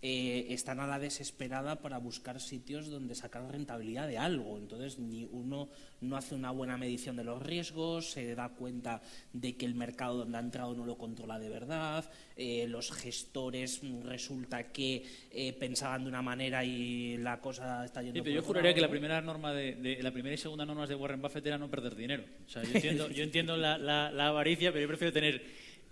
Eh, 0.00 0.46
están 0.50 0.78
a 0.78 0.86
la 0.86 1.00
desesperada 1.00 1.80
para 1.80 1.98
buscar 1.98 2.40
sitios 2.40 2.88
donde 2.88 3.16
sacar 3.16 3.50
rentabilidad 3.50 4.06
de 4.06 4.16
algo. 4.16 4.56
Entonces, 4.56 5.00
ni 5.00 5.24
uno 5.24 5.68
no 6.00 6.16
hace 6.16 6.36
una 6.36 6.52
buena 6.52 6.76
medición 6.76 7.16
de 7.16 7.24
los 7.24 7.42
riesgos, 7.42 8.12
se 8.12 8.36
da 8.36 8.50
cuenta 8.50 9.02
de 9.32 9.56
que 9.56 9.66
el 9.66 9.74
mercado 9.74 10.18
donde 10.18 10.38
ha 10.38 10.40
entrado 10.40 10.74
no 10.74 10.86
lo 10.86 10.96
controla 10.96 11.40
de 11.40 11.48
verdad, 11.48 12.08
eh, 12.36 12.66
los 12.68 12.92
gestores 12.92 13.82
mm, 13.82 14.02
resulta 14.02 14.72
que 14.72 15.04
eh, 15.32 15.52
pensaban 15.54 16.04
de 16.04 16.08
una 16.10 16.22
manera 16.22 16.64
y 16.64 17.16
la 17.16 17.40
cosa 17.40 17.84
está 17.84 18.00
yendo. 18.00 18.18
Sí, 18.18 18.22
pero 18.22 18.36
yo 18.36 18.42
juraría 18.42 18.72
que 18.74 18.80
la 18.80 18.90
primera 18.90 19.20
norma 19.20 19.52
de, 19.52 19.98
la 20.00 20.12
primera 20.12 20.34
y 20.34 20.38
segunda 20.38 20.64
normas 20.64 20.88
de 20.88 20.94
Warren 20.94 21.20
Buffett 21.20 21.44
era 21.44 21.58
no 21.58 21.68
perder 21.68 21.96
dinero. 21.96 22.22
O 22.46 22.48
sea, 22.48 22.62
yo 22.62 22.70
entiendo, 23.24 23.56
la, 23.56 23.78
la, 23.78 24.28
avaricia, 24.28 24.70
pero 24.70 24.82
yo 24.82 24.88
prefiero 24.88 25.12
tener 25.12 25.42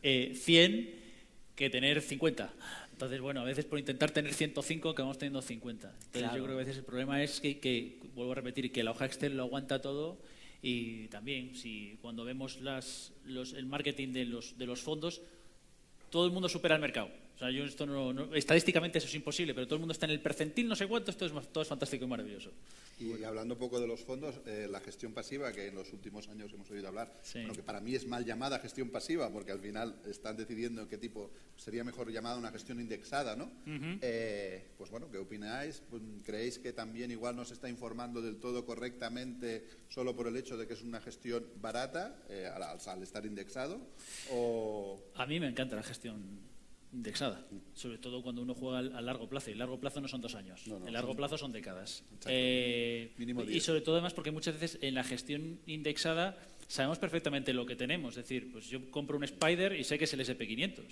100 0.03 0.73
eh, 0.73 1.03
que 1.57 1.71
tener 1.71 2.03
50. 2.03 2.53
Entonces, 2.97 3.21
bueno, 3.21 3.43
a 3.43 3.45
veces 3.45 3.67
por 3.67 3.79
intentar 3.79 4.11
tener 4.11 4.33
105 4.33 4.89
acabamos 4.89 5.19
teniendo 5.19 5.43
50. 5.43 5.95
Entonces, 6.07 6.31
yo 6.35 6.45
creo 6.45 6.47
que 6.47 6.53
a 6.53 6.65
veces 6.65 6.79
el 6.79 6.85
problema 6.85 7.23
es 7.23 7.43
que, 7.43 8.01
vuelvo 8.15 8.33
a 8.33 8.37
repetir, 8.37 8.73
que 8.73 8.83
la 8.83 8.93
hoja 8.93 9.05
Excel 9.05 9.37
lo 9.37 9.43
aguanta 9.43 9.83
todo 9.83 10.17
y 10.63 11.09
también, 11.09 11.55
si 11.55 11.99
cuando 12.01 12.25
vemos 12.25 12.59
las, 12.63 13.13
los, 13.27 13.53
el 13.53 13.67
marketing 13.67 14.15
de 14.15 14.25
los, 14.25 14.57
de 14.57 14.65
los 14.65 14.81
fondos, 14.81 15.21
todo 16.09 16.25
el 16.25 16.33
mundo 16.33 16.49
supera 16.49 16.77
el 16.77 16.81
mercado. 16.81 17.11
O 17.37 17.39
sea, 17.39 17.51
yo 17.51 17.65
esto 17.65 17.85
no, 17.85 18.35
estadísticamente 18.35 18.97
eso 18.97 19.09
es 19.09 19.15
imposible, 19.15 19.53
pero 19.53 19.67
todo 19.67 19.75
el 19.75 19.81
mundo 19.81 19.93
está 19.93 20.07
en 20.07 20.13
el 20.13 20.21
percentil, 20.21 20.67
no 20.67 20.75
sé 20.75 20.87
cuánto, 20.87 21.11
esto 21.11 21.27
es, 21.27 21.33
todo 21.53 21.61
es 21.61 21.69
fantástico 21.69 22.07
y 22.07 22.09
maravilloso. 22.09 22.51
Y 22.99 23.23
hablando 23.25 23.53
un 23.53 23.61
poco 23.61 23.79
de 23.79 23.87
los 23.87 24.01
fondos, 24.01 24.37
eh, 24.47 24.67
la 24.71 24.81
gestión 24.81 25.13
pasiva, 25.13 25.53
que 25.53 25.67
en 25.67 25.75
los 25.75 25.93
últimos 25.93 26.27
años 26.29 26.51
hemos 26.55 26.71
oído 26.71 26.89
hablar, 26.89 27.13
que 27.31 27.63
para 27.63 27.79
mí 27.83 27.95
es 27.95 28.07
mal 28.07 28.25
llamada 28.25 28.59
gestión 28.59 28.89
pasiva, 28.89 29.31
porque 29.31 29.53
al 29.53 29.61
final 29.61 29.97
están 30.07 30.39
decidiendo 30.39 30.89
qué 30.89 30.97
tipo 30.97 31.31
sería 31.57 31.85
mejor 31.85 32.11
llamada 32.11 32.39
una 32.39 32.51
gestión 32.51 32.81
indexada, 32.81 33.37
¿no? 33.37 33.53
Eh, 34.01 34.69
pues 34.79 34.91
bueno, 34.91 35.11
¿qué 35.11 35.19
opináis? 35.19 35.83
Pues, 35.91 36.03
¿Creéis 36.25 36.59
que 36.59 36.73
también 36.73 37.11
igual 37.11 37.37
no 37.37 37.45
se 37.45 37.53
está 37.53 37.69
informando 37.69 38.23
del 38.23 38.37
todo 38.37 38.65
correctamente 38.65 39.67
solo 39.91 40.17
por 40.17 40.27
el 40.27 40.39
hecho 40.39 40.57
de 40.57 40.67
que 40.67 40.73
es 40.73 40.81
una 40.81 41.03
gestión 41.03 41.47
barata 41.61 42.17
eh, 42.31 42.49
al, 42.49 43.03
estar 43.03 43.27
indexado? 43.27 43.79
O... 44.33 44.99
A 45.17 45.27
mí 45.27 45.39
me 45.39 45.49
encanta 45.49 45.77
la 45.77 45.83
gestión 45.83 46.56
indexada, 46.93 47.47
sobre 47.75 47.99
todo 47.99 48.23
cuando 48.23 48.43
uno 48.43 48.55
juega 48.55 48.79
a 48.79 49.01
largo 49.01 49.29
plazo. 49.29 49.51
Y 49.51 49.55
largo 49.55 49.79
plazo 49.79 50.01
no 50.01 50.09
son 50.09 50.21
dos 50.21 50.35
años, 50.35 50.63
el 50.87 50.93
largo 50.93 51.15
plazo 51.15 51.37
son 51.37 51.53
décadas. 51.53 52.05
Eh, 52.27 53.13
y 53.49 53.61
sobre 53.61 53.81
todo 53.81 53.97
además 53.97 54.15
porque 54.15 54.31
muchas 54.31 54.59
veces 54.59 54.79
en 54.83 54.95
la 54.95 55.05
gestión 55.05 55.61
indexada 55.67 56.39
sabemos 56.69 56.99
perfectamente 56.99 57.53
lo 57.53 57.67
que 57.67 57.77
tenemos. 57.77 58.17
Es 58.17 58.25
decir, 58.25 58.51
pues 58.53 58.69
yo 58.69 58.91
compro 58.91 59.17
un 59.17 59.25
Spider 59.25 59.73
y 59.79 59.85
sé 59.85 59.99
que 59.99 60.05
es 60.05 60.13
el 60.13 60.21
SP500. 60.21 60.83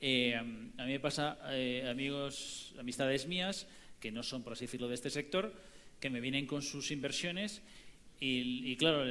Eh, 0.00 0.34
a 0.36 0.42
mí 0.42 0.92
me 0.92 1.00
pasa, 1.00 1.38
eh, 1.50 1.86
amigos, 1.88 2.74
amistades 2.78 3.26
mías, 3.26 3.66
que 4.00 4.12
no 4.12 4.22
son, 4.22 4.42
por 4.42 4.52
así 4.52 4.66
decirlo, 4.66 4.88
de 4.88 4.94
este 4.94 5.10
sector, 5.10 5.52
que 6.00 6.10
me 6.10 6.20
vienen 6.20 6.46
con 6.46 6.62
sus 6.62 6.90
inversiones 6.90 7.62
y, 8.20 8.76
claro, 8.76 9.04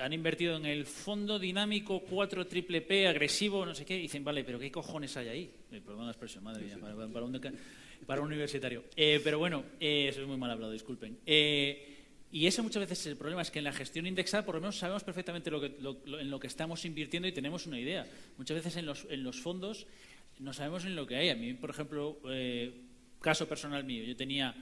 han 0.00 0.12
invertido 0.12 0.56
en 0.56 0.66
el 0.66 0.86
fondo 0.86 1.36
dinámico 1.36 2.00
4 2.00 2.46
triple 2.46 2.80
P 2.80 3.08
agresivo, 3.08 3.66
no 3.66 3.74
sé 3.74 3.84
qué, 3.84 3.98
y 3.98 4.02
dicen, 4.02 4.22
vale, 4.22 4.44
pero 4.44 4.60
¿qué 4.60 4.70
cojones 4.70 5.16
hay 5.16 5.28
ahí? 5.28 5.50
Eh, 5.72 5.80
perdón 5.84 6.04
la 6.04 6.12
expresión, 6.12 6.44
madre 6.44 6.64
mía, 6.64 6.78
para, 6.78 8.20
un, 8.20 8.26
universitario. 8.26 8.84
Eh, 8.94 9.20
pero 9.24 9.40
bueno, 9.40 9.64
eh, 9.80 10.06
eso 10.08 10.20
es 10.20 10.28
muy 10.28 10.36
mal 10.36 10.52
hablado, 10.52 10.70
disculpen. 10.70 11.18
y 11.26 12.46
eso 12.46 12.62
muchas 12.62 12.88
veces 12.88 13.04
el 13.06 13.16
problema 13.16 13.42
es 13.42 13.50
que 13.50 13.58
en 13.58 13.64
la 13.64 13.72
gestión 13.72 14.06
indexada 14.06 14.46
por 14.46 14.54
lo 14.54 14.60
menos 14.60 14.78
sabemos 14.78 15.02
perfectamente 15.02 15.50
lo 15.50 15.60
que, 15.60 15.74
en 16.20 16.30
lo 16.30 16.38
que 16.38 16.46
estamos 16.46 16.84
invirtiendo 16.84 17.26
y 17.26 17.32
tenemos 17.32 17.66
una 17.66 17.80
idea. 17.80 18.06
Muchas 18.38 18.58
veces 18.58 18.76
en 18.76 18.86
los, 18.86 19.08
en 19.10 19.24
los 19.24 19.40
fondos 19.40 19.88
no 20.38 20.52
sabemos 20.52 20.84
en 20.84 20.94
lo 20.94 21.04
que 21.04 21.16
hay. 21.16 21.30
A 21.30 21.34
mí, 21.34 21.52
por 21.54 21.70
ejemplo, 21.70 22.20
caso 23.20 23.48
personal 23.48 23.82
mío, 23.82 24.04
yo 24.04 24.14
tenía 24.14 24.54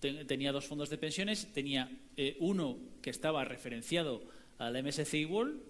tenía 0.00 0.52
dos 0.52 0.66
fondos 0.66 0.90
de 0.90 0.98
pensiones, 0.98 1.52
tenía 1.52 1.90
eh, 2.16 2.36
uno 2.40 2.78
que 3.02 3.10
estaba 3.10 3.44
referenciado 3.44 4.22
al 4.58 4.82
MSCI 4.82 5.24
World 5.26 5.60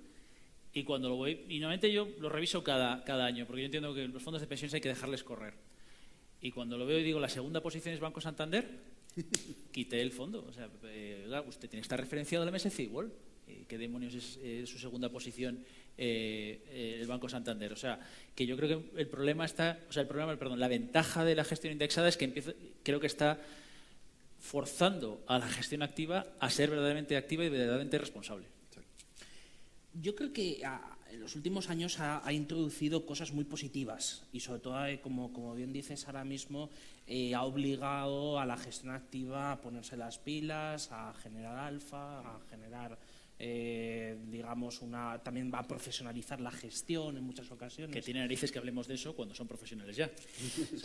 y 0.72 0.84
cuando 0.84 1.08
lo 1.08 1.16
voy, 1.16 1.44
y 1.48 1.58
normalmente 1.58 1.90
yo 1.90 2.08
lo 2.20 2.28
reviso 2.28 2.62
cada, 2.62 3.02
cada 3.04 3.24
año, 3.24 3.46
porque 3.46 3.62
yo 3.62 3.66
entiendo 3.66 3.94
que 3.94 4.08
los 4.08 4.22
fondos 4.22 4.42
de 4.42 4.46
pensiones 4.46 4.74
hay 4.74 4.80
que 4.80 4.90
dejarles 4.90 5.24
correr. 5.24 5.54
Y 6.42 6.50
cuando 6.50 6.76
lo 6.76 6.84
veo 6.84 6.98
y 6.98 7.02
digo, 7.02 7.18
la 7.18 7.30
segunda 7.30 7.62
posición 7.62 7.94
es 7.94 8.00
Banco 8.00 8.20
Santander, 8.20 8.68
quité 9.72 10.02
el 10.02 10.12
fondo. 10.12 10.44
O 10.46 10.52
sea, 10.52 10.68
eh, 10.84 11.26
usted 11.46 11.70
tiene 11.70 11.80
que 11.80 11.86
estar 11.86 11.98
referenciado 11.98 12.46
al 12.46 12.52
MSCI 12.52 12.88
World. 12.88 13.12
¿Qué 13.68 13.78
demonios 13.78 14.12
es 14.42 14.68
su 14.68 14.76
segunda 14.78 15.08
posición 15.08 15.64
eh, 15.96 16.98
el 17.00 17.06
Banco 17.06 17.28
Santander? 17.28 17.72
O 17.72 17.76
sea, 17.76 18.00
que 18.34 18.44
yo 18.44 18.56
creo 18.56 18.68
que 18.68 19.00
el 19.00 19.06
problema 19.06 19.44
está, 19.44 19.78
o 19.88 19.92
sea, 19.92 20.02
el 20.02 20.08
problema, 20.08 20.36
perdón, 20.36 20.58
la 20.58 20.68
ventaja 20.68 21.24
de 21.24 21.36
la 21.36 21.44
gestión 21.44 21.72
indexada 21.72 22.08
es 22.08 22.16
que 22.16 22.24
empieza, 22.24 22.52
creo 22.82 22.98
que 22.98 23.06
está 23.06 23.40
forzando 24.46 25.24
a 25.26 25.38
la 25.38 25.48
gestión 25.48 25.82
activa 25.82 26.24
a 26.38 26.48
ser 26.48 26.70
verdaderamente 26.70 27.16
activa 27.16 27.44
y 27.44 27.48
verdaderamente 27.50 27.98
responsable. 27.98 28.46
Yo 29.92 30.14
creo 30.14 30.32
que 30.32 30.62
ah, 30.64 30.96
en 31.10 31.20
los 31.20 31.34
últimos 31.34 31.68
años 31.68 31.98
ha, 31.98 32.32
introducido 32.32 33.06
cosas 33.06 33.32
muy 33.32 33.44
positivas 33.44 34.22
y 34.32 34.40
sobre 34.40 34.60
todo, 34.60 34.86
eh, 34.86 35.00
como, 35.00 35.54
bien 35.54 35.72
dices 35.72 36.06
ahora 36.06 36.24
mismo, 36.24 36.70
eh, 37.06 37.34
ha 37.34 37.42
obligado 37.42 38.38
a 38.38 38.46
la 38.46 38.56
gestión 38.56 38.94
activa 38.94 39.52
a 39.52 39.60
ponerse 39.60 39.96
las 39.96 40.18
pilas, 40.18 40.92
a 40.92 41.12
generar 41.14 41.56
alfa, 41.56 42.20
a 42.20 42.40
generar 42.50 42.98
eh, 43.38 43.95
digamos, 44.46 44.80
una, 44.80 45.18
también 45.18 45.50
va 45.52 45.58
a 45.58 45.66
profesionalizar 45.66 46.40
la 46.40 46.52
gestión 46.52 47.16
en 47.16 47.24
muchas 47.24 47.50
ocasiones. 47.50 47.92
Que 47.92 48.00
tiene 48.00 48.20
narices 48.20 48.52
que 48.52 48.60
hablemos 48.60 48.86
de 48.86 48.94
eso 48.94 49.12
cuando 49.12 49.34
son 49.34 49.48
profesionales 49.48 49.96
ya. 49.96 50.08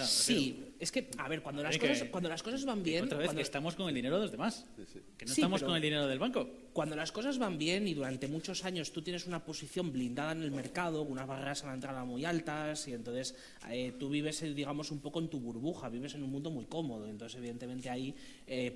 sí, 0.03 0.73
es 0.79 0.91
que, 0.91 1.11
a 1.19 1.29
ver, 1.29 1.43
cuando, 1.43 1.61
las, 1.61 1.77
cosas, 1.77 2.03
cuando 2.09 2.27
las 2.27 2.41
cosas 2.41 2.65
van 2.65 2.81
bien... 2.81 3.05
Otra 3.05 3.19
vez 3.19 3.35
que 3.35 3.41
estamos 3.41 3.75
con 3.75 3.87
el 3.87 3.93
dinero 3.93 4.15
de 4.15 4.23
los 4.23 4.31
demás, 4.31 4.65
que 5.15 5.25
no 5.27 5.31
estamos 5.31 5.61
con 5.61 5.75
el 5.75 5.81
dinero 5.81 6.07
del 6.07 6.17
banco. 6.17 6.49
Cuando 6.73 6.95
las 6.95 7.11
cosas 7.11 7.37
van 7.37 7.59
bien 7.59 7.87
y 7.87 7.93
durante 7.93 8.27
muchos 8.27 8.65
años 8.65 8.91
tú 8.91 9.03
tienes 9.03 9.27
una 9.27 9.45
posición 9.45 9.91
blindada 9.91 10.31
en 10.31 10.41
el 10.41 10.51
mercado, 10.51 11.03
unas 11.03 11.27
barreras 11.27 11.63
a 11.63 11.67
la 11.67 11.75
entrada 11.75 12.03
muy 12.03 12.25
altas 12.25 12.87
y 12.87 12.93
entonces 12.93 13.35
eh, 13.69 13.93
tú 13.99 14.09
vives, 14.09 14.41
eh, 14.41 14.55
digamos, 14.55 14.89
un 14.89 15.01
poco 15.01 15.19
en 15.19 15.27
tu 15.27 15.39
burbuja, 15.39 15.87
vives 15.89 16.15
en 16.15 16.23
un 16.23 16.31
mundo 16.31 16.49
muy 16.49 16.65
cómodo. 16.65 17.07
Entonces, 17.07 17.37
evidentemente 17.37 17.91
ahí, 17.91 18.15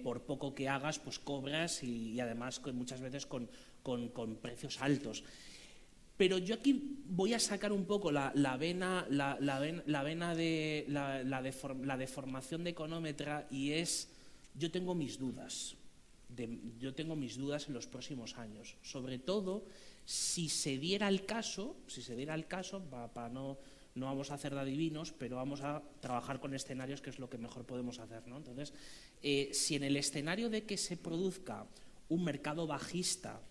por 0.03 0.21
poco 0.21 0.53
que 0.53 0.69
hagas, 0.69 0.99
pues 0.99 1.17
cobras 1.17 1.81
y, 1.81 2.11
y 2.11 2.19
además 2.19 2.61
muchas 2.73 3.01
veces 3.01 3.25
con 3.25 3.49
con, 3.85 4.35
precios 4.41 4.81
altos. 4.81 5.23
Pero 6.17 6.37
yo 6.39 6.55
aquí 6.55 6.97
voy 7.05 7.33
a 7.33 7.39
sacar 7.39 7.71
un 7.71 7.85
poco 7.85 8.11
la, 8.11 8.31
vena, 8.57 9.05
la, 9.09 9.37
vena 10.03 10.33
de 10.33 10.85
la, 10.87 11.97
deformación 11.97 12.63
de 12.63 12.71
económetra 12.71 13.47
y 13.51 13.71
es, 13.71 14.09
yo 14.55 14.71
tengo 14.71 14.95
mis 14.95 15.19
dudas, 15.19 15.75
yo 16.79 16.93
tengo 16.95 17.15
mis 17.15 17.37
dudas 17.37 17.67
en 17.67 17.75
los 17.75 17.85
próximos 17.85 18.37
años, 18.37 18.75
sobre 18.81 19.19
todo 19.19 19.65
si 20.05 20.49
se 20.49 20.77
diera 20.77 21.07
el 21.07 21.25
caso, 21.25 21.75
si 21.87 22.01
se 22.01 22.15
diera 22.15 22.33
el 22.33 22.47
caso, 22.47 22.81
para, 23.13 23.29
no, 23.29 23.57
no 23.93 24.05
vamos 24.05 24.31
a 24.31 24.35
hacer 24.35 24.55
de 24.55 24.61
adivinos, 24.61 25.11
pero 25.11 25.35
vamos 25.35 25.61
a 25.61 25.83
trabajar 25.99 26.39
con 26.39 26.53
escenarios 26.53 27.01
que 27.01 27.09
es 27.09 27.19
lo 27.19 27.29
que 27.29 27.37
mejor 27.37 27.65
podemos 27.65 27.99
hacer, 27.99 28.25
¿no? 28.25 28.37
Entonces, 28.37 28.73
eh, 29.21 29.49
si 29.51 29.75
en 29.75 29.83
el 29.83 29.97
escenario 29.97 30.49
de 30.49 30.63
que 30.63 30.77
se 30.77 30.95
produzca 30.95 31.65
un 32.09 32.23
mercado 32.23 32.67
bajista 32.67 33.41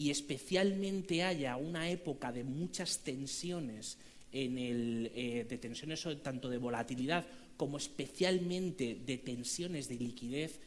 y 0.00 0.08
especialmente 0.08 1.24
haya 1.24 1.58
una 1.58 1.90
época 1.90 2.32
de 2.32 2.42
muchas 2.42 3.00
tensiones, 3.00 3.98
en 4.32 4.56
el, 4.56 5.12
eh, 5.14 5.44
de 5.46 5.58
tensiones 5.58 6.02
tanto 6.22 6.48
de 6.48 6.56
volatilidad 6.56 7.26
como 7.58 7.76
especialmente 7.76 8.98
de 9.04 9.18
tensiones 9.18 9.90
de 9.90 9.96
liquidez, 9.96 10.58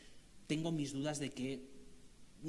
tengo 0.45 0.71
mis 0.71 0.93
dudas 0.93 1.17
de 1.17 1.31
que 1.31 1.61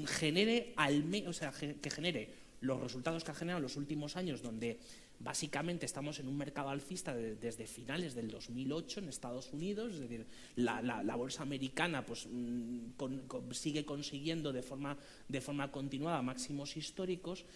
genere 0.04 0.74
al 0.76 1.06
o 1.26 1.32
sea, 1.32 1.52
que 1.52 1.90
genere 1.90 2.28
los 2.60 2.78
resultados 2.78 3.24
que 3.24 3.30
ha 3.30 3.34
generado 3.34 3.60
en 3.60 3.62
los 3.62 3.78
últimos 3.78 4.16
años, 4.16 4.42
donde 4.42 4.78
Básicamente 5.24 5.86
estamos 5.86 6.20
en 6.20 6.28
un 6.28 6.36
mercado 6.36 6.68
alcista 6.68 7.14
desde 7.16 7.66
finales 7.66 8.14
del 8.14 8.28
2008 8.28 9.00
en 9.00 9.08
Estados 9.08 9.54
Unidos, 9.54 9.94
es 9.94 10.00
decir, 10.00 10.26
la, 10.56 11.16
bolsa 11.16 11.42
americana 11.42 12.04
pues, 12.04 12.28
mm, 12.30 13.50
sigue 13.52 13.86
consiguiendo 13.86 14.52
de 14.52 14.60
forma, 14.60 14.98
de 15.26 15.40
forma 15.40 15.72
continuada 15.72 16.20
máximos 16.20 16.76
históricos. 16.76 17.46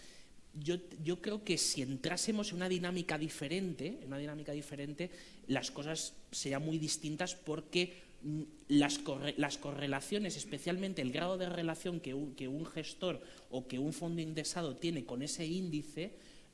Yo, 0.55 0.77
yo, 1.03 1.21
creo 1.21 1.43
que 1.43 1.59
si 1.59 1.83
entrásemos 1.83 2.49
en 2.49 2.55
una 2.55 2.69
dinámica 2.69 3.19
diferente, 3.19 3.99
en 4.01 4.07
una 4.07 4.17
dinámica 4.17 4.51
diferente, 4.51 5.11
las 5.45 5.69
cosas 5.69 6.15
serían 6.31 6.65
muy 6.65 6.79
distintas 6.79 7.35
porque 7.35 8.01
mm, 8.23 8.41
las, 8.69 8.99
las 9.37 9.59
correlaciones, 9.59 10.37
especialmente 10.37 11.03
el 11.03 11.11
grado 11.11 11.37
de 11.37 11.47
relación 11.47 11.99
que 11.99 12.15
un, 12.15 12.33
que 12.33 12.47
un, 12.47 12.65
gestor 12.65 13.21
o 13.51 13.67
que 13.67 13.77
un 13.77 13.93
fondo 13.93 14.23
indexado 14.23 14.75
tiene 14.75 15.05
con 15.05 15.21
ese 15.21 15.45
índice, 15.45 16.13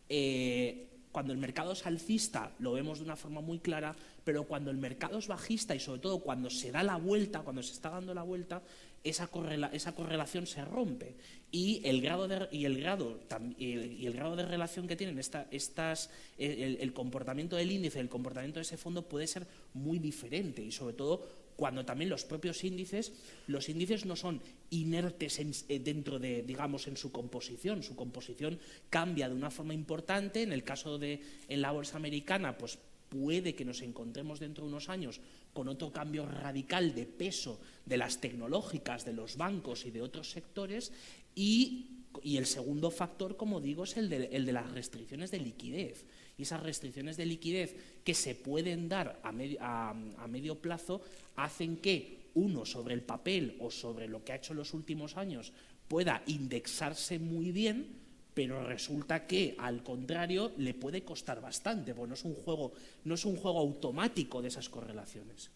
eh, 0.09 0.89
cuando 1.15 1.31
el 1.31 1.39
mercado 1.39 1.71
es 1.71 1.85
alcista 1.85 2.51
lo 2.59 2.73
vemos 2.73 2.97
de 2.99 3.05
una 3.05 3.15
forma 3.15 3.39
muy 3.39 3.59
clara, 3.59 3.95
pero 4.25 4.43
cuando 4.43 4.69
el 4.69 4.75
mercado 4.75 5.17
es 5.17 5.29
bajista 5.29 5.73
y 5.73 5.79
sobre 5.79 6.01
todo 6.01 6.19
cuando 6.19 6.49
se 6.49 6.73
da 6.73 6.83
la 6.83 6.97
vuelta, 6.97 7.39
cuando 7.39 7.63
se 7.63 7.71
está 7.71 7.89
dando 7.89 8.13
la 8.13 8.23
vuelta, 8.23 8.61
esa, 9.01 9.27
correlación 9.27 10.45
se 10.45 10.65
rompe. 10.65 11.15
Y 11.51 11.79
el 11.85 12.01
grado 12.01 12.27
de, 12.27 12.49
y 12.51 12.65
el 12.65 12.81
grado 12.81 13.21
y 13.57 14.05
el 14.05 14.11
grado 14.11 14.35
de 14.35 14.43
relación 14.43 14.89
que 14.89 14.97
tienen 14.97 15.17
estas 15.17 16.09
el, 16.37 16.79
el 16.81 16.91
comportamiento 16.91 17.55
del 17.55 17.71
índice, 17.71 18.01
el 18.01 18.09
comportamiento 18.09 18.59
de 18.59 18.63
ese 18.63 18.75
fondo 18.75 19.07
puede 19.07 19.27
ser 19.27 19.47
muy 19.73 19.99
diferente 19.99 20.63
y 20.63 20.73
sobre 20.73 20.95
todo 20.95 21.25
cuando 21.55 21.85
también 21.85 22.09
los 22.09 22.25
propios 22.25 22.63
índices, 22.63 23.13
los 23.47 23.69
índices 23.69 24.05
no 24.05 24.15
son 24.15 24.41
inertes 24.69 25.39
eh, 25.39 25.79
dentro 25.79 26.19
de, 26.19 26.43
digamos, 26.43 26.87
en 26.87 26.97
su 26.97 27.11
composición. 27.11 27.83
Su 27.83 27.95
composición 27.95 28.59
cambia 28.89 29.29
de 29.29 29.35
una 29.35 29.51
forma 29.51 29.73
importante. 29.73 30.43
En 30.43 30.51
el 30.51 30.63
caso 30.63 30.97
de 30.97 31.21
en 31.47 31.61
la 31.61 31.71
bolsa 31.71 31.97
americana, 31.97 32.57
pues 32.57 32.77
puede 33.09 33.55
que 33.55 33.65
nos 33.65 33.81
encontremos 33.81 34.39
dentro 34.39 34.65
de 34.65 34.69
unos 34.69 34.89
años 34.89 35.21
con 35.53 35.69
otro 35.69 35.91
cambio 35.91 36.25
radical 36.25 36.93
de 36.93 37.05
peso 37.05 37.59
de 37.85 37.97
las 37.97 38.19
tecnológicas, 38.19 39.05
de 39.05 39.13
los 39.13 39.37
bancos 39.37 39.85
y 39.85 39.91
de 39.91 40.01
otros 40.01 40.31
sectores. 40.31 40.91
Y, 41.35 41.91
el 42.23 42.45
segundo 42.45 42.91
factor, 42.91 43.35
como 43.35 43.59
digo, 43.59 43.83
es 43.83 43.97
el 43.97 44.09
de 44.09 44.53
las 44.53 44.71
restricciones 44.71 45.31
de 45.31 45.39
liquidez 45.39 46.05
y 46.37 46.43
esas 46.43 46.63
restricciones 46.63 47.17
de 47.17 47.25
liquidez 47.25 47.75
que 48.03 48.13
se 48.13 48.35
pueden 48.35 48.89
dar 48.89 49.19
a 49.23 49.31
medio, 49.31 50.55
plazo 50.55 51.01
hacen 51.35 51.77
que 51.77 52.25
uno 52.35 52.65
sobre 52.65 52.93
el 52.93 53.01
papel 53.01 53.57
o 53.59 53.71
sobre 53.71 54.07
lo 54.07 54.23
que 54.23 54.33
ha 54.33 54.35
hecho 54.35 54.53
en 54.53 54.59
los 54.59 54.73
últimos 54.73 55.17
años 55.17 55.53
pueda 55.87 56.23
indexarse 56.27 57.19
muy 57.19 57.51
bien, 57.51 57.87
pero 58.33 58.65
resulta 58.65 59.25
que 59.25 59.55
al 59.57 59.83
contrario 59.83 60.51
le 60.57 60.73
puede 60.73 61.03
costar 61.03 61.39
bastante, 61.39 61.93
porque 61.93 62.09
no 62.09 62.15
es 62.15 62.25
un 62.25 62.35
juego, 62.35 62.73
no 63.05 63.15
es 63.15 63.25
un 63.25 63.37
juego 63.37 63.59
automático 63.59 64.41
de 64.41 64.49
esas 64.49 64.67
correlaciones. 64.67 65.51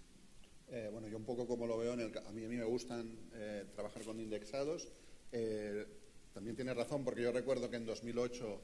Eh, 0.71 0.87
bueno, 0.91 1.07
yo 1.07 1.17
un 1.17 1.25
poco 1.25 1.47
como 1.47 1.65
lo 1.65 1.77
veo, 1.77 1.93
en 1.93 2.01
el, 2.01 2.17
a, 2.17 2.31
mí, 2.31 2.45
a 2.45 2.47
mí 2.47 2.55
me 2.55 2.63
gustan 2.63 3.17
eh, 3.33 3.65
trabajar 3.73 4.03
con 4.03 4.19
indexados. 4.19 4.87
Eh, 5.31 5.85
también 6.33 6.55
tiene 6.55 6.73
razón 6.73 7.03
porque 7.03 7.23
yo 7.23 7.31
recuerdo 7.31 7.69
que 7.69 7.77
en 7.77 7.85
2008 7.85 8.61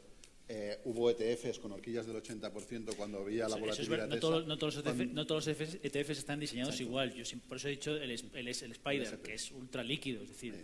hubo 0.84 1.10
ETFs 1.10 1.60
con 1.60 1.72
horquillas 1.72 2.06
del 2.06 2.18
80% 2.18 2.96
cuando 2.96 3.20
había 3.20 3.48
la 3.48 3.56
volatilidad. 3.56 4.08
no, 4.08 4.20
todo, 4.20 4.42
no, 4.46 4.58
todos 4.58 4.76
los 4.76 4.86
ETFs, 4.86 5.14
no, 5.14 5.26
todos 5.26 5.48
los 5.48 5.58
ETFs, 5.58 6.18
están 6.18 6.40
diseñados 6.40 6.80
igual. 6.82 7.14
Yo 7.14 7.24
por 7.48 7.58
eso 7.58 7.68
he 7.68 7.72
dicho 7.72 7.96
el, 7.96 8.12
el, 8.12 8.18
el 8.34 8.48
Spider, 8.48 9.20
que 9.20 9.34
es 9.34 9.52
ultra 9.52 9.84
líquido, 9.84 10.24
es 10.24 10.30
decir, 10.30 10.56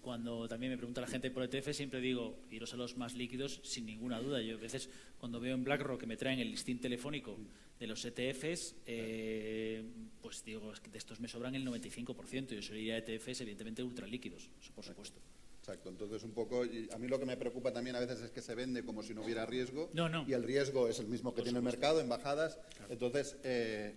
cuando 0.00 0.48
también 0.48 0.72
me 0.72 0.78
pregunta 0.78 1.00
la 1.00 1.06
gente 1.06 1.30
por 1.30 1.42
ETF, 1.42 1.72
siempre 1.72 2.00
digo, 2.00 2.38
iros 2.50 2.72
a 2.74 2.76
los 2.76 2.96
más 2.96 3.14
líquidos 3.14 3.60
sin 3.62 3.86
ninguna 3.86 4.20
duda. 4.20 4.40
Yo 4.42 4.56
a 4.56 4.60
veces, 4.60 4.88
cuando 5.18 5.40
veo 5.40 5.54
en 5.54 5.64
BlackRock 5.64 6.00
que 6.00 6.06
me 6.06 6.16
traen 6.16 6.40
el 6.40 6.50
listín 6.50 6.80
telefónico 6.80 7.38
de 7.78 7.86
los 7.86 8.04
ETFs, 8.04 8.74
eh, 8.86 9.82
pues 10.20 10.44
digo, 10.44 10.72
de 10.90 10.98
estos 10.98 11.20
me 11.20 11.28
sobran 11.28 11.54
el 11.54 11.64
95%. 11.64 12.54
Yo 12.54 12.62
sería 12.62 12.98
ETFs, 12.98 13.40
evidentemente, 13.40 13.82
ultralíquidos, 13.82 14.48
por 14.74 14.84
supuesto. 14.84 15.20
Exacto, 15.66 15.88
entonces 15.88 16.22
un 16.22 16.30
poco, 16.30 16.62
a 16.62 16.98
mí 16.98 17.08
lo 17.08 17.18
que 17.18 17.26
me 17.26 17.36
preocupa 17.36 17.72
también 17.72 17.96
a 17.96 17.98
veces 17.98 18.20
es 18.20 18.30
que 18.30 18.40
se 18.40 18.54
vende 18.54 18.84
como 18.84 19.02
si 19.02 19.14
no 19.14 19.22
hubiera 19.24 19.44
riesgo. 19.46 19.90
No, 19.94 20.08
no. 20.08 20.24
Y 20.28 20.32
el 20.32 20.44
riesgo 20.44 20.86
es 20.86 21.00
el 21.00 21.08
mismo 21.08 21.34
que 21.34 21.42
tiene 21.42 21.58
el 21.58 21.64
mercado 21.64 22.00
en 22.00 22.08
bajadas. 22.08 22.60
Entonces, 22.88 23.36
eh, 23.42 23.96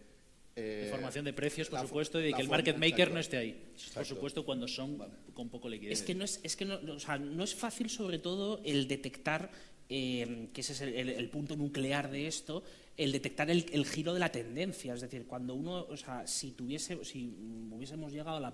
eh, 0.55 0.85
Información 0.85 1.25
de 1.25 1.33
precios, 1.33 1.69
por 1.69 1.81
supuesto, 1.81 2.19
y 2.19 2.23
de 2.23 2.33
que 2.33 2.41
el 2.41 2.49
market 2.49 2.75
maker 2.75 3.11
no 3.11 3.19
esté 3.19 3.37
ahí. 3.37 3.71
Por 3.93 4.03
supuesto, 4.03 4.43
cuando 4.43 4.67
son 4.67 4.97
con 5.35 5.49
poco 5.49 5.69
liquidez. 5.69 5.99
Es 5.99 6.03
que 6.03 6.15
no 6.15 6.25
es, 6.25 6.39
es 6.41 6.55
que 6.55 6.65
no, 6.65 6.79
o 6.91 6.99
sea, 6.99 7.19
no 7.19 7.43
es 7.43 7.53
fácil, 7.53 7.87
sobre 7.91 8.17
todo, 8.17 8.61
el 8.65 8.87
detectar, 8.87 9.51
eh, 9.89 10.49
que 10.51 10.61
ese 10.61 10.73
es 10.73 10.81
el, 10.81 11.29
punto 11.29 11.55
nuclear 11.55 12.09
de 12.09 12.25
esto, 12.25 12.63
el 12.99 13.13
detectar 13.13 13.49
el, 13.49 13.85
giro 13.85 14.13
de 14.13 14.19
la 14.19 14.29
tendencia. 14.29 14.93
Es 14.93 14.99
decir, 14.99 15.25
cuando 15.25 15.55
uno, 15.55 15.85
o 15.89 15.95
sea, 15.95 16.27
si 16.27 16.51
tuviese, 16.51 17.05
si 17.05 17.33
hubiésemos 17.71 18.11
llegado 18.11 18.35
a 18.35 18.39
la, 18.41 18.53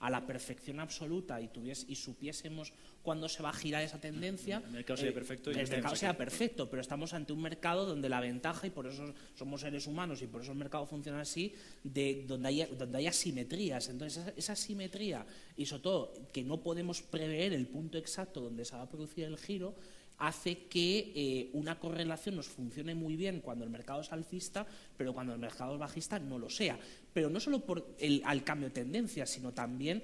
a 0.00 0.10
la 0.10 0.26
perfección 0.26 0.80
absoluta 0.80 1.40
y, 1.40 1.46
tuviese, 1.46 1.86
y 1.88 1.94
supiésemos 1.94 2.72
cuándo 3.02 3.28
se 3.28 3.40
va 3.40 3.50
a 3.50 3.52
girar 3.52 3.84
esa 3.84 4.00
tendencia. 4.00 4.60
El 4.66 4.72
mercado 4.72 4.96
sea 4.96 5.10
eh, 5.10 5.12
perfecto. 5.12 5.50
el 5.52 5.68
mercado 5.68 5.94
sea 5.94 6.16
perfecto, 6.16 6.68
pero 6.68 6.82
estamos 6.82 7.14
ante 7.14 7.32
un 7.32 7.40
mercado 7.40 7.86
donde 7.86 8.08
la 8.08 8.18
ventaja, 8.18 8.66
y 8.66 8.70
por 8.70 8.88
eso 8.88 9.14
somos 9.36 9.60
seres 9.60 9.86
humanos 9.86 10.22
y 10.22 10.26
por 10.26 10.42
eso 10.42 10.50
el 10.50 10.58
mercado 10.58 10.84
funciona 10.84 11.20
así, 11.20 11.54
de 11.84 12.24
donde 12.26 12.48
hay, 12.48 12.68
donde 12.76 12.98
hay 12.98 13.06
asimetrías. 13.06 13.88
Entonces, 13.90 14.24
esa, 14.24 14.32
esa 14.36 14.52
asimetría, 14.54 15.24
y 15.56 15.66
sobre 15.66 15.82
todo 15.84 16.12
que 16.32 16.42
no 16.42 16.60
podemos 16.64 17.00
prever 17.02 17.52
el 17.52 17.68
punto 17.68 17.96
exacto 17.96 18.40
donde 18.40 18.64
se 18.64 18.74
va 18.74 18.82
a 18.82 18.88
producir 18.88 19.22
el 19.22 19.38
giro, 19.38 19.76
hace 20.18 20.66
que 20.66 21.12
eh, 21.14 21.50
una 21.52 21.78
correlación 21.78 22.36
nos 22.36 22.48
funcione 22.48 22.94
muy 22.94 23.16
bien 23.16 23.40
cuando 23.40 23.64
el 23.64 23.70
mercado 23.70 24.00
es 24.00 24.12
alcista, 24.12 24.66
pero 24.96 25.14
cuando 25.14 25.32
el 25.32 25.38
mercado 25.38 25.74
es 25.74 25.80
bajista 25.80 26.18
no 26.18 26.38
lo 26.38 26.50
sea. 26.50 26.78
Pero 27.12 27.30
no 27.30 27.40
solo 27.40 27.60
por 27.60 27.94
el 27.98 28.22
al 28.24 28.44
cambio 28.44 28.68
de 28.68 28.74
tendencia, 28.74 29.26
sino 29.26 29.52
también 29.52 30.02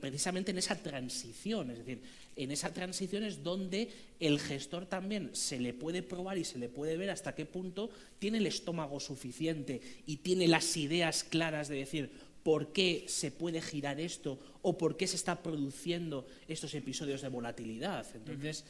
precisamente 0.00 0.52
en 0.52 0.58
esa 0.58 0.76
transición. 0.76 1.70
Es 1.70 1.78
decir, 1.78 2.00
en 2.34 2.50
esa 2.50 2.72
transición 2.72 3.24
es 3.24 3.42
donde 3.42 3.90
el 4.20 4.40
gestor 4.40 4.86
también 4.86 5.30
se 5.34 5.60
le 5.60 5.74
puede 5.74 6.02
probar 6.02 6.38
y 6.38 6.44
se 6.44 6.58
le 6.58 6.68
puede 6.68 6.96
ver 6.96 7.10
hasta 7.10 7.34
qué 7.34 7.44
punto 7.44 7.90
tiene 8.18 8.38
el 8.38 8.46
estómago 8.46 9.00
suficiente 9.00 9.80
y 10.06 10.18
tiene 10.18 10.48
las 10.48 10.76
ideas 10.76 11.24
claras 11.24 11.68
de 11.68 11.76
decir, 11.76 12.10
por 12.42 12.72
qué 12.72 13.06
se 13.08 13.32
puede 13.32 13.60
girar 13.60 13.98
esto 13.98 14.38
o 14.62 14.78
por 14.78 14.96
qué 14.96 15.08
se 15.08 15.16
está 15.16 15.42
produciendo 15.42 16.28
estos 16.46 16.74
episodios 16.74 17.20
de 17.20 17.28
volatilidad. 17.28 18.06
Entonces, 18.14 18.64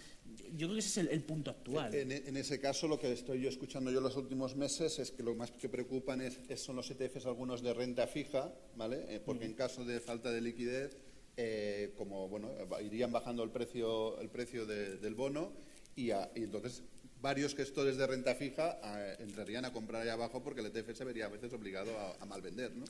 yo 0.54 0.66
creo 0.66 0.74
que 0.74 0.78
ese 0.78 1.00
es 1.00 1.08
el, 1.10 1.22
punto 1.22 1.50
actual. 1.50 1.94
En, 1.94 2.36
ese 2.36 2.60
caso, 2.60 2.88
lo 2.88 2.98
que 2.98 3.12
estoy 3.12 3.40
yo 3.40 3.48
escuchando 3.48 3.90
yo 3.90 4.00
los 4.00 4.16
últimos 4.16 4.56
meses 4.56 4.98
es 4.98 5.10
que 5.10 5.22
lo 5.22 5.34
más 5.34 5.50
que 5.50 5.68
preocupan 5.68 6.20
es, 6.20 6.38
son 6.60 6.76
los 6.76 6.90
ETFs 6.90 7.26
algunos 7.26 7.62
de 7.62 7.74
renta 7.74 8.06
fija, 8.06 8.52
¿vale? 8.76 9.04
Eh, 9.08 9.20
porque 9.24 9.44
en 9.44 9.54
caso 9.54 9.84
de 9.84 10.00
falta 10.00 10.30
de 10.30 10.40
liquidez, 10.40 10.96
eh, 11.36 11.92
como 11.96 12.28
bueno, 12.28 12.50
irían 12.82 13.12
bajando 13.12 13.42
el 13.42 13.50
precio, 13.50 14.20
el 14.20 14.28
precio 14.28 14.66
del 14.66 15.14
bono 15.14 15.52
y, 15.94 16.10
entonces 16.10 16.82
varios 17.20 17.54
gestores 17.54 17.96
de 17.96 18.06
renta 18.06 18.34
fija 18.34 18.78
eh, 18.84 19.16
entrarían 19.20 19.64
a 19.64 19.72
comprar 19.72 20.02
ahí 20.02 20.08
abajo 20.08 20.42
porque 20.42 20.60
el 20.60 20.66
ETF 20.66 20.94
se 20.96 21.04
vería 21.04 21.26
a 21.26 21.28
veces 21.28 21.52
obligado 21.52 21.98
a, 21.98 22.16
a 22.20 22.26
malvender, 22.26 22.74
¿no? 22.74 22.84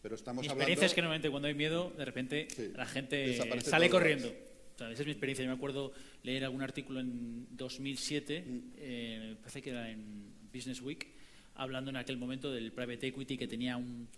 Pero 0.00 0.14
estamos 0.14 0.42
mi 0.42 0.48
experiencia 0.48 0.86
es 0.86 0.94
que 0.94 1.02
normalmente 1.02 1.30
cuando 1.30 1.48
hay 1.48 1.54
miedo, 1.54 1.92
de 1.96 2.04
repente 2.04 2.48
la 2.74 2.86
gente 2.86 3.38
sale 3.62 3.88
corriendo 3.88 4.32
esa 4.76 4.92
es 4.92 5.06
mi 5.06 5.12
experiencia. 5.12 5.44
Yo 5.44 5.50
me 5.50 5.56
acuerdo 5.56 5.92
leer 6.22 6.44
algún 6.44 6.62
artículo 6.62 7.00
en 7.00 7.46
2007, 7.50 8.44
mm. 8.46 8.60
eh, 8.76 9.36
parece 9.40 9.62
que 9.62 9.70
era 9.70 9.90
en 9.90 10.32
Business 10.52 10.80
Week, 10.80 11.06
hablando 11.54 11.90
en 11.90 11.96
aquel 11.96 12.16
momento 12.16 12.50
del 12.50 12.72
private 12.72 13.08
equity 13.08 13.36
que 13.36 13.48
tenía 13.48 13.76
un 13.76 14.08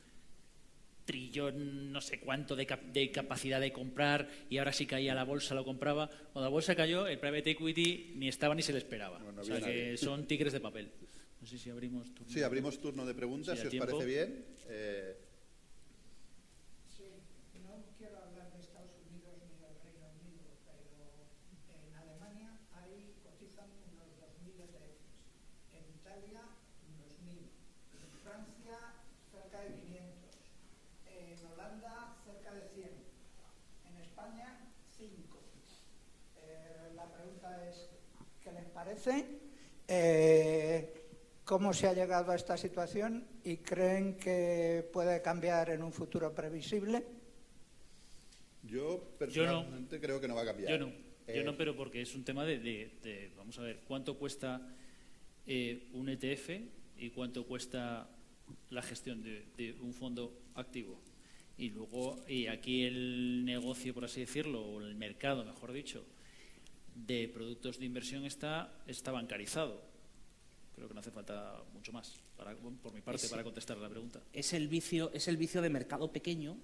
trillón 1.04 1.92
no 1.92 2.00
sé 2.00 2.18
cuánto 2.18 2.56
de, 2.56 2.66
capacidad 3.12 3.60
de 3.60 3.72
comprar 3.72 4.28
y 4.48 4.58
ahora 4.58 4.72
si 4.72 4.86
caía 4.86 5.14
la 5.14 5.24
bolsa 5.24 5.54
lo 5.54 5.64
compraba. 5.64 6.08
Cuando 6.32 6.42
la 6.42 6.48
bolsa 6.48 6.74
cayó, 6.74 7.06
el 7.06 7.18
private 7.18 7.50
equity 7.50 8.12
ni 8.16 8.28
estaba 8.28 8.54
ni 8.54 8.62
se 8.62 8.72
le 8.72 8.78
esperaba. 8.78 9.22
o 9.22 9.44
sea 9.44 9.60
que 9.60 9.96
son 9.96 10.26
tigres 10.26 10.52
de 10.52 10.60
papel. 10.60 10.90
No 11.40 11.46
sé 11.46 11.58
si 11.58 11.68
abrimos 11.68 12.14
turno. 12.14 12.32
Sí, 12.32 12.42
abrimos 12.42 12.80
turno 12.80 13.04
de 13.04 13.14
preguntas, 13.14 13.58
si, 13.58 13.66
os 13.66 13.74
parece 13.74 14.06
bien. 14.06 14.44
Eh, 14.68 15.14
Eh, 39.88 41.04
¿Cómo 41.44 41.74
se 41.74 41.86
ha 41.86 41.92
llegado 41.92 42.32
a 42.32 42.36
esta 42.36 42.56
situación 42.56 43.26
y 43.44 43.58
creen 43.58 44.16
que 44.16 44.88
puede 44.92 45.20
cambiar 45.20 45.70
en 45.70 45.82
un 45.82 45.92
futuro 45.92 46.34
previsible? 46.34 47.04
Yo 48.62 49.14
personalmente 49.18 50.00
creo 50.00 50.20
que 50.20 50.26
no 50.28 50.34
va 50.34 50.42
a 50.42 50.46
cambiar. 50.46 50.70
Yo 50.70 50.78
no, 50.78 50.92
yo 51.28 51.44
no, 51.44 51.50
eh, 51.50 51.54
pero 51.58 51.76
porque 51.76 52.00
es 52.00 52.14
un 52.14 52.24
tema 52.24 52.46
de, 52.46 53.30
vamos 53.36 53.58
a 53.58 53.62
ver, 53.62 53.80
¿cuánto 53.86 54.16
cuesta 54.18 54.74
eh, 55.46 55.88
un 55.92 56.08
ETF 56.08 56.50
y 56.96 57.10
cuánto 57.10 57.46
cuesta 57.46 58.08
la 58.70 58.82
gestión 58.82 59.22
de, 59.22 59.76
un 59.82 59.92
fondo 59.92 60.32
activo? 60.54 60.98
Y 61.58 61.68
luego, 61.68 62.24
y 62.26 62.46
aquí 62.46 62.84
el 62.84 63.44
negocio, 63.44 63.92
por 63.92 64.06
así 64.06 64.20
decirlo, 64.20 64.64
o 64.64 64.80
el 64.80 64.94
mercado, 64.94 65.44
mejor 65.44 65.72
dicho, 65.72 66.06
de 66.94 67.28
productos 67.28 67.78
de 67.78 67.86
inversión 67.86 68.24
está, 68.24 68.72
está 68.86 69.12
bancarizado. 69.12 69.82
Creo 70.74 70.88
que 70.88 70.94
no 70.94 71.00
hace 71.00 71.10
falta 71.10 71.62
mucho 71.72 71.92
más, 71.92 72.14
por 72.82 72.92
mi 72.92 73.00
parte, 73.00 73.28
para 73.28 73.44
contestar 73.44 73.78
la 73.78 73.88
pregunta. 73.88 74.20
Es 74.32 74.52
el, 74.52 74.68
vicio, 74.68 75.10
es 75.12 75.28
el 75.28 75.36
vicio 75.36 75.62
de 75.62 75.70
mercado 75.70 76.12
pequeño, 76.12 76.56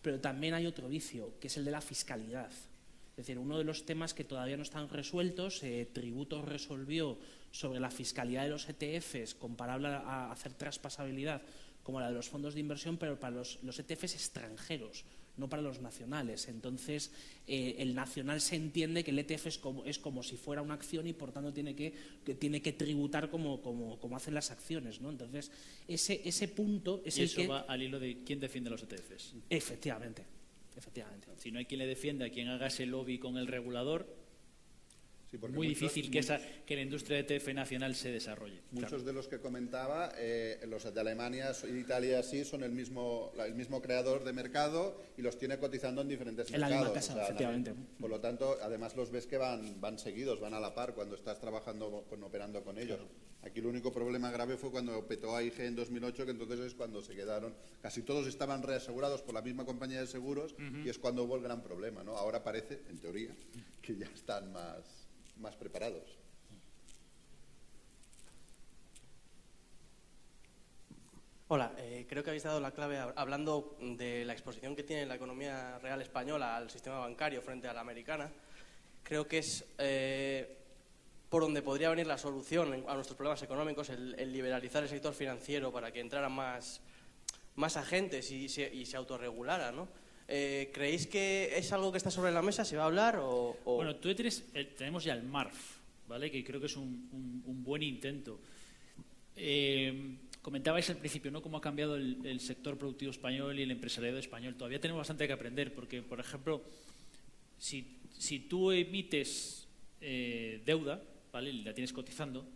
pero 0.00 0.20
también 0.20 0.54
hay 0.54 0.66
otro 0.66 0.88
vicio, 0.88 1.38
que 1.40 1.48
es 1.48 1.56
el 1.56 1.64
de 1.64 1.70
la 1.70 1.80
fiscalidad. 1.80 2.50
Es 2.50 3.26
decir, 3.26 3.38
uno 3.38 3.58
de 3.58 3.64
los 3.64 3.84
temas 3.84 4.14
que 4.14 4.24
todavía 4.24 4.56
no 4.56 4.62
están 4.62 4.88
resueltos, 4.88 5.62
eh, 5.64 5.88
Tributo 5.92 6.40
resolvió 6.40 7.18
sobre 7.50 7.80
la 7.80 7.90
fiscalidad 7.90 8.44
de 8.44 8.50
los 8.50 8.68
ETFs, 8.68 9.34
comparable 9.34 9.88
a 9.88 10.30
hacer 10.30 10.52
traspasabilidad 10.54 11.42
como 11.82 12.00
la 12.00 12.08
de 12.08 12.14
los 12.14 12.28
fondos 12.28 12.54
de 12.54 12.60
inversión, 12.60 12.96
pero 12.96 13.18
para 13.18 13.36
los, 13.36 13.58
los 13.62 13.78
ETFs 13.78 14.14
extranjeros 14.14 15.04
no 15.38 15.48
para 15.48 15.62
los 15.62 15.80
nacionales. 15.80 16.48
Entonces, 16.48 17.12
eh, 17.46 17.76
el 17.78 17.94
nacional 17.94 18.40
se 18.40 18.56
entiende 18.56 19.04
que 19.04 19.10
el 19.10 19.18
ETF 19.18 19.46
es 19.46 19.58
como, 19.58 19.84
es 19.84 19.98
como 19.98 20.22
si 20.22 20.36
fuera 20.36 20.62
una 20.62 20.74
acción 20.74 21.06
y 21.06 21.12
por 21.12 21.32
tanto 21.32 21.52
tiene 21.52 21.74
que, 21.74 21.94
tiene 22.38 22.60
que 22.60 22.72
tributar 22.72 23.30
como, 23.30 23.62
como, 23.62 23.98
como, 23.98 24.16
hacen 24.16 24.34
las 24.34 24.50
acciones. 24.50 25.00
¿no? 25.00 25.10
Entonces, 25.10 25.50
ese, 25.86 26.20
ese 26.24 26.48
punto 26.48 27.02
es 27.04 27.16
y 27.18 27.22
el 27.22 27.26
eso 27.26 27.48
va 27.48 27.60
al 27.60 27.82
hilo 27.82 27.98
de 27.98 28.22
quién 28.24 28.40
defiende 28.40 28.70
los 28.70 28.82
ETFs. 28.82 29.34
Efectivamente. 29.48 30.24
Efectivamente. 30.76 31.28
Si 31.38 31.50
no 31.50 31.58
hay 31.58 31.64
quien 31.64 31.80
le 31.80 31.86
defienda, 31.86 32.30
quien 32.30 32.48
haga 32.48 32.68
ese 32.68 32.86
lobby 32.86 33.18
con 33.18 33.36
el 33.36 33.48
regulador, 33.48 34.17
muy 35.50 35.68
difícil 35.68 36.10
que, 36.10 36.20
esa, 36.20 36.40
que 36.64 36.74
la 36.74 36.82
industria 36.82 37.22
de 37.22 37.36
ETF 37.36 37.48
nacional 37.54 37.94
se 37.94 38.10
desarrolle. 38.10 38.62
Muchos 38.70 39.04
de 39.04 39.12
los 39.12 39.28
que 39.28 39.38
comentaba, 39.38 40.12
eh, 40.16 40.60
los 40.68 40.92
de 40.92 41.00
Alemania 41.00 41.52
y 41.64 41.78
Italia 41.78 42.22
sí 42.22 42.44
son 42.44 42.62
el 42.62 42.72
mismo, 42.72 43.32
el 43.44 43.54
mismo 43.54 43.82
creador 43.82 44.24
de 44.24 44.32
mercado 44.32 45.00
y 45.16 45.22
los 45.22 45.38
tiene 45.38 45.58
cotizando 45.58 46.02
en 46.02 46.08
diferentes 46.08 46.50
en 46.52 46.60
mercados. 46.60 46.88
La 46.88 46.94
casa, 46.94 47.22
efectivamente. 47.22 47.74
por 48.00 48.10
lo 48.10 48.20
tanto, 48.20 48.56
además 48.62 48.96
los 48.96 49.10
ves 49.10 49.26
que 49.26 49.36
van, 49.36 49.80
van 49.80 49.98
seguidos, 49.98 50.40
van 50.40 50.54
a 50.54 50.60
la 50.60 50.74
par 50.74 50.94
cuando 50.94 51.14
estás 51.14 51.40
trabajando, 51.40 52.04
con, 52.08 52.22
operando 52.22 52.62
con 52.62 52.78
ellos. 52.78 53.00
Aquí 53.42 53.60
el 53.60 53.66
único 53.66 53.92
problema 53.92 54.30
grave 54.30 54.56
fue 54.56 54.70
cuando 54.70 55.06
petó 55.06 55.36
a 55.36 55.42
IG 55.42 55.60
en 55.60 55.76
2008, 55.76 56.24
que 56.24 56.30
entonces 56.32 56.58
es 56.60 56.74
cuando 56.74 57.00
se 57.02 57.14
quedaron, 57.14 57.54
casi 57.80 58.02
todos 58.02 58.26
estaban 58.26 58.62
reasegurados 58.62 59.22
por 59.22 59.34
la 59.34 59.42
misma 59.42 59.64
compañía 59.64 60.00
de 60.00 60.06
seguros 60.06 60.56
y 60.84 60.88
es 60.88 60.98
cuando 60.98 61.22
hubo 61.24 61.36
el 61.36 61.42
gran 61.42 61.62
problema. 61.62 62.02
¿no? 62.02 62.16
Ahora 62.16 62.42
parece, 62.42 62.82
en 62.90 62.98
teoría, 62.98 63.30
que 63.80 63.96
ya 63.96 64.06
están 64.06 64.52
más 64.52 64.97
más 65.38 65.56
preparados. 65.56 66.18
Hola, 71.50 71.72
eh, 71.78 72.04
creo 72.06 72.22
que 72.22 72.28
habéis 72.28 72.42
dado 72.42 72.60
la 72.60 72.72
clave 72.72 72.98
hablando 73.16 73.78
de 73.80 74.22
la 74.26 74.34
exposición 74.34 74.76
que 74.76 74.82
tiene 74.82 75.06
la 75.06 75.14
economía 75.14 75.78
real 75.78 76.02
española 76.02 76.56
al 76.56 76.68
sistema 76.68 76.98
bancario 76.98 77.40
frente 77.40 77.66
a 77.68 77.72
la 77.72 77.80
americana. 77.80 78.30
Creo 79.02 79.26
que 79.26 79.38
es 79.38 79.64
eh, 79.78 80.58
por 81.30 81.40
donde 81.40 81.62
podría 81.62 81.88
venir 81.88 82.06
la 82.06 82.18
solución 82.18 82.84
a 82.86 82.94
nuestros 82.94 83.16
problemas 83.16 83.42
económicos, 83.42 83.88
el, 83.88 84.30
liberalizar 84.30 84.82
el 84.82 84.90
sector 84.90 85.14
financiero 85.14 85.72
para 85.72 85.90
que 85.90 86.00
entraran 86.00 86.32
más, 86.32 86.82
más 87.56 87.78
agentes 87.78 88.30
y 88.30 88.50
se, 88.50 88.74
y 88.74 88.84
se 88.84 88.98
autorregulara, 88.98 89.72
¿no? 89.72 89.88
Eh, 90.30 90.70
¿Creéis 90.74 91.06
que 91.06 91.56
es 91.56 91.72
algo 91.72 91.90
que 91.90 91.96
está 91.96 92.10
sobre 92.10 92.30
la 92.30 92.42
mesa? 92.42 92.62
¿Se 92.62 92.76
va 92.76 92.82
a 92.82 92.86
hablar? 92.86 93.18
O, 93.18 93.56
Bueno, 93.64 93.96
tú 93.96 94.14
tienes, 94.14 94.44
tenemos 94.76 95.02
ya 95.02 95.14
el 95.14 95.22
MARF, 95.22 95.56
¿vale? 96.06 96.30
que 96.30 96.44
creo 96.44 96.60
que 96.60 96.66
es 96.66 96.76
un, 96.76 97.64
buen 97.64 97.82
intento. 97.82 98.38
Eh, 99.34 100.16
comentabais 100.42 100.90
al 100.90 100.98
principio 100.98 101.30
¿no? 101.30 101.40
cómo 101.40 101.56
ha 101.56 101.60
cambiado 101.62 101.96
el, 101.96 102.40
sector 102.40 102.76
productivo 102.76 103.10
español 103.10 103.58
y 103.58 103.62
el 103.62 103.70
empresariado 103.70 104.18
español. 104.18 104.54
Todavía 104.54 104.80
tenemos 104.80 105.00
bastante 105.00 105.26
que 105.26 105.32
aprender 105.32 105.72
porque, 105.74 106.02
por 106.02 106.20
ejemplo, 106.20 106.62
si, 107.58 107.96
si 108.18 108.40
tú 108.40 108.70
emites 108.70 109.66
eh, 110.02 110.60
deuda, 110.66 111.02
¿vale? 111.32 111.54
la 111.54 111.72
tienes 111.72 111.94
cotizando, 111.94 112.46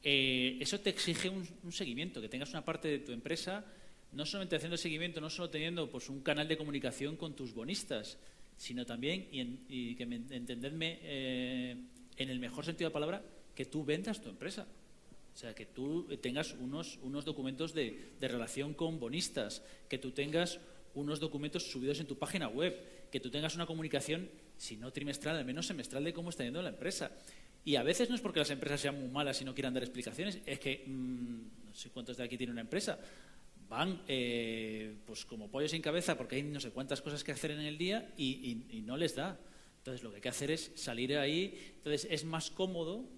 eso 0.00 0.80
te 0.80 0.90
exige 0.90 1.28
un 1.28 1.72
seguimiento, 1.72 2.20
que 2.22 2.28
tengas 2.28 2.50
una 2.50 2.64
parte 2.64 2.86
de 2.86 3.00
tu 3.00 3.10
empresa 3.12 3.64
no 4.12 4.26
solamente 4.26 4.56
haciendo 4.56 4.76
seguimiento, 4.76 5.20
no 5.20 5.30
solo 5.30 5.50
teniendo 5.50 5.90
pues, 5.90 6.08
un 6.08 6.20
canal 6.20 6.48
de 6.48 6.56
comunicación 6.56 7.16
con 7.16 7.34
tus 7.34 7.54
bonistas, 7.54 8.18
sino 8.56 8.84
también, 8.84 9.28
y, 9.68 9.94
que 9.94 10.06
me, 10.06 10.16
entendedme 10.16 10.98
eh, 11.02 11.76
en 12.16 12.28
el 12.28 12.38
mejor 12.38 12.64
sentido 12.64 12.88
de 12.88 12.90
la 12.90 12.94
palabra, 12.94 13.22
que 13.54 13.64
tú 13.64 13.84
vendas 13.84 14.20
tu 14.20 14.28
empresa. 14.28 14.66
O 15.32 15.36
sea, 15.36 15.54
que 15.54 15.64
tú 15.64 16.06
tengas 16.20 16.54
unos, 16.54 16.98
unos 17.02 17.24
documentos 17.24 17.72
de, 17.72 18.14
de 18.18 18.28
relación 18.28 18.74
con 18.74 18.98
bonistas, 18.98 19.62
que 19.88 19.96
tú 19.96 20.10
tengas 20.10 20.58
unos 20.94 21.20
documentos 21.20 21.70
subidos 21.70 22.00
en 22.00 22.06
tu 22.06 22.18
página 22.18 22.48
web, 22.48 23.08
que 23.10 23.20
tú 23.20 23.30
tengas 23.30 23.54
una 23.54 23.64
comunicación, 23.64 24.28
si 24.56 24.76
no 24.76 24.92
trimestral, 24.92 25.36
al 25.36 25.44
menos 25.44 25.66
semestral 25.66 26.04
de 26.04 26.12
cómo 26.12 26.30
está 26.30 26.44
yendo 26.44 26.60
la 26.60 26.70
empresa. 26.70 27.12
Y 27.64 27.76
a 27.76 27.82
veces 27.82 28.08
no 28.08 28.16
es 28.16 28.20
porque 28.20 28.40
las 28.40 28.50
empresas 28.50 28.80
sean 28.80 28.98
muy 28.98 29.08
malas 29.08 29.40
y 29.40 29.44
no 29.44 29.54
quieran 29.54 29.72
dar 29.72 29.82
explicaciones, 29.82 30.40
es 30.44 30.58
que 30.58 30.84
mm, 30.86 31.66
no 31.66 31.74
sé 31.74 31.90
cuántos 31.90 32.16
de 32.16 32.24
aquí 32.24 32.36
tienen 32.36 32.52
una 32.52 32.62
empresa 32.62 32.98
van 33.70 34.02
eh, 34.08 34.96
pues 35.06 35.24
como 35.24 35.48
pollo 35.48 35.68
sin 35.68 35.80
cabeza 35.80 36.18
porque 36.18 36.36
hay 36.36 36.42
no 36.42 36.58
sé 36.58 36.72
cuántas 36.72 37.00
cosas 37.00 37.22
que 37.22 37.30
hacer 37.30 37.52
en 37.52 37.60
el 37.60 37.78
día 37.78 38.12
y, 38.18 38.82
no 38.84 38.96
les 38.96 39.14
da. 39.14 39.38
Entonces 39.78 40.02
lo 40.02 40.10
que 40.10 40.16
hay 40.16 40.22
que 40.22 40.28
hacer 40.28 40.50
es 40.50 40.72
salir 40.74 41.16
ahí. 41.16 41.72
Entonces 41.76 42.06
es 42.10 42.24
más 42.24 42.50
cómodo 42.50 43.08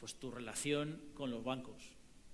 pues 0.00 0.16
tu 0.16 0.30
relación 0.30 1.00
con 1.14 1.30
los 1.30 1.44
bancos. 1.44 1.92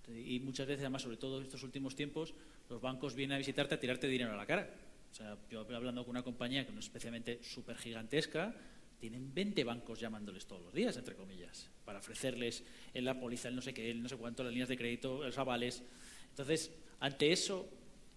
Y 0.08 0.40
muchas 0.40 0.66
veces, 0.66 0.80
además, 0.80 1.02
sobre 1.02 1.18
todo 1.18 1.36
en 1.36 1.44
estos 1.44 1.62
últimos 1.62 1.94
tiempos, 1.94 2.32
los 2.70 2.80
bancos 2.80 3.14
vienen 3.14 3.34
a 3.34 3.38
visitarte 3.38 3.74
a 3.74 3.80
tirarte 3.80 4.06
dinero 4.06 4.32
a 4.32 4.36
la 4.36 4.46
cara. 4.46 4.72
O 5.10 5.14
sea, 5.14 5.36
yo 5.50 5.60
hablando 5.60 6.02
con 6.02 6.12
una 6.12 6.22
compañía 6.22 6.64
que 6.64 6.72
no 6.72 6.78
es 6.78 6.86
especialmente 6.86 7.42
súper 7.42 7.76
gigantesca, 7.76 8.54
tienen 8.98 9.34
20 9.34 9.64
bancos 9.64 10.00
llamándoles 10.00 10.46
todos 10.46 10.62
los 10.62 10.72
días, 10.72 10.96
entre 10.96 11.14
comillas, 11.14 11.68
para 11.84 11.98
ofrecerles 11.98 12.64
en 12.94 13.04
la 13.04 13.20
póliza, 13.20 13.48
el 13.48 13.56
no 13.56 13.60
sé 13.60 13.74
qué, 13.74 13.90
el 13.90 14.02
no 14.02 14.08
sé 14.08 14.16
cuánto, 14.16 14.42
las 14.42 14.52
líneas 14.52 14.70
de 14.70 14.78
crédito, 14.78 15.22
los 15.22 15.36
avales. 15.36 15.82
Entonces, 16.30 16.72
ante 17.00 17.32
eso, 17.32 17.68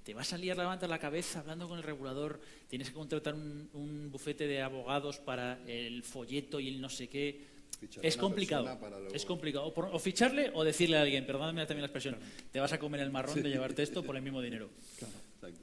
te 0.04 0.14
va 0.14 0.22
a 0.22 0.26
salir 0.26 0.52
a 0.52 0.56
levantar 0.56 0.90
la 0.90 1.00
cabeza 1.00 1.40
hablando 1.40 1.68
con 1.68 1.78
el 1.78 1.84
regulador, 1.84 2.40
tienes 2.68 2.90
que 2.90 2.96
contratar 2.96 3.36
un, 3.36 4.10
bufete 4.12 4.48
de 4.48 4.62
abogados 4.62 5.20
para 5.20 5.60
el 5.68 6.04
folleto 6.04 6.60
y 6.60 6.70
el 6.70 6.82
no 6.82 6.90
sé 6.90 7.08
qué. 7.08 7.46
es 8.02 8.18
complicado. 8.18 8.68
Es 9.14 9.26
complicado. 9.26 9.72
O, 9.76 10.00
ficharle 10.00 10.52
o 10.54 10.64
decirle 10.64 10.98
a 10.98 11.02
alguien, 11.02 11.26
perdóname 11.26 11.66
también 11.66 11.82
la 11.82 11.88
expresión, 11.88 12.18
te 12.52 12.60
vas 12.60 12.74
a 12.74 12.80
comer 12.80 13.02
el 13.02 13.12
marrón 13.12 13.42
de 13.42 13.50
llevarte 13.50 13.84
esto 13.84 14.04
por 14.04 14.16
el 14.16 14.22
mismo 14.22 14.42
dinero. 14.42 14.70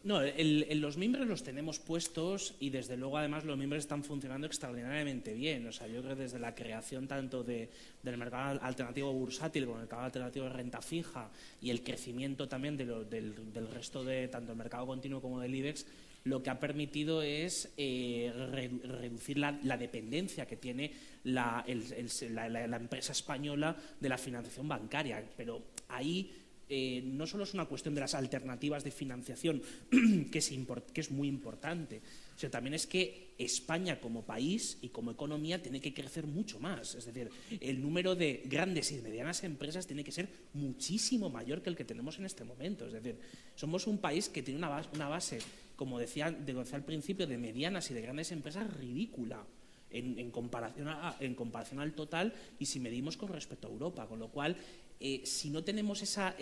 No, 0.03 0.21
los 0.23 0.97
miembros 0.97 1.29
los 1.29 1.45
tenemos 1.45 1.79
puestos 1.79 2.55
y 2.59 2.71
desde 2.71 2.97
luego 2.97 3.19
además 3.19 3.45
los 3.45 3.57
miembros 3.57 3.85
están 3.85 4.03
funcionando 4.03 4.47
extraordinariamente 4.47 5.35
bien. 5.35 5.67
O 5.67 5.73
sea, 5.73 5.87
yo 5.87 6.03
creo 6.03 6.17
que 6.17 6.23
desde 6.23 6.41
la 6.41 6.55
creación 6.55 7.07
tanto 7.07 7.45
de, 7.45 7.71
del 8.03 8.17
mercado 8.17 8.61
alternativo 8.61 9.13
bursátil 9.13 9.67
como 9.67 9.77
el 9.77 9.83
mercado 9.83 10.03
alternativo 10.03 10.47
de 10.47 10.53
renta 10.53 10.83
fija 10.83 11.31
y 11.63 11.71
el 11.71 11.85
crecimiento 11.85 12.49
también 12.49 12.77
del, 12.77 13.09
del, 13.09 13.69
resto 13.69 14.03
de 14.03 14.27
tanto 14.29 14.53
el 14.53 14.59
mercado 14.59 14.87
continuo 14.87 15.21
como 15.21 15.41
del 15.41 15.55
IBEX, 15.55 15.87
lo 16.25 16.43
que 16.43 16.51
ha 16.51 16.59
permitido 16.59 17.23
es 17.23 17.73
eh, 17.77 18.33
reducir 18.35 19.39
la, 19.39 19.53
dependencia 19.77 20.47
que 20.47 20.57
tiene 20.57 20.93
la, 21.23 21.65
la 21.67 22.77
empresa 22.77 23.13
española 23.13 23.77
de 24.01 24.09
la 24.09 24.19
financiación 24.19 24.67
bancaria. 24.67 25.25
Pero 25.37 25.63
ahí 25.89 26.48
eh, 26.71 27.03
no 27.05 27.27
solo 27.27 27.45
es 27.45 27.55
una 27.55 27.65
cuestión 27.65 27.95
de 27.95 28.03
las 28.03 28.15
alternativas 28.15 28.85
de 28.85 28.91
financiación, 28.91 29.63
que 30.31 30.39
es, 30.39 31.11
muy 31.11 31.29
importante, 31.29 32.03
sino 32.37 32.51
también 32.51 32.75
es 32.75 32.87
que 32.87 33.35
España 33.39 34.01
como 34.01 34.23
país 34.23 34.79
y 34.83 34.89
como 34.89 35.11
economía 35.11 35.63
tiene 35.63 35.81
que 35.81 35.95
crecer 35.95 36.27
mucho 36.27 36.61
más. 36.61 36.95
Es 36.95 37.07
decir, 37.07 37.31
el 37.61 37.81
número 37.81 38.15
de 38.15 38.43
grandes 38.45 38.93
y 38.93 39.01
medianas 39.01 39.45
empresas 39.45 39.87
tiene 39.87 40.05
que 40.05 40.13
ser 40.13 40.29
muchísimo 40.55 41.31
mayor 41.31 41.63
que 41.63 41.71
el 41.71 41.77
que 41.77 41.85
tenemos 41.85 42.19
en 42.19 42.27
este 42.27 42.45
momento. 42.45 42.87
Es 42.87 42.93
decir, 42.93 43.17
somos 43.55 43.87
un 43.87 43.99
país 43.99 44.29
que 44.29 44.43
tiene 44.43 44.59
una 44.59 44.69
base, 44.69 44.89
una 44.95 45.09
base 45.09 45.39
como 45.79 46.01
decía, 46.01 46.33
decía 46.33 46.77
al 46.77 46.85
principio, 46.85 47.29
de 47.29 47.39
medianas 47.39 47.89
y 47.93 47.95
de 47.95 48.03
grandes 48.03 48.33
empresas 48.33 48.69
ridícula. 48.75 49.45
En, 49.91 50.31
comparación 50.33 50.87
en 51.19 51.35
comparación 51.35 51.81
al 51.81 51.95
total 51.95 52.35
y 52.59 52.67
si 52.67 52.79
medimos 52.79 53.17
con 53.17 53.31
respecto 53.31 53.69
a 53.69 53.71
Europa, 53.71 54.07
con 54.07 54.19
lo 54.19 54.29
cual 54.29 54.55
eh, 55.01 55.23
si 55.25 55.51
no 55.51 55.63
tenemos 55.63 56.03
esa, 56.03 56.35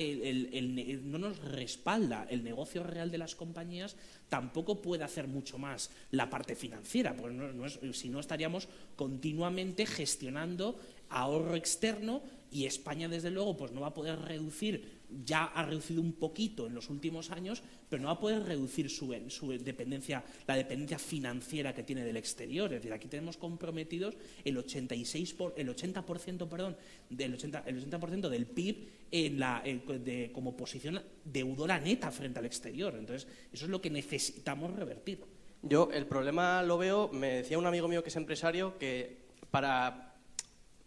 no 1.05 1.19
nos 1.19 1.39
respalda 1.39 2.27
el 2.31 2.43
negocio 2.43 2.83
real 2.83 3.11
de 3.11 3.19
las 3.19 3.35
compañías, 3.35 3.97
tampoco 4.29 4.81
puede 4.81 5.05
hacer 5.05 5.29
mucho 5.29 5.59
más 5.59 5.91
la 6.11 6.31
parte 6.31 6.57
financiera, 6.57 7.15
porque 7.15 7.93
si 7.93 8.09
no 8.09 8.21
estaríamos 8.21 8.69
continuamente 8.97 9.87
gestionando 9.87 10.81
ahorro 11.09 11.55
externo 11.55 12.23
y 12.51 12.65
España, 12.65 13.09
desde 13.09 13.31
luego, 13.31 13.57
pues 13.57 13.73
no 13.73 13.83
va 13.83 13.89
a 13.89 13.95
poder 13.95 14.19
reducir, 14.21 14.96
ya 15.25 15.45
ha 15.45 15.65
reducido 15.65 16.01
un 16.01 16.15
poquito 16.15 16.67
en 16.67 16.75
los 16.75 16.91
últimos 16.91 17.31
años, 17.31 17.63
pero 17.89 18.03
no 18.03 18.09
va 18.09 18.15
a 18.15 18.21
poder 18.21 18.43
reducir 18.43 18.91
su, 18.91 19.09
dependencia, 19.63 20.25
la 20.47 20.57
dependencia 20.57 20.99
financiera 20.99 21.75
que 21.75 21.83
tiene 21.83 22.05
del 22.05 22.17
exterior. 22.17 22.73
Es 22.73 22.81
decir, 22.81 22.93
aquí 22.93 23.09
tenemos 23.09 23.37
comprometidos 23.37 24.17
el 24.45 24.59
86 24.59 25.35
por, 25.35 25.55
el 25.57 25.69
80%, 25.69 26.49
perdón, 26.49 26.77
del 27.09 27.35
80, 27.35 27.65
el 27.67 27.79
80 27.79 28.29
del 28.29 28.47
PIB 28.47 28.89
en 29.11 29.39
la, 29.39 29.63
de, 29.63 30.31
como 30.33 30.57
posición 30.57 31.01
deudora 31.25 31.79
neta 31.79 32.11
frente 32.11 32.39
al 32.39 32.47
exterior. 32.47 32.95
Entonces, 32.99 33.29
eso 33.53 33.65
es 33.65 33.71
lo 33.71 33.81
que 33.81 33.91
necesitamos 33.91 34.75
revertir. 34.75 35.21
Yo 35.63 35.89
el 35.93 36.07
problema 36.07 36.63
lo 36.63 36.79
veo, 36.79 37.09
me 37.13 37.37
decía 37.37 37.59
un 37.59 37.67
amigo 37.67 37.89
mío 37.89 38.03
que 38.03 38.11
es 38.11 38.17
empresario, 38.17 38.79
que 38.79 39.27
para 39.51 40.15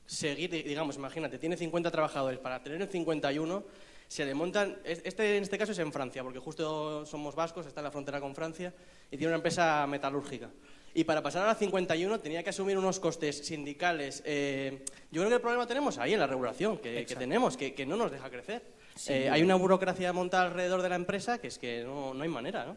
seguir, 0.06 0.50
digamos, 0.52 0.96
imagínate, 0.96 1.38
tiene 1.38 1.58
50 1.58 1.92
trabajadores, 1.92 2.40
para 2.40 2.64
tener 2.64 2.82
el 2.82 2.88
51 2.88 3.64
se 4.10 4.26
le 4.26 4.34
montan, 4.34 4.76
este 4.84 5.38
en 5.38 5.44
este 5.44 5.56
caso 5.58 5.72
es 5.72 5.78
en 5.78 5.94
Francia, 5.94 6.24
porque 6.24 6.40
justo 6.40 7.06
somos 7.06 7.36
vascos, 7.36 7.68
está 7.68 7.82
en 7.82 7.86
la 7.86 7.92
frontera 7.92 8.20
con 8.20 8.34
Francia, 8.34 8.74
y 9.12 9.18
tiene 9.18 9.28
una 9.28 9.36
empresa 9.36 9.86
metalúrgica. 9.86 10.50
Y 10.96 11.04
para 11.04 11.22
pasar 11.22 11.44
a 11.44 11.48
la 11.48 11.56
51 11.56 12.20
tenía 12.20 12.42
que 12.42 12.50
asumir 12.50 12.76
unos 12.76 13.00
costes 13.00 13.46
sindicales. 13.46 14.24
Eh, 14.26 14.84
yo 15.12 15.22
creo 15.22 15.30
que 15.30 15.36
el 15.36 15.42
problema 15.42 15.68
tenemos 15.68 16.00
ahí 16.00 16.16
en 16.16 16.20
la 16.20 16.26
regulación 16.26 16.80
que, 16.80 17.06
tenemos, 17.06 17.56
que, 17.56 17.86
no 17.86 17.96
nos 17.98 18.12
deja 18.12 18.32
crecer. 18.32 18.64
Eh, 19.08 19.30
hay 19.30 19.44
una 19.44 19.54
burocracia 19.54 20.12
montada 20.12 20.48
alrededor 20.48 20.82
de 20.82 20.90
la 20.90 20.96
empresa 20.96 21.38
que 21.38 21.48
es 21.48 21.60
que 21.60 21.84
no, 21.84 22.16
no 22.16 22.24
hay 22.24 22.30
manera, 22.30 22.66
¿no? 22.66 22.76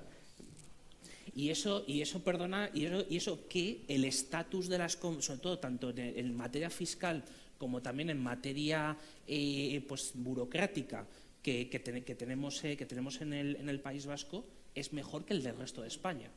Y 1.35 1.49
eso, 1.49 1.85
y 1.87 2.03
eso 2.03 2.23
perdona, 2.23 2.71
y 2.75 2.85
eso, 2.85 3.07
y 3.09 3.17
eso 3.17 3.49
que 3.49 3.85
el 3.89 4.05
estatus 4.05 4.69
de 4.69 4.79
las, 4.79 4.93
sobre 4.93 5.41
todo 5.41 5.59
tanto 5.59 5.93
en, 5.97 6.37
materia 6.37 6.69
fiscal 6.69 7.25
como 7.57 7.81
también 7.81 8.11
en 8.11 8.21
materia 8.21 8.97
eh, 9.27 9.83
pues, 9.89 10.13
burocrática 10.15 11.07
que, 11.43 11.71
que, 11.71 11.79
tenemos, 11.79 12.63
eh, 12.65 12.77
que 12.77 12.87
tenemos 12.87 13.21
en 13.21 13.33
el, 13.33 13.57
en 13.57 13.69
el 13.69 13.81
País 13.81 14.05
Vasco, 14.05 14.45
es 14.75 14.93
mejor 14.93 15.25
que 15.25 15.35
el 15.35 15.43
del 15.43 15.57
resto 15.57 15.83
de 15.83 15.89
España. 15.89 16.31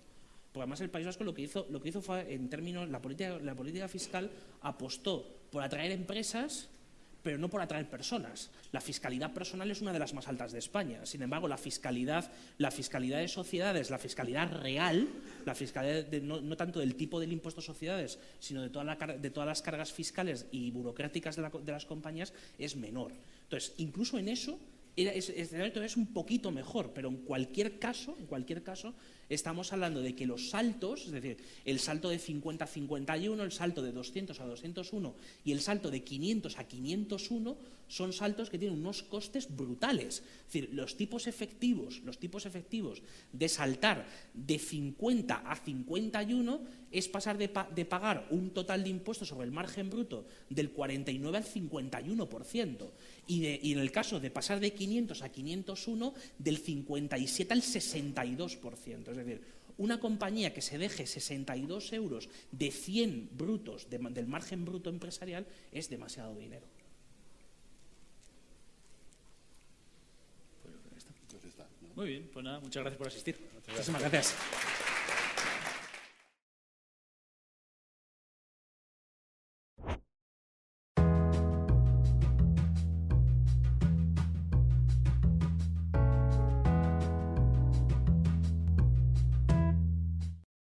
Porque 0.52 0.64
además 0.64 0.82
el 0.82 0.90
País 0.90 1.06
Vasco 1.06 1.24
lo 1.24 1.34
que 1.34 1.42
hizo, 1.42 1.68
lo 1.70 1.82
que 1.82 1.90
hizo 1.90 2.02
fue, 2.02 2.34
en 2.34 2.50
términos, 2.50 2.88
la 2.90 3.02
política, 3.02 3.38
la 3.40 3.56
política 3.56 3.88
fiscal 3.88 4.32
apostó 4.62 5.28
por 5.52 5.64
atraer 5.64 5.92
empresas 5.92 6.70
pero 7.26 7.40
no 7.40 7.50
por 7.50 7.60
atraer 7.60 7.90
personas. 7.90 8.52
La 8.72 8.80
fiscalidad 8.80 9.34
personal 9.34 9.72
es 9.72 9.82
una 9.82 9.92
de 9.92 9.98
las 9.98 10.14
más 10.14 10.28
altas 10.28 10.52
de 10.52 10.60
España. 10.60 11.08
Sin 11.08 11.24
embargo, 11.24 11.48
la 11.48 11.58
fiscalidad, 11.58 12.32
la 12.60 12.70
fiscalidad 12.70 13.18
de 13.18 13.28
sociedades, 13.28 13.90
la 13.90 13.98
fiscalidad 13.98 14.62
real, 14.62 15.10
la 15.44 15.56
fiscalidad 15.56 16.06
no, 16.22 16.56
tanto 16.56 16.80
del 16.80 16.94
tipo 16.94 17.20
del 17.20 17.32
impuesto 17.32 17.62
a 17.62 17.64
sociedades, 17.64 18.20
sino 18.40 18.62
de, 18.62 18.70
toda 18.70 18.96
de 18.96 19.30
todas 19.32 19.48
las 19.48 19.64
cargas 19.64 19.92
fiscales 19.92 20.46
y 20.52 20.70
burocráticas 20.70 21.36
de, 21.36 21.72
las 21.72 21.86
compañías, 21.88 22.32
es 22.60 22.76
menor. 22.76 23.12
Entonces, 23.42 23.74
incluso 23.78 24.20
en 24.20 24.30
eso, 24.30 24.60
es, 24.96 25.30
es, 25.30 25.98
un 25.98 26.14
poquito 26.14 26.52
mejor, 26.52 26.92
pero 26.94 27.10
en 27.10 27.18
cualquier 27.18 27.80
caso, 27.80 28.16
en 28.20 28.28
cualquier 28.28 28.62
caso 28.62 28.94
estamos 29.30 29.74
hablando 29.74 30.02
de 30.02 30.16
que 30.16 30.26
los 30.26 30.50
saltos, 30.50 31.06
es 31.06 31.12
decir, 31.12 31.38
el 31.66 31.80
salto 31.80 32.10
de 32.10 32.20
50 32.20 32.66
a 32.66 32.68
51, 32.68 33.44
el 33.44 33.52
salto 33.52 33.82
de 33.82 33.92
200 33.92 34.40
a 34.40 34.46
201 34.46 35.16
y 35.44 35.52
el 35.52 35.62
salto 35.62 35.92
de 35.92 36.04
500 36.04 36.58
a 36.60 36.64
501 36.66 37.58
son 37.88 38.14
saltos 38.14 38.50
que 38.50 38.58
tienen 38.58 38.80
unos 38.80 39.04
costes 39.04 39.56
brutales. 39.56 40.24
Es 40.48 40.54
decir, 40.54 40.70
los 40.74 40.98
tipos 40.98 41.28
efectivos, 41.28 42.02
los 42.04 42.18
tipos 42.18 42.46
efectivos 42.46 43.02
de 43.32 43.50
saltar 43.50 44.08
de 44.34 44.58
50 44.58 45.36
a 45.36 45.56
51 45.56 46.62
es 46.92 47.08
pasar 47.10 47.38
de, 47.38 47.50
pagar 47.50 48.28
un 48.32 48.52
total 48.52 48.84
de 48.84 48.90
impuestos 48.90 49.28
sobre 49.28 49.46
el 49.46 49.52
margen 49.52 49.90
bruto 49.90 50.26
del 50.50 50.72
49 50.72 51.38
al 51.38 51.44
51%. 51.44 52.90
Y, 53.28 53.48
y, 53.48 53.74
en 53.74 53.80
el 53.80 53.92
caso 53.92 54.20
de 54.20 54.32
pasar 54.32 54.60
de 54.60 54.74
500 54.74 55.22
a 55.22 55.30
501, 55.30 56.14
del 56.40 56.58
57 56.58 57.54
al 57.54 57.62
62%. 57.62 59.15
Es 59.20 59.26
decir, 59.26 59.42
una 59.78 60.00
compañía 60.00 60.54
que 60.54 60.62
se 60.62 60.78
deje 60.78 61.06
62 61.06 61.94
euros 61.94 62.30
de 62.52 62.72
100 62.72 63.30
brutos 63.34 63.90
del 63.90 64.28
margen 64.28 64.64
bruto 64.66 64.90
empresarial 64.90 65.46
es 65.72 65.90
demasiado 65.90 66.36
dinero. 66.36 66.66
Muy 71.96 72.08
bien, 72.08 72.30
pues 72.32 72.44
nada, 72.44 72.60
muchas 72.60 72.82
gracias 72.84 72.98
por 72.98 73.08
asistir. 73.08 73.40
Muchísimas 73.68 74.02
gracias. 74.02 74.36